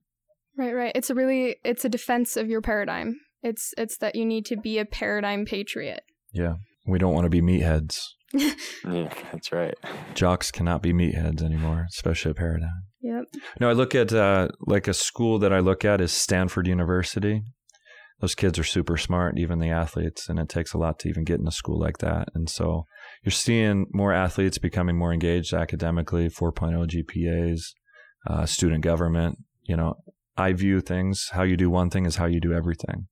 Right, 0.56 0.74
right. 0.74 0.92
It's 0.94 1.10
a 1.10 1.14
really 1.14 1.56
it's 1.64 1.84
a 1.84 1.88
defense 1.88 2.36
of 2.36 2.48
your 2.48 2.60
paradigm. 2.60 3.20
It's 3.42 3.74
it's 3.76 3.98
that 3.98 4.14
you 4.14 4.24
need 4.24 4.46
to 4.46 4.56
be 4.56 4.78
a 4.78 4.84
paradigm 4.84 5.44
patriot. 5.44 6.02
Yeah. 6.32 6.54
We 6.86 6.98
don't 6.98 7.14
want 7.14 7.24
to 7.24 7.30
be 7.30 7.40
meatheads. 7.40 8.00
Yeah, 8.86 9.14
that's 9.32 9.50
right. 9.52 9.74
Jocks 10.14 10.50
cannot 10.50 10.82
be 10.82 10.92
meatheads 10.92 11.42
anymore, 11.42 11.86
especially 11.88 12.30
at 12.30 12.36
Paradigm. 12.36 12.82
Yep. 13.00 13.24
No, 13.60 13.70
I 13.70 13.72
look 13.72 13.94
at 13.94 14.12
uh, 14.12 14.48
like 14.60 14.88
a 14.88 14.94
school 14.94 15.38
that 15.38 15.52
I 15.52 15.60
look 15.60 15.84
at 15.84 16.00
is 16.00 16.12
Stanford 16.12 16.66
University. 16.66 17.42
Those 18.20 18.34
kids 18.34 18.58
are 18.58 18.64
super 18.64 18.96
smart, 18.96 19.38
even 19.38 19.58
the 19.58 19.70
athletes, 19.70 20.28
and 20.28 20.38
it 20.38 20.48
takes 20.48 20.72
a 20.72 20.78
lot 20.78 20.98
to 21.00 21.08
even 21.08 21.24
get 21.24 21.40
in 21.40 21.46
a 21.46 21.52
school 21.52 21.78
like 21.78 21.98
that. 21.98 22.28
And 22.34 22.48
so 22.48 22.84
you're 23.22 23.32
seeing 23.32 23.86
more 23.92 24.12
athletes 24.12 24.58
becoming 24.58 24.96
more 24.96 25.12
engaged 25.12 25.52
academically, 25.52 26.28
4.0 26.28 26.88
GPAs, 26.88 27.60
uh, 28.26 28.46
student 28.46 28.82
government. 28.82 29.38
You 29.64 29.76
know, 29.76 29.94
I 30.36 30.52
view 30.52 30.80
things 30.80 31.30
how 31.32 31.42
you 31.42 31.56
do 31.56 31.70
one 31.70 31.90
thing 31.90 32.06
is 32.06 32.16
how 32.16 32.26
you 32.26 32.40
do 32.40 32.52
everything. 32.52 33.08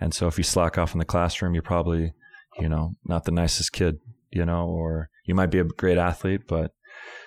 And 0.00 0.14
so 0.14 0.26
if 0.26 0.38
you 0.38 0.44
slack 0.44 0.78
off 0.78 0.92
in 0.92 0.98
the 0.98 1.04
classroom, 1.04 1.54
you're 1.54 1.62
probably, 1.62 2.12
you 2.60 2.68
know, 2.68 2.94
not 3.04 3.24
the 3.24 3.32
nicest 3.32 3.72
kid, 3.72 3.98
you 4.30 4.44
know, 4.44 4.66
or 4.66 5.08
you 5.24 5.34
might 5.34 5.50
be 5.50 5.58
a 5.58 5.64
great 5.64 5.98
athlete, 5.98 6.42
but 6.48 6.72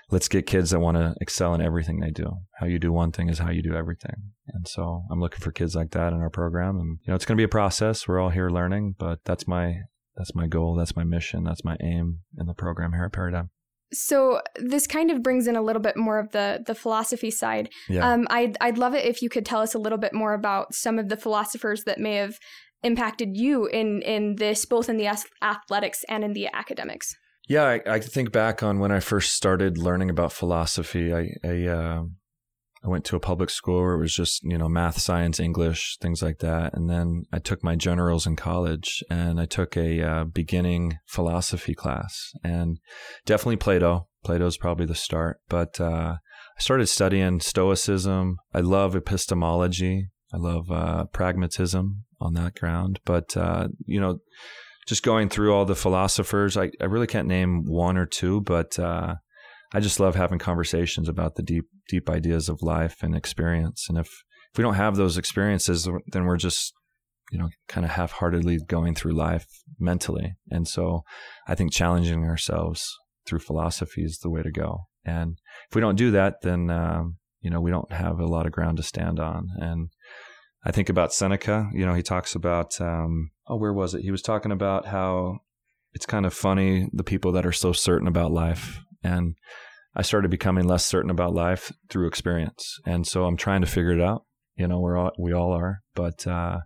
let's 0.10 0.28
get 0.28 0.46
kids 0.46 0.72
that 0.72 0.80
want 0.80 0.98
to 0.98 1.16
excel 1.22 1.54
in 1.54 1.62
everything 1.62 2.00
they 2.00 2.12
do. 2.12 2.30
How 2.60 2.66
you 2.66 2.80
do 2.80 2.92
one 2.92 3.12
thing 3.12 3.30
is 3.30 3.40
how 3.40 3.50
you 3.50 3.64
do 3.64 3.74
everything. 3.74 4.16
And 4.50 4.68
so 4.68 5.04
I'm 5.10 5.20
looking 5.20 5.40
for 5.40 5.52
kids 5.52 5.76
like 5.76 5.92
that 5.92 6.14
in 6.14 6.20
our 6.20 6.30
program. 6.30 6.78
And, 6.78 7.00
you 7.02 7.12
know, 7.12 7.16
it's 7.16 7.26
going 7.26 7.38
to 7.38 7.42
be 7.42 7.46
a 7.46 7.50
process. 7.50 8.08
We're 8.08 8.20
all 8.20 8.30
here 8.30 8.50
learning, 8.50 8.96
but 9.00 9.20
that's 9.24 9.48
my, 9.48 9.76
that's 10.18 10.36
my 10.36 10.48
goal. 10.48 10.76
That's 10.76 10.96
my 10.96 11.04
mission. 11.04 11.44
That's 11.44 11.64
my 11.64 11.78
aim 11.82 12.20
in 12.38 12.48
the 12.48 12.54
program 12.54 12.92
here 12.92 13.06
at 13.06 13.14
Paradigm. 13.14 13.50
So 13.94 14.42
this 14.56 14.88
kind 14.88 15.12
of 15.12 15.22
brings 15.22 15.48
in 15.48 15.56
a 15.56 15.62
little 15.62 15.82
bit 15.82 15.98
more 15.98 16.18
of 16.18 16.32
the 16.32 16.64
the 16.66 16.76
philosophy 16.76 17.30
side. 17.30 17.70
Yeah. 17.90 18.10
Um, 18.10 18.26
I'd 18.30 18.58
I'd 18.62 18.78
love 18.78 18.94
it 18.94 19.06
if 19.06 19.22
you 19.22 19.28
could 19.28 19.46
tell 19.46 19.60
us 19.60 19.74
a 19.74 19.80
little 19.80 19.98
bit 19.98 20.14
more 20.14 20.34
about 20.34 20.74
some 20.74 20.98
of 20.98 21.10
the 21.10 21.18
philosophers 21.18 21.84
that 21.84 22.00
may 22.00 22.16
have 22.16 22.38
impacted 22.84 23.38
you 23.38 23.66
in 23.68 24.02
in 24.02 24.36
this, 24.36 24.66
both 24.66 24.90
in 24.90 24.98
the 24.98 25.08
athletics 25.42 26.04
and 26.10 26.24
in 26.24 26.34
the 26.34 26.48
academics. 26.54 27.16
Yeah, 27.48 27.64
I, 27.64 27.82
I 27.86 28.00
think 28.00 28.32
back 28.32 28.64
on 28.64 28.80
when 28.80 28.92
I 28.92 29.00
first 29.00 29.34
started 29.34 29.78
learning 29.78 30.10
about 30.10 30.34
philosophy. 30.34 31.14
I 31.14 31.32
I, 31.44 31.68
uh, 31.68 32.04
I 32.84 32.88
went 32.88 33.06
to 33.06 33.16
a 33.16 33.20
public 33.20 33.50
school 33.50 33.82
where 33.82 33.94
it 33.94 34.00
was 34.00 34.14
just 34.14 34.44
you 34.44 34.58
know 34.58 34.70
math, 34.70 35.00
science, 35.00 35.40
English, 35.40 35.98
things 36.02 36.22
like 36.22 36.40
that, 36.40 36.74
and 36.74 36.90
then 36.90 37.24
I 37.32 37.40
took 37.40 37.64
my 37.64 37.76
generals 37.76 38.26
in 38.26 38.36
college, 38.36 39.04
and 39.10 39.40
I 39.40 39.46
took 39.46 39.76
a 39.76 40.02
uh, 40.02 40.24
beginning 40.26 40.98
philosophy 41.06 41.76
class, 41.76 42.32
and 42.44 42.80
definitely 43.26 43.58
Plato. 43.58 44.08
Plato's 44.24 44.58
probably 44.58 44.86
the 44.86 44.96
start, 44.96 45.40
but 45.50 45.82
uh, 45.82 46.18
I 46.58 46.62
started 46.62 46.88
studying 46.88 47.40
Stoicism. 47.40 48.38
I 48.54 48.60
love 48.60 48.96
epistemology. 48.96 50.10
I 50.34 50.38
love 50.38 50.72
uh, 50.72 51.06
pragmatism 51.06 52.04
on 52.20 52.34
that 52.34 52.56
ground, 52.56 53.00
but 53.06 53.36
uh, 53.36 53.68
you 53.86 54.00
know 54.00 54.20
just 54.88 55.04
going 55.04 55.30
through 55.30 55.54
all 55.54 55.66
the 55.66 55.76
philosophers, 55.76 56.58
I, 56.58 56.72
I 56.82 56.86
really 56.86 57.08
can't 57.08 57.28
name 57.28 57.64
one 57.66 57.98
or 57.98 58.06
two, 58.06 58.42
but 58.42 58.78
uh, 58.80 59.16
I 59.74 59.80
just 59.80 60.00
love 60.00 60.16
having 60.16 60.40
conversations 60.40 61.08
about 61.08 61.36
the 61.36 61.44
deep 61.44 61.66
deep 61.88 62.10
ideas 62.10 62.50
of 62.50 62.62
life 62.62 62.98
and 63.02 63.16
experience. 63.16 63.88
And 63.90 63.98
if 63.98 64.08
if 64.08 64.58
we 64.58 64.64
don't 64.64 64.74
have 64.76 64.96
those 64.96 65.18
experiences, 65.18 65.88
then 66.08 66.26
we're 66.26 66.38
just 66.38 66.74
you 67.32 67.38
know 67.38 67.50
kind 67.68 67.86
of 67.86 67.92
half 67.92 68.12
heartedly 68.12 68.60
going 68.68 68.96
through 68.96 69.14
life 69.14 69.48
mentally. 69.80 70.36
And 70.50 70.68
so 70.68 71.04
I 71.48 71.56
think 71.56 71.72
challenging 71.72 72.26
ourselves 72.26 72.86
through 73.26 73.40
philosophy 73.40 74.04
is 74.04 74.20
the 74.20 74.30
way 74.30 74.42
to 74.42 74.52
go. 74.52 74.88
And 75.06 75.38
if 75.70 75.76
we 75.76 75.82
don't 75.82 75.96
do 75.96 76.12
that, 76.12 76.42
then 76.42 76.70
um, 76.70 77.18
you 77.40 77.50
know 77.50 77.62
we 77.62 77.72
don't 77.72 77.92
have 77.92 78.20
a 78.20 78.28
lot 78.28 78.46
of 78.46 78.52
ground 78.52 78.78
to 78.78 78.84
stand 78.84 79.20
on. 79.20 79.48
And 79.58 79.90
I 80.64 80.72
think 80.72 80.90
about 80.90 81.14
Seneca. 81.14 81.70
You 81.74 81.86
know, 81.86 81.94
he 81.94 82.04
talks 82.04 82.36
about 82.36 82.80
um, 82.80 83.32
oh, 83.48 83.58
where 83.58 83.74
was 83.74 83.94
it? 83.94 84.02
He 84.02 84.12
was 84.12 84.22
talking 84.22 84.52
about 84.52 84.88
how 84.88 85.40
it's 85.94 86.06
kind 86.06 86.26
of 86.26 86.34
funny 86.34 86.88
the 86.94 87.04
people 87.04 87.32
that 87.34 87.46
are 87.46 87.52
so 87.52 87.74
certain 87.74 88.08
about 88.08 88.32
life, 88.32 88.80
and 89.04 89.36
I 89.96 90.04
started 90.04 90.32
becoming 90.32 90.66
less 90.66 90.86
certain 90.86 91.12
about 91.12 91.34
life 91.34 91.72
through 91.90 92.08
experience, 92.08 92.80
and 92.86 93.08
so 93.08 93.26
I'm 93.26 93.38
trying 93.38 93.62
to 93.62 93.68
figure 93.68 93.92
it 93.92 94.02
out. 94.02 94.26
You 94.56 94.68
know, 94.68 94.80
we're 94.80 94.98
all, 94.98 95.12
we 95.18 95.34
all 95.34 95.54
are, 95.54 95.82
but 95.96 96.28
uh, 96.28 96.60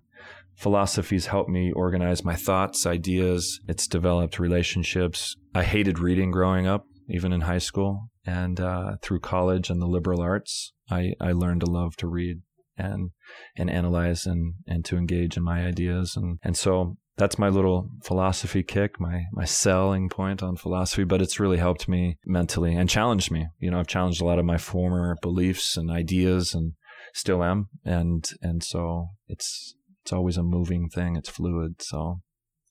philosophy's 0.55 1.27
helped 1.27 1.49
me 1.49 1.71
organize 1.71 2.25
my 2.25 2.35
thoughts, 2.35 2.85
ideas. 2.85 3.59
It's 3.67 3.87
developed 3.87 4.39
relationships. 4.39 5.35
I 5.53 5.63
hated 5.63 5.99
reading 5.99 6.31
growing 6.31 6.67
up, 6.67 6.85
even 7.09 7.31
in 7.31 7.41
high 7.41 7.59
school, 7.59 8.09
and 8.25 8.59
uh, 8.59 8.97
through 9.01 9.19
college 9.19 9.69
and 9.69 9.81
the 9.81 9.87
liberal 9.87 10.21
arts, 10.21 10.73
I, 10.89 11.13
I 11.21 11.31
learned 11.31 11.61
to 11.61 11.67
love 11.67 11.95
to 11.97 12.07
read 12.07 12.41
and 12.77 13.11
and 13.55 13.69
analyze 13.69 14.25
and 14.25 14.55
and 14.67 14.85
to 14.85 14.97
engage 14.97 15.37
in 15.37 15.43
my 15.43 15.65
ideas. 15.65 16.15
And 16.15 16.39
and 16.43 16.55
so 16.57 16.97
that's 17.17 17.39
my 17.39 17.47
little 17.47 17.89
philosophy 18.03 18.61
kick 18.61 18.99
my 18.99 19.23
my 19.31 19.45
selling 19.45 20.09
point 20.09 20.43
on 20.43 20.57
philosophy 20.57 21.05
but 21.05 21.21
it's 21.21 21.39
really 21.39 21.55
helped 21.55 21.87
me 21.87 22.17
mentally 22.25 22.75
and 22.75 22.89
challenged 22.89 23.31
me. 23.31 23.47
You 23.59 23.71
know 23.71 23.79
i've 23.79 23.87
challenged 23.87 24.21
a 24.21 24.25
lot 24.25 24.39
of 24.39 24.43
my 24.45 24.57
former 24.57 25.15
beliefs 25.21 25.77
and 25.77 25.89
ideas 25.89 26.53
and 26.53 26.73
still 27.15 27.43
am. 27.43 27.69
And 27.83 28.29
and 28.41 28.63
so 28.63 29.09
it's 29.27 29.75
it's 30.03 30.13
always 30.13 30.37
a 30.37 30.43
moving 30.43 30.89
thing. 30.89 31.15
It's 31.15 31.29
fluid. 31.29 31.81
So 31.81 32.21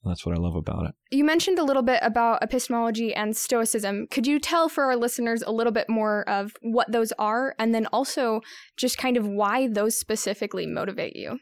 that's 0.05 0.25
what 0.27 0.37
i 0.37 0.41
love 0.41 0.55
about 0.55 0.87
it 0.87 0.95
You 1.11 1.25
mentioned 1.25 1.59
a 1.59 1.65
little 1.65 1.83
bit 1.83 2.01
about 2.03 2.43
epistemology 2.43 3.15
and 3.15 3.37
stoicism. 3.37 4.07
Could 4.11 4.27
you 4.27 4.39
tell 4.41 4.69
for 4.69 4.85
our 4.85 4.97
listeners 4.97 5.43
a 5.43 5.53
little 5.53 5.73
bit 5.73 5.89
more 5.89 6.29
of 6.29 6.53
what 6.61 6.91
those 6.91 7.13
are 7.19 7.55
and 7.59 7.75
then 7.75 7.87
also 7.87 8.41
just 8.77 8.99
kind 8.99 9.17
of 9.17 9.27
why 9.27 9.69
those 9.69 9.97
specifically 9.97 10.67
motivate 10.67 11.17
you? 11.17 11.39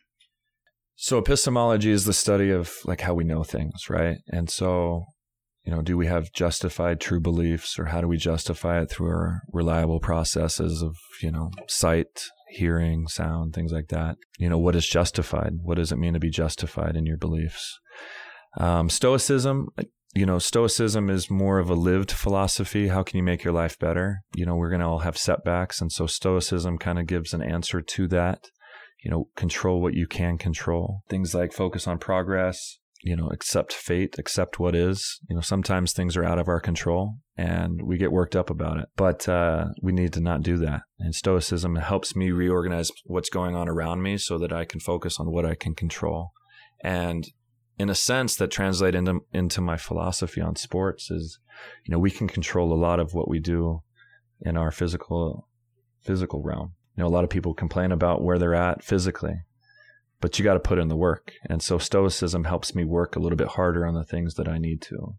So 0.96 1.18
epistemology 1.18 1.90
is 1.90 2.04
the 2.04 2.12
study 2.12 2.50
of 2.50 2.76
like 2.84 3.00
how 3.00 3.14
we 3.14 3.24
know 3.24 3.44
things, 3.44 3.88
right? 3.88 4.18
And 4.28 4.50
so 4.50 5.06
you 5.64 5.72
know, 5.72 5.80
do 5.80 5.96
we 5.96 6.06
have 6.06 6.32
justified 6.32 7.00
true 7.00 7.20
beliefs 7.20 7.78
or 7.78 7.86
how 7.86 8.00
do 8.00 8.08
we 8.08 8.16
justify 8.16 8.82
it 8.82 8.90
through 8.90 9.08
our 9.08 9.42
reliable 9.52 10.00
processes 10.00 10.82
of, 10.82 10.96
you 11.22 11.30
know, 11.30 11.50
sight, 11.68 12.24
hearing, 12.48 13.06
sound, 13.06 13.54
things 13.54 13.70
like 13.70 13.88
that? 13.88 14.16
You 14.38 14.48
know, 14.48 14.58
what 14.58 14.74
is 14.74 14.86
justified? 14.86 15.52
What 15.62 15.76
does 15.76 15.92
it 15.92 15.98
mean 15.98 16.14
to 16.14 16.20
be 16.20 16.30
justified 16.30 16.96
in 16.96 17.06
your 17.06 17.16
beliefs? 17.16 17.78
Um, 18.58 18.90
stoicism, 18.90 19.68
you 20.14 20.26
know, 20.26 20.38
stoicism 20.38 21.08
is 21.08 21.30
more 21.30 21.58
of 21.58 21.70
a 21.70 21.74
lived 21.74 22.12
philosophy. 22.12 22.88
How 22.88 23.02
can 23.02 23.16
you 23.16 23.22
make 23.22 23.44
your 23.44 23.54
life 23.54 23.78
better? 23.78 24.22
You 24.34 24.44
know, 24.44 24.56
we're 24.56 24.68
going 24.68 24.80
to 24.80 24.86
all 24.86 25.00
have 25.00 25.16
setbacks. 25.16 25.80
And 25.80 25.90
so 25.90 26.06
stoicism 26.06 26.78
kind 26.78 26.98
of 26.98 27.06
gives 27.06 27.32
an 27.32 27.42
answer 27.42 27.80
to 27.80 28.08
that. 28.08 28.50
You 29.02 29.10
know, 29.10 29.28
control 29.36 29.80
what 29.80 29.94
you 29.94 30.06
can 30.06 30.38
control. 30.38 31.02
Things 31.08 31.34
like 31.34 31.52
focus 31.52 31.88
on 31.88 31.98
progress, 31.98 32.78
you 33.02 33.16
know, 33.16 33.28
accept 33.30 33.72
fate, 33.72 34.16
accept 34.18 34.60
what 34.60 34.76
is. 34.76 35.18
You 35.28 35.34
know, 35.34 35.42
sometimes 35.42 35.92
things 35.92 36.16
are 36.16 36.24
out 36.24 36.38
of 36.38 36.46
our 36.46 36.60
control 36.60 37.16
and 37.36 37.80
we 37.82 37.96
get 37.96 38.12
worked 38.12 38.36
up 38.36 38.48
about 38.48 38.78
it, 38.78 38.88
but 38.96 39.28
uh, 39.28 39.66
we 39.82 39.92
need 39.92 40.12
to 40.12 40.20
not 40.20 40.42
do 40.42 40.56
that. 40.58 40.82
And 41.00 41.14
Stoicism 41.14 41.76
helps 41.76 42.14
me 42.14 42.30
reorganize 42.30 42.90
what's 43.04 43.30
going 43.30 43.56
on 43.56 43.68
around 43.68 44.02
me 44.02 44.18
so 44.18 44.38
that 44.38 44.52
I 44.52 44.64
can 44.64 44.78
focus 44.78 45.18
on 45.18 45.32
what 45.32 45.46
I 45.46 45.54
can 45.54 45.74
control. 45.74 46.32
And 46.84 47.24
in 47.82 47.90
a 47.90 47.94
sense, 47.96 48.36
that 48.36 48.52
translate 48.52 48.94
into 48.94 49.20
into 49.32 49.60
my 49.60 49.76
philosophy 49.76 50.40
on 50.40 50.54
sports 50.54 51.10
is, 51.10 51.40
you 51.84 51.90
know, 51.90 51.98
we 51.98 52.12
can 52.12 52.28
control 52.28 52.72
a 52.72 52.78
lot 52.78 53.00
of 53.00 53.12
what 53.12 53.28
we 53.28 53.40
do 53.40 53.82
in 54.40 54.56
our 54.56 54.70
physical 54.70 55.48
physical 56.00 56.42
realm. 56.42 56.74
You 56.96 57.02
know, 57.02 57.08
a 57.08 57.16
lot 57.16 57.24
of 57.24 57.30
people 57.30 57.54
complain 57.54 57.90
about 57.90 58.22
where 58.22 58.38
they're 58.38 58.54
at 58.54 58.84
physically, 58.84 59.34
but 60.20 60.38
you 60.38 60.44
got 60.44 60.54
to 60.54 60.60
put 60.60 60.78
in 60.78 60.88
the 60.88 60.96
work. 60.96 61.32
And 61.50 61.60
so 61.60 61.76
stoicism 61.78 62.44
helps 62.44 62.72
me 62.72 62.84
work 62.84 63.16
a 63.16 63.18
little 63.18 63.36
bit 63.36 63.48
harder 63.48 63.84
on 63.84 63.94
the 63.94 64.04
things 64.04 64.34
that 64.34 64.48
I 64.48 64.58
need 64.58 64.80
to 64.82 65.16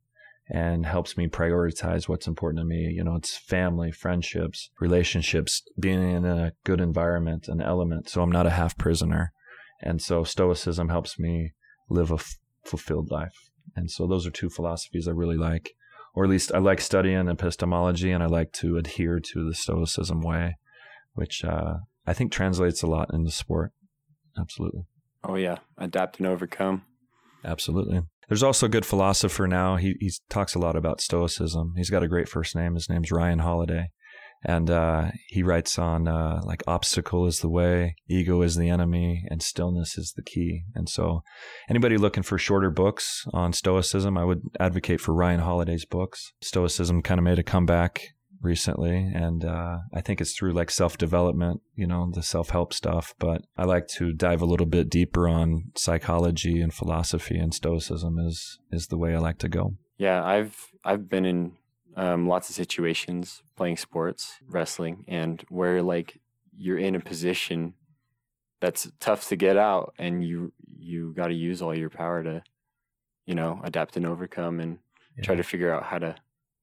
and 0.49 0.85
helps 0.85 1.17
me 1.17 1.27
prioritize 1.27 2.07
what's 2.07 2.27
important 2.27 2.61
to 2.61 2.65
me. 2.65 2.93
You 2.95 3.03
know, 3.03 3.15
it's 3.15 3.37
family, 3.37 3.91
friendships, 3.91 4.69
relationships, 4.79 5.63
being 5.77 6.01
in 6.01 6.25
a 6.25 6.53
good 6.63 6.79
environment, 6.79 7.49
an 7.49 7.61
element. 7.61 8.07
So 8.09 8.21
I'm 8.21 8.31
not 8.31 8.47
a 8.47 8.51
half 8.51 8.77
prisoner. 8.77 9.33
And 9.81 10.01
so 10.01 10.23
stoicism 10.23 10.87
helps 10.87 11.19
me 11.19 11.53
live 11.89 12.11
a 12.11 12.19
fulfilled 12.63 13.11
life. 13.11 13.49
And 13.75 13.89
so 13.89 14.07
those 14.07 14.27
are 14.27 14.31
two 14.31 14.49
philosophies 14.49 15.07
I 15.07 15.11
really 15.11 15.37
like, 15.37 15.75
or 16.13 16.23
at 16.23 16.29
least 16.29 16.51
I 16.53 16.59
like 16.59 16.81
studying 16.81 17.27
epistemology 17.27 18.11
and 18.11 18.23
I 18.23 18.27
like 18.27 18.51
to 18.53 18.77
adhere 18.77 19.19
to 19.19 19.47
the 19.47 19.55
stoicism 19.55 20.21
way, 20.21 20.57
which 21.13 21.43
uh, 21.43 21.75
I 22.05 22.13
think 22.13 22.31
translates 22.31 22.83
a 22.83 22.87
lot 22.87 23.13
into 23.13 23.31
sport. 23.31 23.71
Absolutely. 24.37 24.83
Oh 25.23 25.35
yeah, 25.35 25.59
adapt 25.77 26.19
and 26.19 26.27
overcome. 26.27 26.83
Absolutely. 27.45 28.01
There's 28.27 28.43
also 28.43 28.65
a 28.65 28.69
good 28.69 28.85
philosopher 28.85 29.47
now. 29.47 29.75
He 29.75 29.95
he 29.99 30.11
talks 30.29 30.55
a 30.55 30.59
lot 30.59 30.75
about 30.75 31.01
stoicism. 31.01 31.73
He's 31.75 31.89
got 31.89 32.03
a 32.03 32.07
great 32.07 32.29
first 32.29 32.55
name. 32.55 32.75
His 32.75 32.89
name's 32.89 33.11
Ryan 33.11 33.39
Holiday, 33.39 33.89
and 34.43 34.69
uh, 34.69 35.11
he 35.27 35.43
writes 35.43 35.77
on 35.79 36.07
uh, 36.07 36.41
like 36.43 36.63
obstacle 36.67 37.25
is 37.25 37.39
the 37.39 37.49
way, 37.49 37.95
ego 38.07 38.41
is 38.41 38.55
the 38.55 38.69
enemy, 38.69 39.25
and 39.29 39.41
stillness 39.41 39.97
is 39.97 40.13
the 40.15 40.23
key. 40.23 40.63
And 40.75 40.89
so, 40.89 41.23
anybody 41.69 41.97
looking 41.97 42.23
for 42.23 42.37
shorter 42.37 42.69
books 42.69 43.25
on 43.33 43.53
stoicism, 43.53 44.17
I 44.17 44.25
would 44.25 44.41
advocate 44.59 45.01
for 45.01 45.13
Ryan 45.13 45.41
Holiday's 45.41 45.85
books. 45.85 46.33
Stoicism 46.41 47.01
kind 47.01 47.19
of 47.19 47.23
made 47.23 47.39
a 47.39 47.43
comeback 47.43 48.01
recently 48.41 49.09
and 49.15 49.45
uh, 49.45 49.77
i 49.93 50.01
think 50.01 50.19
it's 50.19 50.35
through 50.35 50.51
like 50.51 50.69
self-development 50.69 51.61
you 51.75 51.87
know 51.87 52.11
the 52.13 52.21
self-help 52.21 52.73
stuff 52.73 53.15
but 53.17 53.41
i 53.55 53.63
like 53.63 53.87
to 53.87 54.11
dive 54.11 54.41
a 54.41 54.45
little 54.45 54.65
bit 54.65 54.89
deeper 54.89 55.29
on 55.29 55.71
psychology 55.77 56.59
and 56.59 56.73
philosophy 56.73 57.37
and 57.37 57.53
stoicism 57.53 58.19
is 58.19 58.59
is 58.69 58.87
the 58.87 58.97
way 58.97 59.15
i 59.15 59.17
like 59.17 59.37
to 59.37 59.47
go 59.47 59.77
Yeah, 59.97 60.23
I've 60.23 60.71
I've 60.83 61.09
been 61.09 61.25
in 61.25 61.53
um, 61.95 62.27
lots 62.27 62.49
of 62.49 62.55
situations 62.55 63.41
playing 63.55 63.77
sports, 63.77 64.35
wrestling, 64.47 65.05
and 65.07 65.43
where 65.49 65.81
like 65.81 66.19
you're 66.55 66.77
in 66.77 66.95
a 66.95 66.99
position 66.99 67.73
that's 68.61 68.89
tough 68.99 69.27
to 69.29 69.35
get 69.35 69.57
out, 69.57 69.93
and 69.97 70.23
you 70.23 70.53
you 70.77 71.13
got 71.15 71.27
to 71.27 71.33
use 71.33 71.61
all 71.61 71.75
your 71.75 71.89
power 71.89 72.23
to, 72.23 72.43
you 73.25 73.35
know, 73.35 73.61
adapt 73.63 73.97
and 73.97 74.05
overcome, 74.05 74.59
and 74.59 74.79
try 75.21 75.35
to 75.35 75.43
figure 75.43 75.73
out 75.73 75.83
how 75.83 75.99
to 75.99 76.15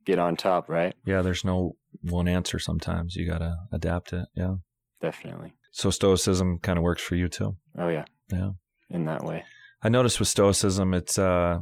get 0.05 0.19
on 0.19 0.37
top. 0.37 0.69
Right? 0.69 0.95
yeah 1.05 1.23
there's 1.23 1.45
no 1.45 1.77
one 2.03 2.29
answer 2.29 2.59
sometimes 2.59 3.17
you 3.17 3.27
gotta 3.27 3.57
adapt 3.73 4.13
it 4.13 4.27
yeah 4.35 4.55
Definitely. 5.01 5.53
so 5.73 5.91
stoicism 5.91 6.59
kind 6.59 6.79
of 6.79 6.83
works 6.85 7.03
for 7.03 7.17
you 7.17 7.29
too 7.29 7.57
Oh 7.77 7.89
yeah, 7.89 8.05
yeah 8.33 8.51
in 8.91 9.05
that 9.07 9.25
way. 9.25 9.45
I 9.83 9.89
noticed 9.89 10.19
with 10.19 10.29
stoicism, 10.29 10.93
it's 10.95 11.19
uh, 11.19 11.61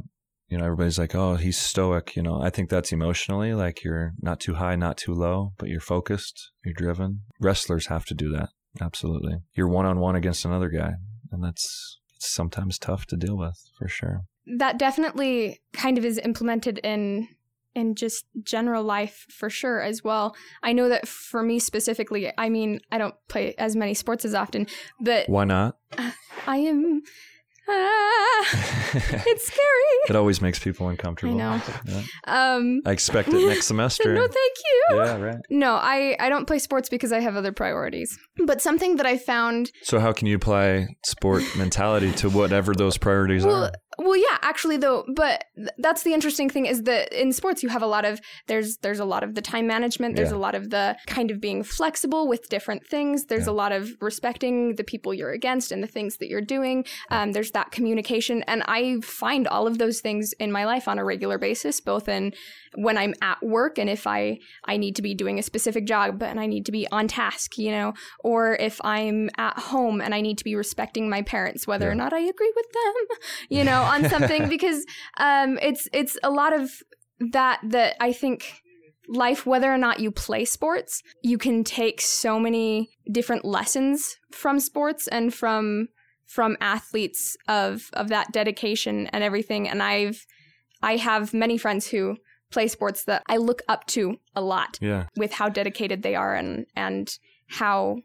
you 0.49 0.57
know, 0.57 0.65
everybody's 0.65 0.97
like, 0.97 1.13
oh, 1.15 1.35
he's 1.35 1.57
stoic. 1.57 2.15
You 2.15 2.23
know, 2.23 2.41
I 2.41 2.49
think 2.49 2.69
that's 2.69 2.91
emotionally 2.91 3.53
like 3.53 3.83
you're 3.83 4.13
not 4.21 4.39
too 4.39 4.55
high, 4.55 4.75
not 4.75 4.97
too 4.97 5.13
low, 5.13 5.53
but 5.57 5.69
you're 5.69 5.79
focused, 5.79 6.51
you're 6.65 6.73
driven. 6.73 7.21
Wrestlers 7.39 7.87
have 7.87 8.05
to 8.05 8.13
do 8.13 8.31
that. 8.31 8.49
Absolutely. 8.81 9.37
You're 9.53 9.67
one 9.67 9.85
on 9.85 9.99
one 9.99 10.15
against 10.15 10.45
another 10.45 10.69
guy, 10.69 10.93
and 11.31 11.43
that's 11.43 11.99
sometimes 12.19 12.77
tough 12.77 13.05
to 13.07 13.15
deal 13.15 13.37
with 13.37 13.57
for 13.77 13.87
sure. 13.87 14.21
that 14.57 14.79
definitely 14.79 15.59
kind 15.73 15.97
of 15.97 16.03
is 16.05 16.17
implemented 16.19 16.79
in 16.79 17.27
in 17.75 17.93
just 17.93 18.25
general 18.43 18.83
life 18.83 19.25
for 19.29 19.49
sure 19.49 19.79
as 19.79 20.03
well. 20.03 20.35
I 20.63 20.73
know 20.73 20.89
that 20.89 21.07
for 21.07 21.43
me 21.43 21.59
specifically, 21.59 22.31
I 22.37 22.49
mean, 22.49 22.81
I 22.91 22.97
don't 22.97 23.13
play 23.27 23.53
as 23.59 23.75
many 23.75 23.93
sports 23.93 24.25
as 24.25 24.33
often, 24.33 24.65
but 24.99 25.29
Why 25.29 25.43
not? 25.45 25.77
I 26.47 26.57
am 26.57 27.03
ah, 27.69 29.23
it's 29.27 29.47
scary. 29.47 29.65
It 30.09 30.15
always 30.15 30.41
makes 30.41 30.57
people 30.57 30.89
uncomfortable. 30.89 31.35
I 31.39 31.57
know. 31.57 31.61
Yeah. 31.85 32.01
Um 32.25 32.81
I 32.85 32.91
expect 32.91 33.29
it 33.29 33.47
next 33.47 33.67
semester. 33.67 34.13
no, 34.19 34.21
thank 34.21 34.53
you. 34.57 34.95
yeah, 34.95 35.17
right. 35.17 35.37
No, 35.51 35.75
I, 35.75 36.15
I 36.19 36.29
don't 36.29 36.45
play 36.45 36.57
sports 36.57 36.89
because 36.89 37.11
I 37.11 37.19
have 37.19 37.35
other 37.35 37.51
priorities. 37.51 38.17
But 38.45 38.59
something 38.61 38.95
that 38.95 39.05
I 39.05 39.17
found 39.17 39.71
So 39.83 39.99
how 39.99 40.13
can 40.13 40.25
you 40.25 40.35
apply 40.35 40.87
sport 41.05 41.43
mentality 41.55 42.11
to 42.13 42.29
whatever 42.29 42.73
those 42.73 42.97
priorities 42.97 43.45
well, 43.45 43.65
are? 43.65 43.71
Well, 43.99 44.17
yeah, 44.17 44.37
actually 44.41 44.77
though, 44.77 45.05
but 45.15 45.43
th- 45.55 45.69
that's 45.77 46.03
the 46.03 46.13
interesting 46.13 46.49
thing 46.49 46.65
is 46.65 46.83
that 46.83 47.11
in 47.13 47.31
sports 47.33 47.61
you 47.63 47.69
have 47.69 47.81
a 47.81 47.87
lot 47.87 48.05
of 48.05 48.19
there's 48.47 48.77
there's 48.77 48.99
a 48.99 49.05
lot 49.05 49.23
of 49.23 49.35
the 49.35 49.41
time 49.41 49.67
management, 49.67 50.15
there's 50.15 50.31
Yeah. 50.31 50.37
a 50.37 50.45
lot 50.47 50.55
of 50.55 50.69
the 50.69 50.97
kind 51.07 51.29
of 51.31 51.39
being 51.41 51.63
flexible 51.63 52.27
with 52.27 52.49
different 52.49 52.85
things. 52.87 53.25
There's 53.25 53.45
Yeah. 53.45 53.51
a 53.51 53.59
lot 53.63 53.71
of 53.71 53.91
respecting 54.01 54.75
the 54.75 54.83
people 54.83 55.13
you're 55.13 55.31
against 55.31 55.71
and 55.71 55.83
the 55.83 55.87
things 55.87 56.17
that 56.17 56.29
you're 56.29 56.41
doing. 56.41 56.85
Um, 57.11 57.33
there's 57.33 57.51
that 57.51 57.71
communication, 57.71 58.43
and 58.43 58.63
I 58.67 58.99
find 59.01 59.47
all 59.47 59.67
of 59.67 59.77
those 59.77 59.99
things 60.01 60.33
in 60.39 60.51
my 60.51 60.65
life 60.65 60.87
on 60.87 60.97
a 60.99 61.03
regular 61.05 61.37
basis, 61.37 61.81
both 61.81 62.07
in 62.07 62.33
when 62.75 62.97
I'm 62.97 63.15
at 63.21 63.41
work 63.41 63.77
and 63.79 63.89
if 63.89 64.05
I 64.07 64.39
I 64.65 64.77
need 64.77 64.95
to 64.97 65.01
be 65.01 65.13
doing 65.15 65.39
a 65.39 65.43
specific 65.43 65.85
job 65.85 66.21
and 66.21 66.39
I 66.39 66.45
need 66.45 66.65
to 66.67 66.71
be 66.71 66.87
on 66.91 67.07
task, 67.07 67.57
you 67.57 67.71
know, 67.71 67.93
or 68.19 68.55
if 68.55 68.79
I'm 68.83 69.29
at 69.37 69.57
home 69.57 70.01
and 70.01 70.13
I 70.13 70.21
need 70.21 70.37
to 70.37 70.43
be 70.43 70.55
respecting 70.55 71.09
my 71.09 71.21
parents, 71.23 71.65
whether 71.65 71.89
or 71.89 71.95
not 71.95 72.13
I 72.13 72.19
agree 72.19 72.53
with 72.55 72.67
them, 72.71 73.17
you 73.49 73.63
know, 73.63 73.81
on 73.89 74.09
something 74.09 74.47
because 74.55 74.85
um, 75.17 75.57
it's 75.61 75.87
it's 75.93 76.17
a 76.23 76.29
lot 76.29 76.53
of 76.53 76.69
that 77.31 77.59
that 77.63 77.95
I 77.99 78.13
think 78.13 78.61
life 79.07 79.45
whether 79.45 79.73
or 79.73 79.77
not 79.77 79.99
you 79.99 80.11
play 80.11 80.45
sports 80.45 81.01
you 81.23 81.37
can 81.37 81.63
take 81.63 81.99
so 81.99 82.39
many 82.39 82.89
different 83.11 83.43
lessons 83.43 84.15
from 84.31 84.59
sports 84.59 85.07
and 85.07 85.33
from 85.33 85.87
from 86.27 86.55
athletes 86.61 87.35
of 87.47 87.89
of 87.93 88.09
that 88.09 88.31
dedication 88.31 89.07
and 89.07 89.23
everything 89.23 89.67
and 89.67 89.81
I've 89.81 90.25
I 90.81 90.95
have 90.97 91.33
many 91.33 91.57
friends 91.57 91.87
who 91.87 92.17
play 92.51 92.67
sports 92.67 93.03
that 93.05 93.23
I 93.27 93.37
look 93.37 93.61
up 93.67 93.85
to 93.87 94.17
a 94.35 94.41
lot 94.41 94.77
Yeah. 94.81 95.07
with 95.17 95.33
how 95.33 95.49
dedicated 95.49 96.03
they 96.03 96.15
are 96.15 96.35
and 96.35 96.67
and 96.75 97.09
how 97.47 97.97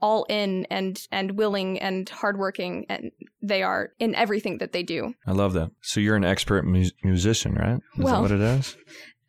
all 0.00 0.24
in 0.28 0.64
and 0.70 1.00
and 1.10 1.32
willing 1.32 1.78
and 1.80 2.08
hardworking 2.08 2.86
and 2.88 3.10
they 3.42 3.62
are 3.62 3.90
in 3.98 4.14
everything 4.14 4.58
that 4.58 4.72
they 4.72 4.82
do. 4.82 5.14
I 5.26 5.32
love 5.32 5.52
that. 5.54 5.70
So 5.82 6.00
you're 6.00 6.16
an 6.16 6.24
expert 6.24 6.64
mu- 6.64 6.90
musician, 7.02 7.54
right? 7.54 7.76
Is 7.76 8.04
Well, 8.04 8.14
that 8.14 8.22
what 8.22 8.30
it 8.32 8.40
is? 8.40 8.76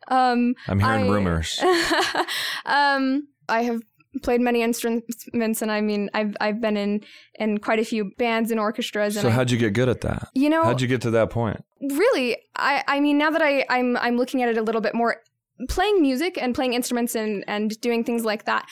Um, 0.08 0.54
I'm 0.66 0.80
hearing 0.80 1.04
I- 1.04 1.08
rumors. 1.08 1.60
um, 2.66 3.28
I 3.48 3.62
have 3.62 3.82
played 4.22 4.40
many 4.40 4.62
instruments, 4.62 5.62
and 5.62 5.70
I 5.70 5.80
mean, 5.80 6.10
I've 6.14 6.36
I've 6.40 6.60
been 6.60 6.76
in 6.76 7.04
in 7.38 7.58
quite 7.58 7.78
a 7.78 7.84
few 7.84 8.10
bands 8.18 8.50
and 8.50 8.58
orchestras. 8.58 9.16
And 9.16 9.22
So 9.22 9.28
I- 9.28 9.32
how'd 9.32 9.50
you 9.50 9.58
get 9.58 9.72
good 9.72 9.88
at 9.88 10.00
that? 10.02 10.28
you 10.34 10.48
know, 10.48 10.64
How'd 10.64 10.80
you 10.80 10.88
get 10.88 11.00
to 11.02 11.10
that 11.12 11.30
point? 11.30 11.64
really, 11.80 12.36
I 12.56 12.82
I 12.88 13.00
mean, 13.00 13.18
now 13.18 13.30
that 13.30 13.42
I 13.42 13.64
I'm 13.68 13.96
I'm 13.98 14.16
looking 14.16 14.42
at 14.42 14.48
it 14.48 14.56
a 14.56 14.62
little 14.62 14.80
bit 14.80 14.94
more, 14.94 15.16
playing 15.68 16.00
music 16.02 16.38
and 16.40 16.54
playing 16.54 16.72
instruments 16.74 17.14
and 17.14 17.44
and 17.46 17.80
doing 17.80 18.02
things 18.04 18.24
like 18.24 18.44
that 18.46 18.66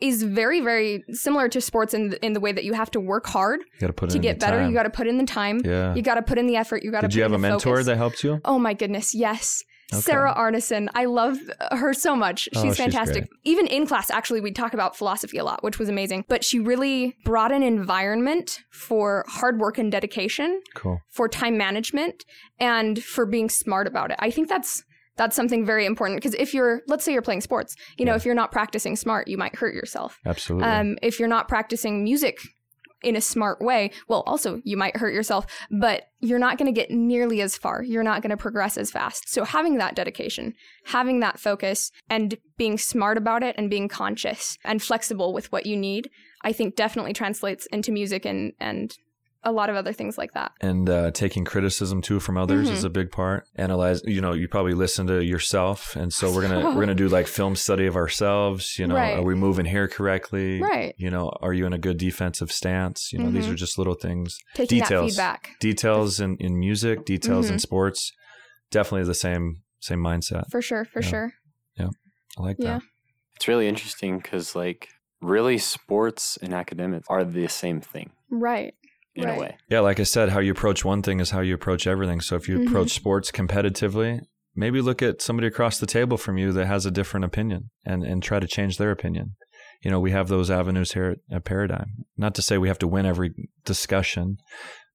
is 0.00 0.22
very 0.22 0.60
very 0.60 1.02
similar 1.10 1.48
to 1.48 1.60
sports 1.60 1.94
in 1.94 2.10
the, 2.10 2.24
in 2.24 2.32
the 2.34 2.40
way 2.40 2.52
that 2.52 2.64
you 2.64 2.74
have 2.74 2.90
to 2.90 3.00
work 3.00 3.26
hard 3.26 3.60
to 3.80 3.92
put 3.92 4.10
to 4.10 4.16
in 4.16 4.22
get 4.22 4.38
better. 4.38 4.58
time. 4.58 4.68
You 4.68 4.74
got 4.74 4.82
to 4.84 4.90
put 4.90 5.06
in 5.06 5.18
the 5.18 5.24
time. 5.26 5.60
Yeah. 5.64 5.94
You 5.94 6.02
got 6.02 6.16
to 6.16 6.22
put 6.22 6.38
in 6.38 6.46
the 6.46 6.56
effort. 6.56 6.82
You 6.82 6.90
got 6.90 7.00
to. 7.02 7.08
Did 7.08 7.14
you 7.16 7.22
have 7.22 7.32
a 7.32 7.38
mentor 7.38 7.74
focus. 7.76 7.86
that 7.86 7.96
helped 7.96 8.22
you? 8.24 8.40
Oh 8.44 8.58
my 8.58 8.74
goodness, 8.74 9.14
yes. 9.14 9.62
Okay. 9.92 10.00
Sarah 10.00 10.34
Arneson. 10.36 10.88
I 10.96 11.04
love 11.04 11.38
her 11.70 11.94
so 11.94 12.16
much. 12.16 12.48
Oh, 12.56 12.60
She's 12.62 12.72
she's 12.72 12.76
fantastic. 12.76 13.28
great. 13.28 13.30
Even 13.44 13.68
in 13.68 13.86
class, 13.86 14.10
actually, 14.10 14.40
we 14.40 14.50
talk 14.50 14.74
about 14.74 14.96
philosophy 14.96 15.38
a 15.38 15.44
lot, 15.44 15.62
which 15.62 15.78
was 15.78 15.88
amazing. 15.88 16.24
But 16.28 16.42
she 16.42 16.58
really 16.58 17.14
brought 17.24 17.52
an 17.52 17.62
environment 17.62 18.58
for 18.72 19.24
hard 19.28 19.60
work 19.60 19.78
and 19.78 19.92
dedication, 19.92 20.60
Cool. 20.74 20.98
for 21.12 21.28
time 21.28 21.56
management, 21.56 22.24
and 22.58 23.00
for 23.02 23.26
being 23.26 23.48
smart 23.48 23.86
about 23.86 24.10
it. 24.10 24.16
I 24.18 24.30
think 24.32 24.48
that's 24.48 24.82
That's 25.16 25.34
something 25.36 25.64
very 25.64 25.86
important 25.86 26.18
because 26.18 26.34
if 26.34 26.52
you're, 26.54 26.82
let's 26.86 27.04
say 27.04 27.12
you're 27.12 27.22
playing 27.22 27.40
sports, 27.40 27.74
you 27.98 28.04
know, 28.04 28.12
Yeah. 28.12 28.16
if 28.16 28.24
you're 28.26 28.34
not 28.34 28.52
practicing 28.52 28.96
smart, 28.96 29.28
you 29.28 29.38
might 29.38 29.56
hurt 29.56 29.74
yourself. 29.74 30.18
Absolutely. 30.26 30.68
Um, 30.68 30.98
if 31.02 31.18
you're 31.18 31.28
not 31.28 31.48
practicing 31.48 32.04
music 32.04 32.38
in 33.02 33.14
a 33.14 33.20
smart 33.20 33.60
way, 33.60 33.90
well, 34.08 34.22
also 34.26 34.60
you 34.64 34.76
might 34.76 34.96
hurt 34.96 35.12
yourself, 35.14 35.46
but 35.70 36.04
you're 36.20 36.38
not 36.38 36.58
going 36.58 36.72
to 36.72 36.78
get 36.80 36.90
nearly 36.90 37.40
as 37.40 37.56
far. 37.56 37.82
You're 37.82 38.02
not 38.02 38.22
going 38.22 38.30
to 38.30 38.36
progress 38.36 38.76
as 38.76 38.90
fast. 38.90 39.28
So 39.28 39.44
having 39.44 39.78
that 39.78 39.94
dedication, 39.94 40.54
having 40.86 41.20
that 41.20 41.38
focus, 41.38 41.92
and 42.10 42.36
being 42.56 42.78
smart 42.78 43.16
about 43.18 43.42
it 43.42 43.54
and 43.58 43.70
being 43.70 43.88
conscious 43.88 44.58
and 44.64 44.82
flexible 44.82 45.32
with 45.32 45.52
what 45.52 45.66
you 45.66 45.76
need, 45.76 46.10
I 46.42 46.52
think 46.52 46.74
definitely 46.74 47.12
translates 47.12 47.66
into 47.66 47.92
music 47.92 48.24
and 48.24 48.52
and 48.60 48.94
a 49.46 49.52
lot 49.52 49.70
of 49.70 49.76
other 49.76 49.92
things 49.92 50.18
like 50.18 50.32
that. 50.34 50.52
and 50.60 50.90
uh, 50.90 51.10
taking 51.12 51.44
criticism 51.44 52.02
too 52.02 52.18
from 52.20 52.36
others 52.36 52.68
Mhm. 52.68 52.72
is 52.72 52.84
a 52.84 52.90
big 52.90 53.10
part. 53.10 53.46
Analyze, 53.56 54.02
you 54.04 54.20
know, 54.20 54.32
you 54.34 54.48
probably 54.48 54.74
listen 54.74 55.06
to 55.06 55.24
yourself, 55.24 55.96
and 55.96 56.12
so 56.12 56.30
we're 56.32 56.42
gonna 56.46 56.62
we're 56.74 56.80
gonna 56.84 56.94
do 56.94 57.08
like 57.08 57.26
film 57.26 57.54
study 57.56 57.86
of 57.86 57.96
ourselves. 57.96 58.78
You 58.78 58.86
know, 58.88 58.96
Right. 58.96 59.16
are 59.16 59.22
we 59.22 59.34
moving 59.34 59.64
here 59.66 59.88
correctly? 59.88 60.60
Right. 60.60 60.94
You 60.98 61.10
know, 61.10 61.30
are 61.40 61.54
you 61.54 61.64
in 61.64 61.72
a 61.72 61.78
good 61.78 61.96
defensive 61.96 62.50
stance? 62.52 63.12
You 63.12 63.20
know, 63.20 63.30
these 63.30 63.46
Mhm. 63.46 63.52
are 63.52 63.54
just 63.64 63.78
little 63.78 63.94
things. 63.94 64.38
Taking 64.54 64.80
that 64.80 64.84
Details. 64.88 65.10
feedback. 65.12 65.50
Details 65.60 66.20
in, 66.20 66.36
in 66.38 66.58
music, 66.58 67.04
details 67.04 67.48
in 67.48 67.56
Mhm. 67.56 67.60
sports, 67.60 68.12
definitely 68.70 69.06
the 69.06 69.14
same 69.14 69.62
same 69.80 70.00
mindset. 70.00 70.50
For 70.50 70.60
sure, 70.60 70.84
for 70.84 71.00
Yeah. 71.00 71.08
sure. 71.08 71.32
Yeah, 71.78 71.88
I 72.38 72.42
like 72.42 72.56
Yeah. 72.58 72.78
that. 72.78 72.82
It's 73.36 73.46
really 73.46 73.68
interesting 73.68 74.18
because, 74.18 74.56
like, 74.56 74.88
really, 75.20 75.58
sports 75.58 76.36
and 76.42 76.52
academics 76.54 77.06
are 77.08 77.24
the 77.24 77.46
same 77.48 77.80
thing 77.80 78.10
Right. 78.30 78.74
In 79.16 79.24
Right. 79.28 79.36
a 79.36 79.40
way. 79.40 79.56
Yeah, 79.68 79.80
like 79.80 79.98
I 80.00 80.04
said, 80.04 80.28
how 80.30 80.40
you 80.40 80.52
approach 80.52 80.84
one 80.84 81.02
thing 81.02 81.20
is 81.20 81.30
how 81.30 81.40
you 81.40 81.54
approach 81.54 81.86
everything. 81.86 82.20
So 82.20 82.36
if 82.36 82.48
you 82.48 82.58
Mhm. 82.58 82.68
approach 82.68 82.90
sports 82.92 83.30
competitively, 83.30 84.20
maybe 84.54 84.80
look 84.80 85.02
at 85.02 85.20
somebody 85.22 85.46
across 85.48 85.78
the 85.78 85.86
table 85.86 86.16
from 86.16 86.38
you 86.38 86.52
that 86.52 86.66
has 86.66 86.86
a 86.86 86.90
different 86.90 87.24
opinion 87.24 87.70
and, 87.84 88.02
and 88.04 88.22
try 88.22 88.40
to 88.40 88.46
change 88.46 88.78
their 88.78 88.90
opinion. 88.90 89.36
You 89.82 89.90
know, 89.90 90.00
we 90.00 90.10
have 90.12 90.28
those 90.28 90.50
avenues 90.50 90.92
here 90.92 91.16
at, 91.30 91.36
at 91.36 91.44
Paradigm. 91.44 92.04
Not 92.16 92.34
to 92.36 92.42
say 92.42 92.56
we 92.58 92.68
have 92.68 92.78
to 92.78 92.88
win 92.88 93.04
every 93.06 93.34
discussion, 93.64 94.38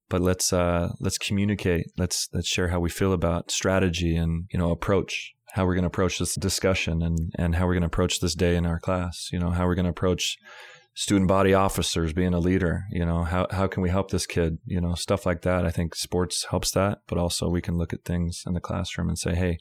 but 0.09 0.21
let's 0.21 0.51
uh, 0.51 0.89
let's 0.99 1.17
communicate. 1.17 1.85
Let's 1.97 2.27
let's 2.33 2.47
share 2.47 2.69
how 2.69 2.79
we 2.79 2.89
feel 2.89 3.13
about 3.13 3.51
strategy 3.51 4.15
and 4.15 4.45
you 4.51 4.57
know 4.59 4.71
approach 4.71 5.33
how 5.53 5.65
we're 5.65 5.75
going 5.75 5.83
to 5.83 5.87
approach 5.87 6.17
this 6.17 6.35
discussion 6.35 7.01
and 7.01 7.31
and 7.37 7.55
how 7.55 7.65
we're 7.67 7.73
going 7.73 7.81
to 7.81 7.87
approach 7.87 8.19
this 8.19 8.33
day 8.35 8.55
in 8.55 8.65
our 8.65 8.79
class. 8.79 9.29
You 9.31 9.39
know 9.39 9.51
how 9.51 9.65
we're 9.67 9.75
going 9.75 9.85
to 9.85 9.91
approach 9.91 10.37
student 11.01 11.27
body 11.27 11.51
officers 11.51 12.13
being 12.13 12.31
a 12.31 12.39
leader 12.39 12.83
you 12.91 13.03
know 13.03 13.23
how 13.23 13.47
how 13.49 13.65
can 13.65 13.81
we 13.81 13.89
help 13.89 14.11
this 14.11 14.27
kid 14.27 14.59
you 14.67 14.79
know 14.79 14.93
stuff 14.93 15.25
like 15.25 15.41
that 15.41 15.65
i 15.65 15.71
think 15.71 15.95
sports 15.95 16.45
helps 16.51 16.69
that 16.69 16.99
but 17.07 17.17
also 17.17 17.49
we 17.49 17.59
can 17.59 17.75
look 17.75 17.91
at 17.91 18.05
things 18.05 18.43
in 18.45 18.53
the 18.53 18.59
classroom 18.59 19.09
and 19.09 19.17
say 19.17 19.33
hey 19.33 19.57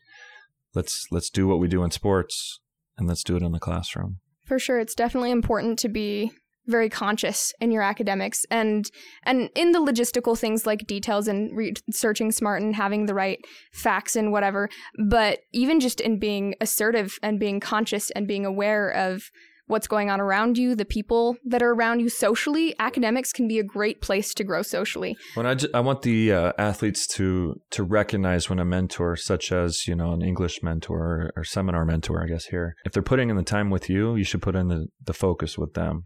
let's 0.74 1.07
let's 1.11 1.30
do 1.30 1.49
what 1.49 1.59
we 1.59 1.66
do 1.66 1.82
in 1.82 1.91
sports 1.91 2.61
and 2.99 3.09
let's 3.09 3.24
do 3.24 3.36
it 3.36 3.43
in 3.43 3.53
the 3.53 3.59
classroom 3.59 4.18
For 4.45 4.59
sure, 4.59 4.78
it's 4.80 4.95
definitely 4.95 5.30
important 5.30 5.78
to 5.78 5.88
be 5.88 6.30
very 6.66 6.91
conscious 6.91 7.55
in 7.61 7.70
your 7.70 7.82
academics 7.82 8.45
and 8.51 8.91
and 9.22 9.49
in 9.55 9.72
the 9.72 9.78
logistical 9.78 10.38
things 10.38 10.66
like 10.66 10.86
details 10.86 11.26
and 11.26 11.57
researching 11.57 12.30
smart 12.32 12.61
and 12.61 12.76
having 12.76 13.07
the 13.07 13.14
right 13.14 13.38
facts 13.72 14.14
and 14.14 14.30
whatever. 14.30 14.68
But 15.09 15.38
even 15.53 15.80
just 15.80 16.01
in 16.01 16.18
being 16.18 16.55
assertive 16.61 17.18
and 17.22 17.41
being 17.41 17.61
conscious 17.61 18.11
and 18.11 18.28
being 18.28 18.45
aware 18.45 18.91
of 18.91 19.30
what's 19.71 19.87
going 19.87 20.11
on 20.11 20.21
around 20.21 20.59
you, 20.59 20.75
the 20.75 20.85
people 20.85 21.37
that 21.45 21.62
are 21.62 21.71
around 21.73 22.01
you 22.01 22.09
socially, 22.09 22.75
academics 22.79 23.33
can 23.33 23.49
be 23.49 23.59
a 23.59 23.62
great 23.62 24.01
place 24.03 24.35
to 24.35 24.45
grow 24.45 24.62
socially. 24.62 25.16
when 25.35 25.47
i, 25.47 25.57
I 25.73 25.81
want 25.81 26.03
the 26.03 26.33
uh, 26.33 26.53
athletes 26.59 27.07
to 27.09 27.61
to 27.71 27.83
recognize 27.83 28.49
when 28.49 28.59
a 28.59 28.64
mentor 28.64 29.16
such 29.16 29.53
as 29.53 29.87
you 29.87 29.95
know 29.95 30.12
an 30.12 30.23
english 30.23 30.62
mentor 30.62 30.99
or, 30.99 31.33
or 31.37 31.45
seminar 31.45 31.85
mentor 31.85 32.23
i 32.23 32.27
guess 32.27 32.47
here 32.47 32.75
if 32.85 32.93
they're 32.93 33.03
putting 33.03 33.31
in 33.31 33.37
the 33.37 33.43
time 33.43 33.71
with 33.71 33.89
you 33.89 34.16
you 34.16 34.25
should 34.25 34.43
put 34.43 34.57
in 34.57 34.68
the, 34.68 34.87
the 35.05 35.12
focus 35.12 35.57
with 35.57 35.75
them 35.75 36.05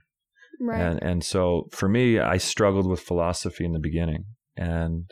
Right. 0.60 0.80
And 0.80 1.02
and 1.02 1.24
so 1.24 1.68
for 1.70 1.88
me, 1.88 2.18
I 2.18 2.36
struggled 2.38 2.86
with 2.86 3.00
philosophy 3.00 3.64
in 3.64 3.72
the 3.72 3.78
beginning, 3.78 4.24
and 4.56 5.10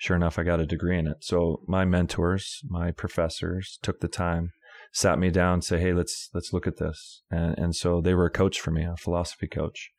sure 0.00 0.16
enough, 0.16 0.38
I 0.38 0.42
got 0.42 0.60
a 0.60 0.66
degree 0.66 0.98
in 0.98 1.06
it. 1.06 1.18
So 1.20 1.60
my 1.66 1.84
mentors, 1.84 2.60
my 2.68 2.90
professors, 2.90 3.78
took 3.82 4.00
the 4.00 4.08
time, 4.08 4.52
sat 4.94 5.18
me 5.18 5.28
down, 5.28 5.60
say, 5.60 5.78
"Hey, 5.78 5.92
let's 5.92 6.30
let's 6.32 6.52
look 6.52 6.66
at 6.66 6.78
this," 6.78 7.22
and 7.30 7.58
and 7.58 7.76
so 7.76 8.00
they 8.00 8.14
were 8.14 8.26
a 8.26 8.30
coach 8.30 8.60
for 8.60 8.70
me, 8.70 8.84
a 8.84 8.96
philosophy 8.96 9.48
coach, 9.48 9.90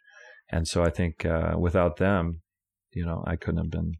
and 0.49 0.67
so 0.67 0.83
I 0.83 0.89
think 0.89 1.25
uh, 1.25 1.55
without 1.59 1.97
them, 1.97 2.41
you 2.91 3.05
know, 3.05 3.23
I 3.27 3.35
couldn't 3.35 3.57
have 3.57 3.69
been 3.69 3.95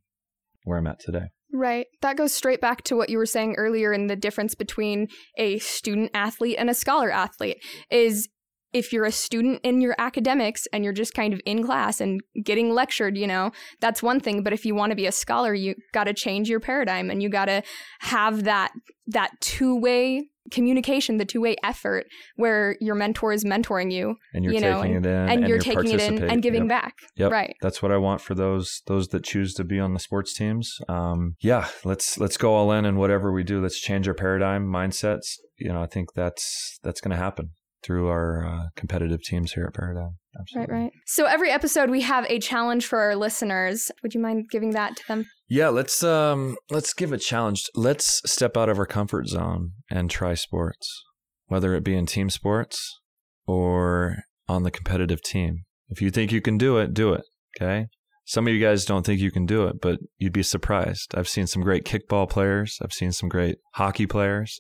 where 0.64 0.80
I'm 0.80 0.88
at 0.88 1.00
today. 1.00 1.28
Right. 1.54 1.86
That 2.02 2.18
goes 2.18 2.34
straight 2.34 2.60
back 2.60 2.84
to 2.86 2.96
what 2.96 3.10
you 3.10 3.18
were 3.18 3.26
saying 3.26 3.56
earlier 3.56 3.94
in 3.94 4.08
the 4.08 4.16
difference 4.16 4.56
between 4.56 5.08
a 5.38 5.60
student 5.60 6.12
athlete 6.14 6.58
and 6.58 6.70
a 6.70 6.74
scholar 6.74 7.12
athlete 7.12 7.64
is 7.90 8.28
if 8.74 8.92
you're 8.92 9.06
a 9.06 9.12
student 9.12 9.62
in 9.64 9.80
your 9.80 9.96
academics 9.98 10.68
and 10.74 10.84
you're 10.84 10.92
just 10.92 11.14
kind 11.14 11.34
of 11.34 11.40
in 11.46 11.64
class 11.64 12.02
and 12.02 12.20
getting 12.44 12.74
lectured, 12.74 13.18
you 13.18 13.26
know, 13.26 13.52
that's 13.80 14.04
one 14.04 14.20
thing, 14.20 14.44
but 14.44 14.52
if 14.52 14.66
you 14.66 14.76
want 14.76 14.90
to 14.90 14.98
be 14.98 15.06
a 15.06 15.14
scholar, 15.14 15.54
you 15.54 15.76
got 15.94 16.06
to 16.06 16.14
change 16.14 16.50
your 16.50 16.60
paradigm 16.60 17.10
and 17.10 17.24
you 17.24 17.30
got 17.30 17.46
to 17.46 17.62
have 18.00 18.44
that 18.44 18.74
that 19.08 19.32
two-way 19.40 20.28
communication, 20.52 21.18
the 21.18 21.26
two-way 21.26 21.56
effort 21.64 22.06
where 22.36 22.78
your 22.80 22.96
mentor 22.96 23.34
is 23.34 23.44
mentoring 23.44 23.92
you 23.92 24.16
And 24.34 24.44
you're 24.44 24.54
You 24.54 24.62
know, 24.62 24.82
taking 24.82 24.98
it 24.98 25.06
in, 25.06 25.30
and, 25.30 25.48
you're, 25.48 25.60
taking 25.60 25.92
it 25.92 26.02
in 26.02 26.24
and 26.24 26.42
giving 26.42 26.64
Yep. 26.64 26.70
back. 26.70 26.94
Yep. 27.16 27.32
Right. 27.32 27.56
That's 27.62 27.82
what 27.82 27.92
I 27.92 27.98
want 27.98 28.22
for 28.22 28.36
those 28.36 28.82
those 28.88 29.10
that 29.10 29.24
choose 29.24 29.54
to 29.56 29.64
be 29.64 29.80
on 29.80 29.94
the 29.94 30.00
sports 30.00 30.34
teams. 30.34 30.78
Um, 30.88 31.36
yeah, 31.40 31.68
let's 31.84 32.18
let's 32.18 32.38
go 32.38 32.54
all 32.54 32.72
in 32.72 32.86
and 32.86 32.98
whatever 32.98 33.32
we 33.32 33.44
do. 33.44 33.62
Let's 33.62 33.80
change 33.80 34.08
our 34.08 34.14
paradigm, 34.14 34.68
mindsets. 34.68 35.36
You 35.58 35.70
know, 35.74 35.82
I 35.82 35.88
think 35.88 36.14
that's 36.14 36.80
that's 36.84 37.02
going 37.02 37.12
to 37.12 37.18
happen 37.18 37.52
through 37.84 38.08
our 38.08 38.46
uh, 38.46 38.64
competitive 38.76 39.22
teams 39.22 39.54
here 39.54 39.66
at 39.66 39.74
Paradigm. 39.76 40.18
Absolutely. 40.40 40.74
Right, 40.74 40.82
right. 40.86 40.92
So 41.06 41.26
every 41.26 41.52
episode 41.52 41.90
we 41.92 42.02
have 42.02 42.26
a 42.30 42.40
challenge 42.40 42.88
for 42.88 43.00
our 43.00 43.16
listeners. 43.16 43.92
Would 44.02 44.16
you 44.16 44.20
mind 44.20 44.50
giving 44.50 44.72
that 44.72 44.96
to 44.98 45.04
them? 45.08 45.26
Yeah, 45.48 45.70
let's 45.70 46.04
um 46.04 46.58
let's 46.72 46.94
give 46.94 47.12
a 47.12 47.18
challenge. 47.18 47.66
Let's 47.76 48.22
step 48.26 48.58
out 48.58 48.70
of 48.70 48.80
our 48.80 48.86
comfort 48.86 49.28
zone 49.28 49.72
and 49.90 50.10
try 50.10 50.34
sports, 50.34 51.04
whether 51.48 51.76
it 51.76 51.84
be 51.84 51.96
in 51.96 52.06
team 52.06 52.30
sports 52.30 53.00
or 53.46 54.18
on 54.48 54.64
the 54.64 54.72
competitive 54.72 55.22
team. 55.22 55.66
If 55.90 56.02
you 56.02 56.10
think 56.10 56.32
you 56.32 56.42
can 56.42 56.58
do 56.58 56.78
it, 56.78 56.94
do 56.94 57.14
it. 57.14 57.24
Okay. 57.56 57.88
Some 58.28 58.48
of 58.48 58.54
you 58.54 58.60
guys 58.60 58.86
don't 58.86 59.06
think 59.06 59.22
you 59.22 59.30
can 59.30 59.46
do 59.46 59.68
it, 59.68 59.80
but 59.80 60.00
you'd 60.18 60.34
be 60.34 60.42
surprised. 60.42 61.14
I've 61.16 61.30
seen 61.30 61.46
some 61.46 61.62
great 61.62 61.86
kickball 61.86 62.28
players. 62.28 62.80
I've 62.82 62.94
seen 62.94 63.12
some 63.12 63.30
great 63.30 63.58
hockey 63.76 64.08
players 64.08 64.60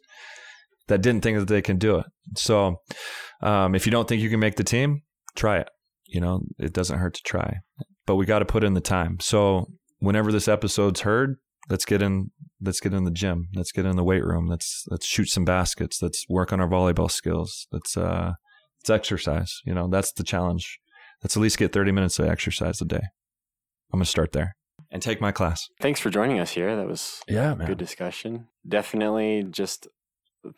that 0.88 1.02
didn't 1.02 1.22
think 1.22 1.40
that 1.40 1.48
they 1.48 1.64
can 1.64 1.80
do 1.80 1.98
it. 1.98 2.06
So, 2.38 2.76
um, 3.42 3.74
if 3.74 3.88
you 3.88 3.92
don't 3.92 4.08
think 4.08 4.22
you 4.22 4.30
can 4.30 4.40
make 4.40 4.56
the 4.56 4.64
team, 4.64 5.02
try 5.36 5.58
it. 5.58 5.70
You 6.06 6.22
know, 6.22 6.42
it 6.60 6.74
doesn't 6.74 7.00
hurt 7.00 7.16
to 7.16 7.24
try, 7.26 7.56
but 8.06 8.18
we 8.18 8.28
got 8.28 8.40
to 8.40 8.46
put 8.46 8.64
in 8.64 8.76
the 8.76 8.82
time. 8.82 9.18
So, 9.20 9.66
whenever 10.06 10.32
this 10.32 10.48
episode's 10.48 11.02
heard, 11.02 11.38
let's 11.70 11.86
get 11.86 12.02
in. 12.02 12.32
Let's 12.62 12.80
get 12.80 12.94
in 12.94 13.04
the 13.04 13.12
gym. 13.12 13.50
Let's 13.54 13.72
get 13.72 13.86
in 13.86 13.96
the 13.96 14.04
weight 14.04 14.24
room. 14.24 14.48
Let's 14.48 14.86
let's 14.90 15.06
shoot 15.06 15.30
some 15.30 15.46
baskets. 15.46 16.02
Let's 16.02 16.26
work 16.30 16.54
on 16.54 16.62
our 16.62 16.68
volleyball 16.68 17.12
skills. 17.12 17.68
Let's 17.72 17.98
uh, 17.98 18.34
let's 18.80 18.90
exercise. 18.90 19.62
You 19.66 19.74
know, 19.74 19.88
that's 19.88 20.12
the 20.12 20.24
challenge. 20.24 20.80
Let's 21.24 21.36
at 21.36 21.42
least 21.42 21.58
get 21.58 21.74
30 21.74 21.92
minutes 21.92 22.20
of 22.20 22.28
exercise 22.28 22.82
a 22.82 22.86
day. 22.86 23.02
I'm 23.92 24.00
gonna 24.00 24.06
start 24.06 24.32
there 24.32 24.56
and 24.92 25.02
take 25.02 25.20
my 25.20 25.32
class. 25.32 25.70
Thanks 25.80 26.00
for 26.00 26.10
joining 26.10 26.40
us 26.40 26.52
here. 26.52 26.76
That 26.76 26.88
was 26.88 27.22
Yeah, 27.28 27.54
a 27.54 27.66
good 27.66 27.78
discussion. 27.78 28.48
Definitely 28.68 29.46
just 29.50 29.88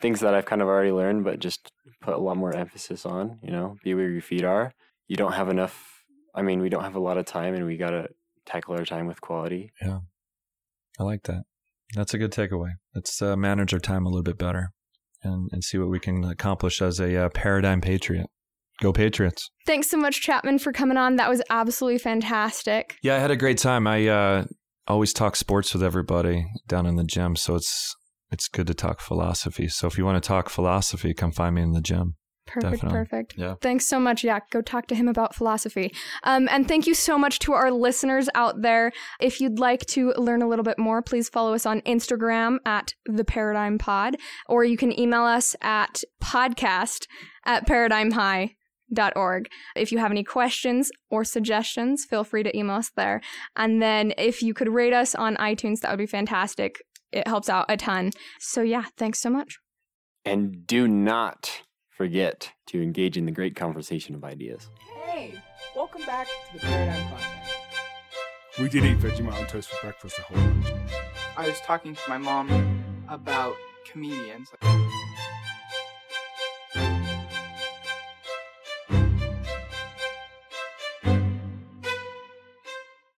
things 0.01 0.19
that 0.19 0.33
I've 0.33 0.45
kind 0.45 0.61
of 0.61 0.67
already 0.67 0.91
learned, 0.91 1.23
but 1.23 1.39
just 1.39 1.71
put 2.01 2.13
a 2.13 2.17
lot 2.17 2.37
more 2.37 2.53
emphasis 2.53 3.05
on, 3.05 3.39
you 3.41 3.51
know, 3.51 3.77
be 3.83 3.93
where 3.93 4.09
your 4.09 4.21
feet 4.21 4.43
are. 4.43 4.73
You 5.07 5.15
don't 5.15 5.33
have 5.33 5.49
enough, 5.49 6.03
I 6.35 6.41
mean, 6.41 6.59
we 6.59 6.69
don't 6.69 6.83
have 6.83 6.95
a 6.95 6.99
lot 6.99 7.17
of 7.17 7.25
time 7.25 7.53
and 7.53 7.65
we 7.65 7.77
got 7.77 7.91
to 7.91 8.09
tackle 8.47 8.75
our 8.75 8.85
time 8.85 9.07
with 9.07 9.21
quality. 9.21 9.71
Yeah. 9.81 9.99
I 10.99 11.03
like 11.03 11.23
that. 11.23 11.43
That's 11.93 12.13
a 12.13 12.17
good 12.17 12.31
takeaway. 12.31 12.71
Let's 12.95 13.21
uh, 13.21 13.35
manage 13.35 13.73
our 13.73 13.79
time 13.79 14.05
a 14.05 14.09
little 14.09 14.23
bit 14.23 14.37
better 14.37 14.71
and, 15.23 15.49
and 15.51 15.63
see 15.63 15.77
what 15.77 15.89
we 15.89 15.99
can 15.99 16.23
accomplish 16.23 16.81
as 16.81 16.99
a 16.99 17.25
uh, 17.25 17.29
paradigm 17.29 17.81
patriot. 17.81 18.27
Go 18.79 18.93
Patriots. 18.93 19.49
Thanks 19.65 19.89
so 19.89 19.97
much, 19.97 20.21
Chapman, 20.21 20.59
for 20.59 20.71
coming 20.71 20.97
on. 20.97 21.15
That 21.15 21.29
was 21.29 21.41
absolutely 21.49 21.97
fantastic. 21.97 22.95
Yeah, 23.01 23.15
I 23.15 23.19
had 23.19 23.31
a 23.31 23.35
great 23.35 23.57
time. 23.57 23.87
I 23.87 24.07
uh, 24.07 24.45
always 24.87 25.13
talk 25.13 25.35
sports 25.35 25.73
with 25.73 25.81
everybody 25.81 26.45
down 26.67 26.85
in 26.85 26.95
the 26.95 27.03
gym, 27.03 27.35
so 27.35 27.55
it's 27.55 27.95
it's 28.31 28.47
good 28.47 28.67
to 28.67 28.75
talk 28.75 28.99
philosophy. 28.99 29.67
So 29.67 29.87
if 29.87 29.97
you 29.97 30.05
want 30.05 30.21
to 30.21 30.27
talk 30.27 30.49
philosophy, 30.49 31.15
come 31.15 31.31
find 31.31 31.55
me 31.55 31.63
in 31.63 31.71
the 31.71 31.81
gym. 31.81 32.17
Perfect, 32.61 32.81
Definitely. 32.81 32.97
perfect. 32.99 33.35
Yeah. 33.37 33.55
Thanks 33.61 33.85
so 33.85 33.99
much, 33.99 34.23
Yak. 34.23 34.49
Go 34.49 34.61
talk 34.61 34.87
to 34.87 34.95
him 34.95 35.07
about 35.07 35.35
philosophy. 35.35 35.93
Um, 36.23 36.47
and 36.51 36.67
thank 36.67 36.87
you 36.87 36.93
so 36.93 37.17
much 37.17 37.39
to 37.39 37.53
our 37.53 37.71
listeners 37.71 38.29
out 38.33 38.61
there. 38.61 38.91
If 39.19 39.39
you'd 39.39 39.59
like 39.59 39.85
to 39.87 40.13
learn 40.17 40.41
a 40.41 40.47
little 40.47 40.63
bit 40.63 40.79
more, 40.79 41.01
please 41.01 41.29
follow 41.29 41.53
us 41.53 41.65
on 41.65 41.81
Instagram 41.81 42.57
at 42.65 42.93
the 43.05 43.23
Paradigm 43.23 43.77
Pod, 43.77 44.17
or 44.47 44.63
you 44.63 44.77
can 44.77 44.97
email 44.99 45.23
us 45.23 45.55
at 45.61 46.03
podcast 46.23 47.05
at 47.45 47.67
paradigmhigh.org. 47.67 49.47
If 49.75 49.91
you 49.91 49.97
have 49.99 50.11
any 50.11 50.23
questions 50.23 50.91
or 51.09 51.23
suggestions, 51.23 52.05
feel 52.05 52.23
free 52.23 52.43
to 52.43 52.57
email 52.57 52.77
us 52.77 52.91
there. 52.95 53.21
And 53.55 53.81
then 53.81 54.13
if 54.17 54.41
you 54.41 54.53
could 54.53 54.69
rate 54.69 54.93
us 54.93 55.13
on 55.15 55.35
iTunes, 55.37 55.79
that 55.81 55.91
would 55.91 55.99
be 55.99 56.05
fantastic. 56.05 56.81
It 57.11 57.27
helps 57.27 57.49
out 57.49 57.65
a 57.69 57.77
ton. 57.77 58.11
So 58.39 58.61
yeah, 58.61 58.85
thanks 58.97 59.19
so 59.19 59.29
much. 59.29 59.59
And 60.25 60.67
do 60.67 60.87
not 60.87 61.61
forget 61.97 62.51
to 62.67 62.81
engage 62.81 63.17
in 63.17 63.25
the 63.25 63.31
great 63.31 63.55
conversation 63.55 64.13
of 64.13 64.23
ideas. 64.23 64.69
Hey, 65.07 65.33
welcome 65.75 66.05
back 66.05 66.27
to 66.27 66.53
the 66.53 66.59
Paradigm 66.59 67.07
Project. 67.07 67.33
We 68.59 68.69
did 68.69 68.85
eat 68.85 68.99
Vegemite 68.99 69.33
on 69.33 69.47
toast 69.47 69.69
for 69.69 69.81
breakfast 69.81 70.15
the 70.17 70.21
whole 70.21 70.37
lunch. 70.37 70.67
I 71.35 71.47
was 71.47 71.59
talking 71.61 71.95
to 71.95 72.01
my 72.07 72.19
mom 72.19 72.83
about 73.09 73.55
comedians. 73.91 74.51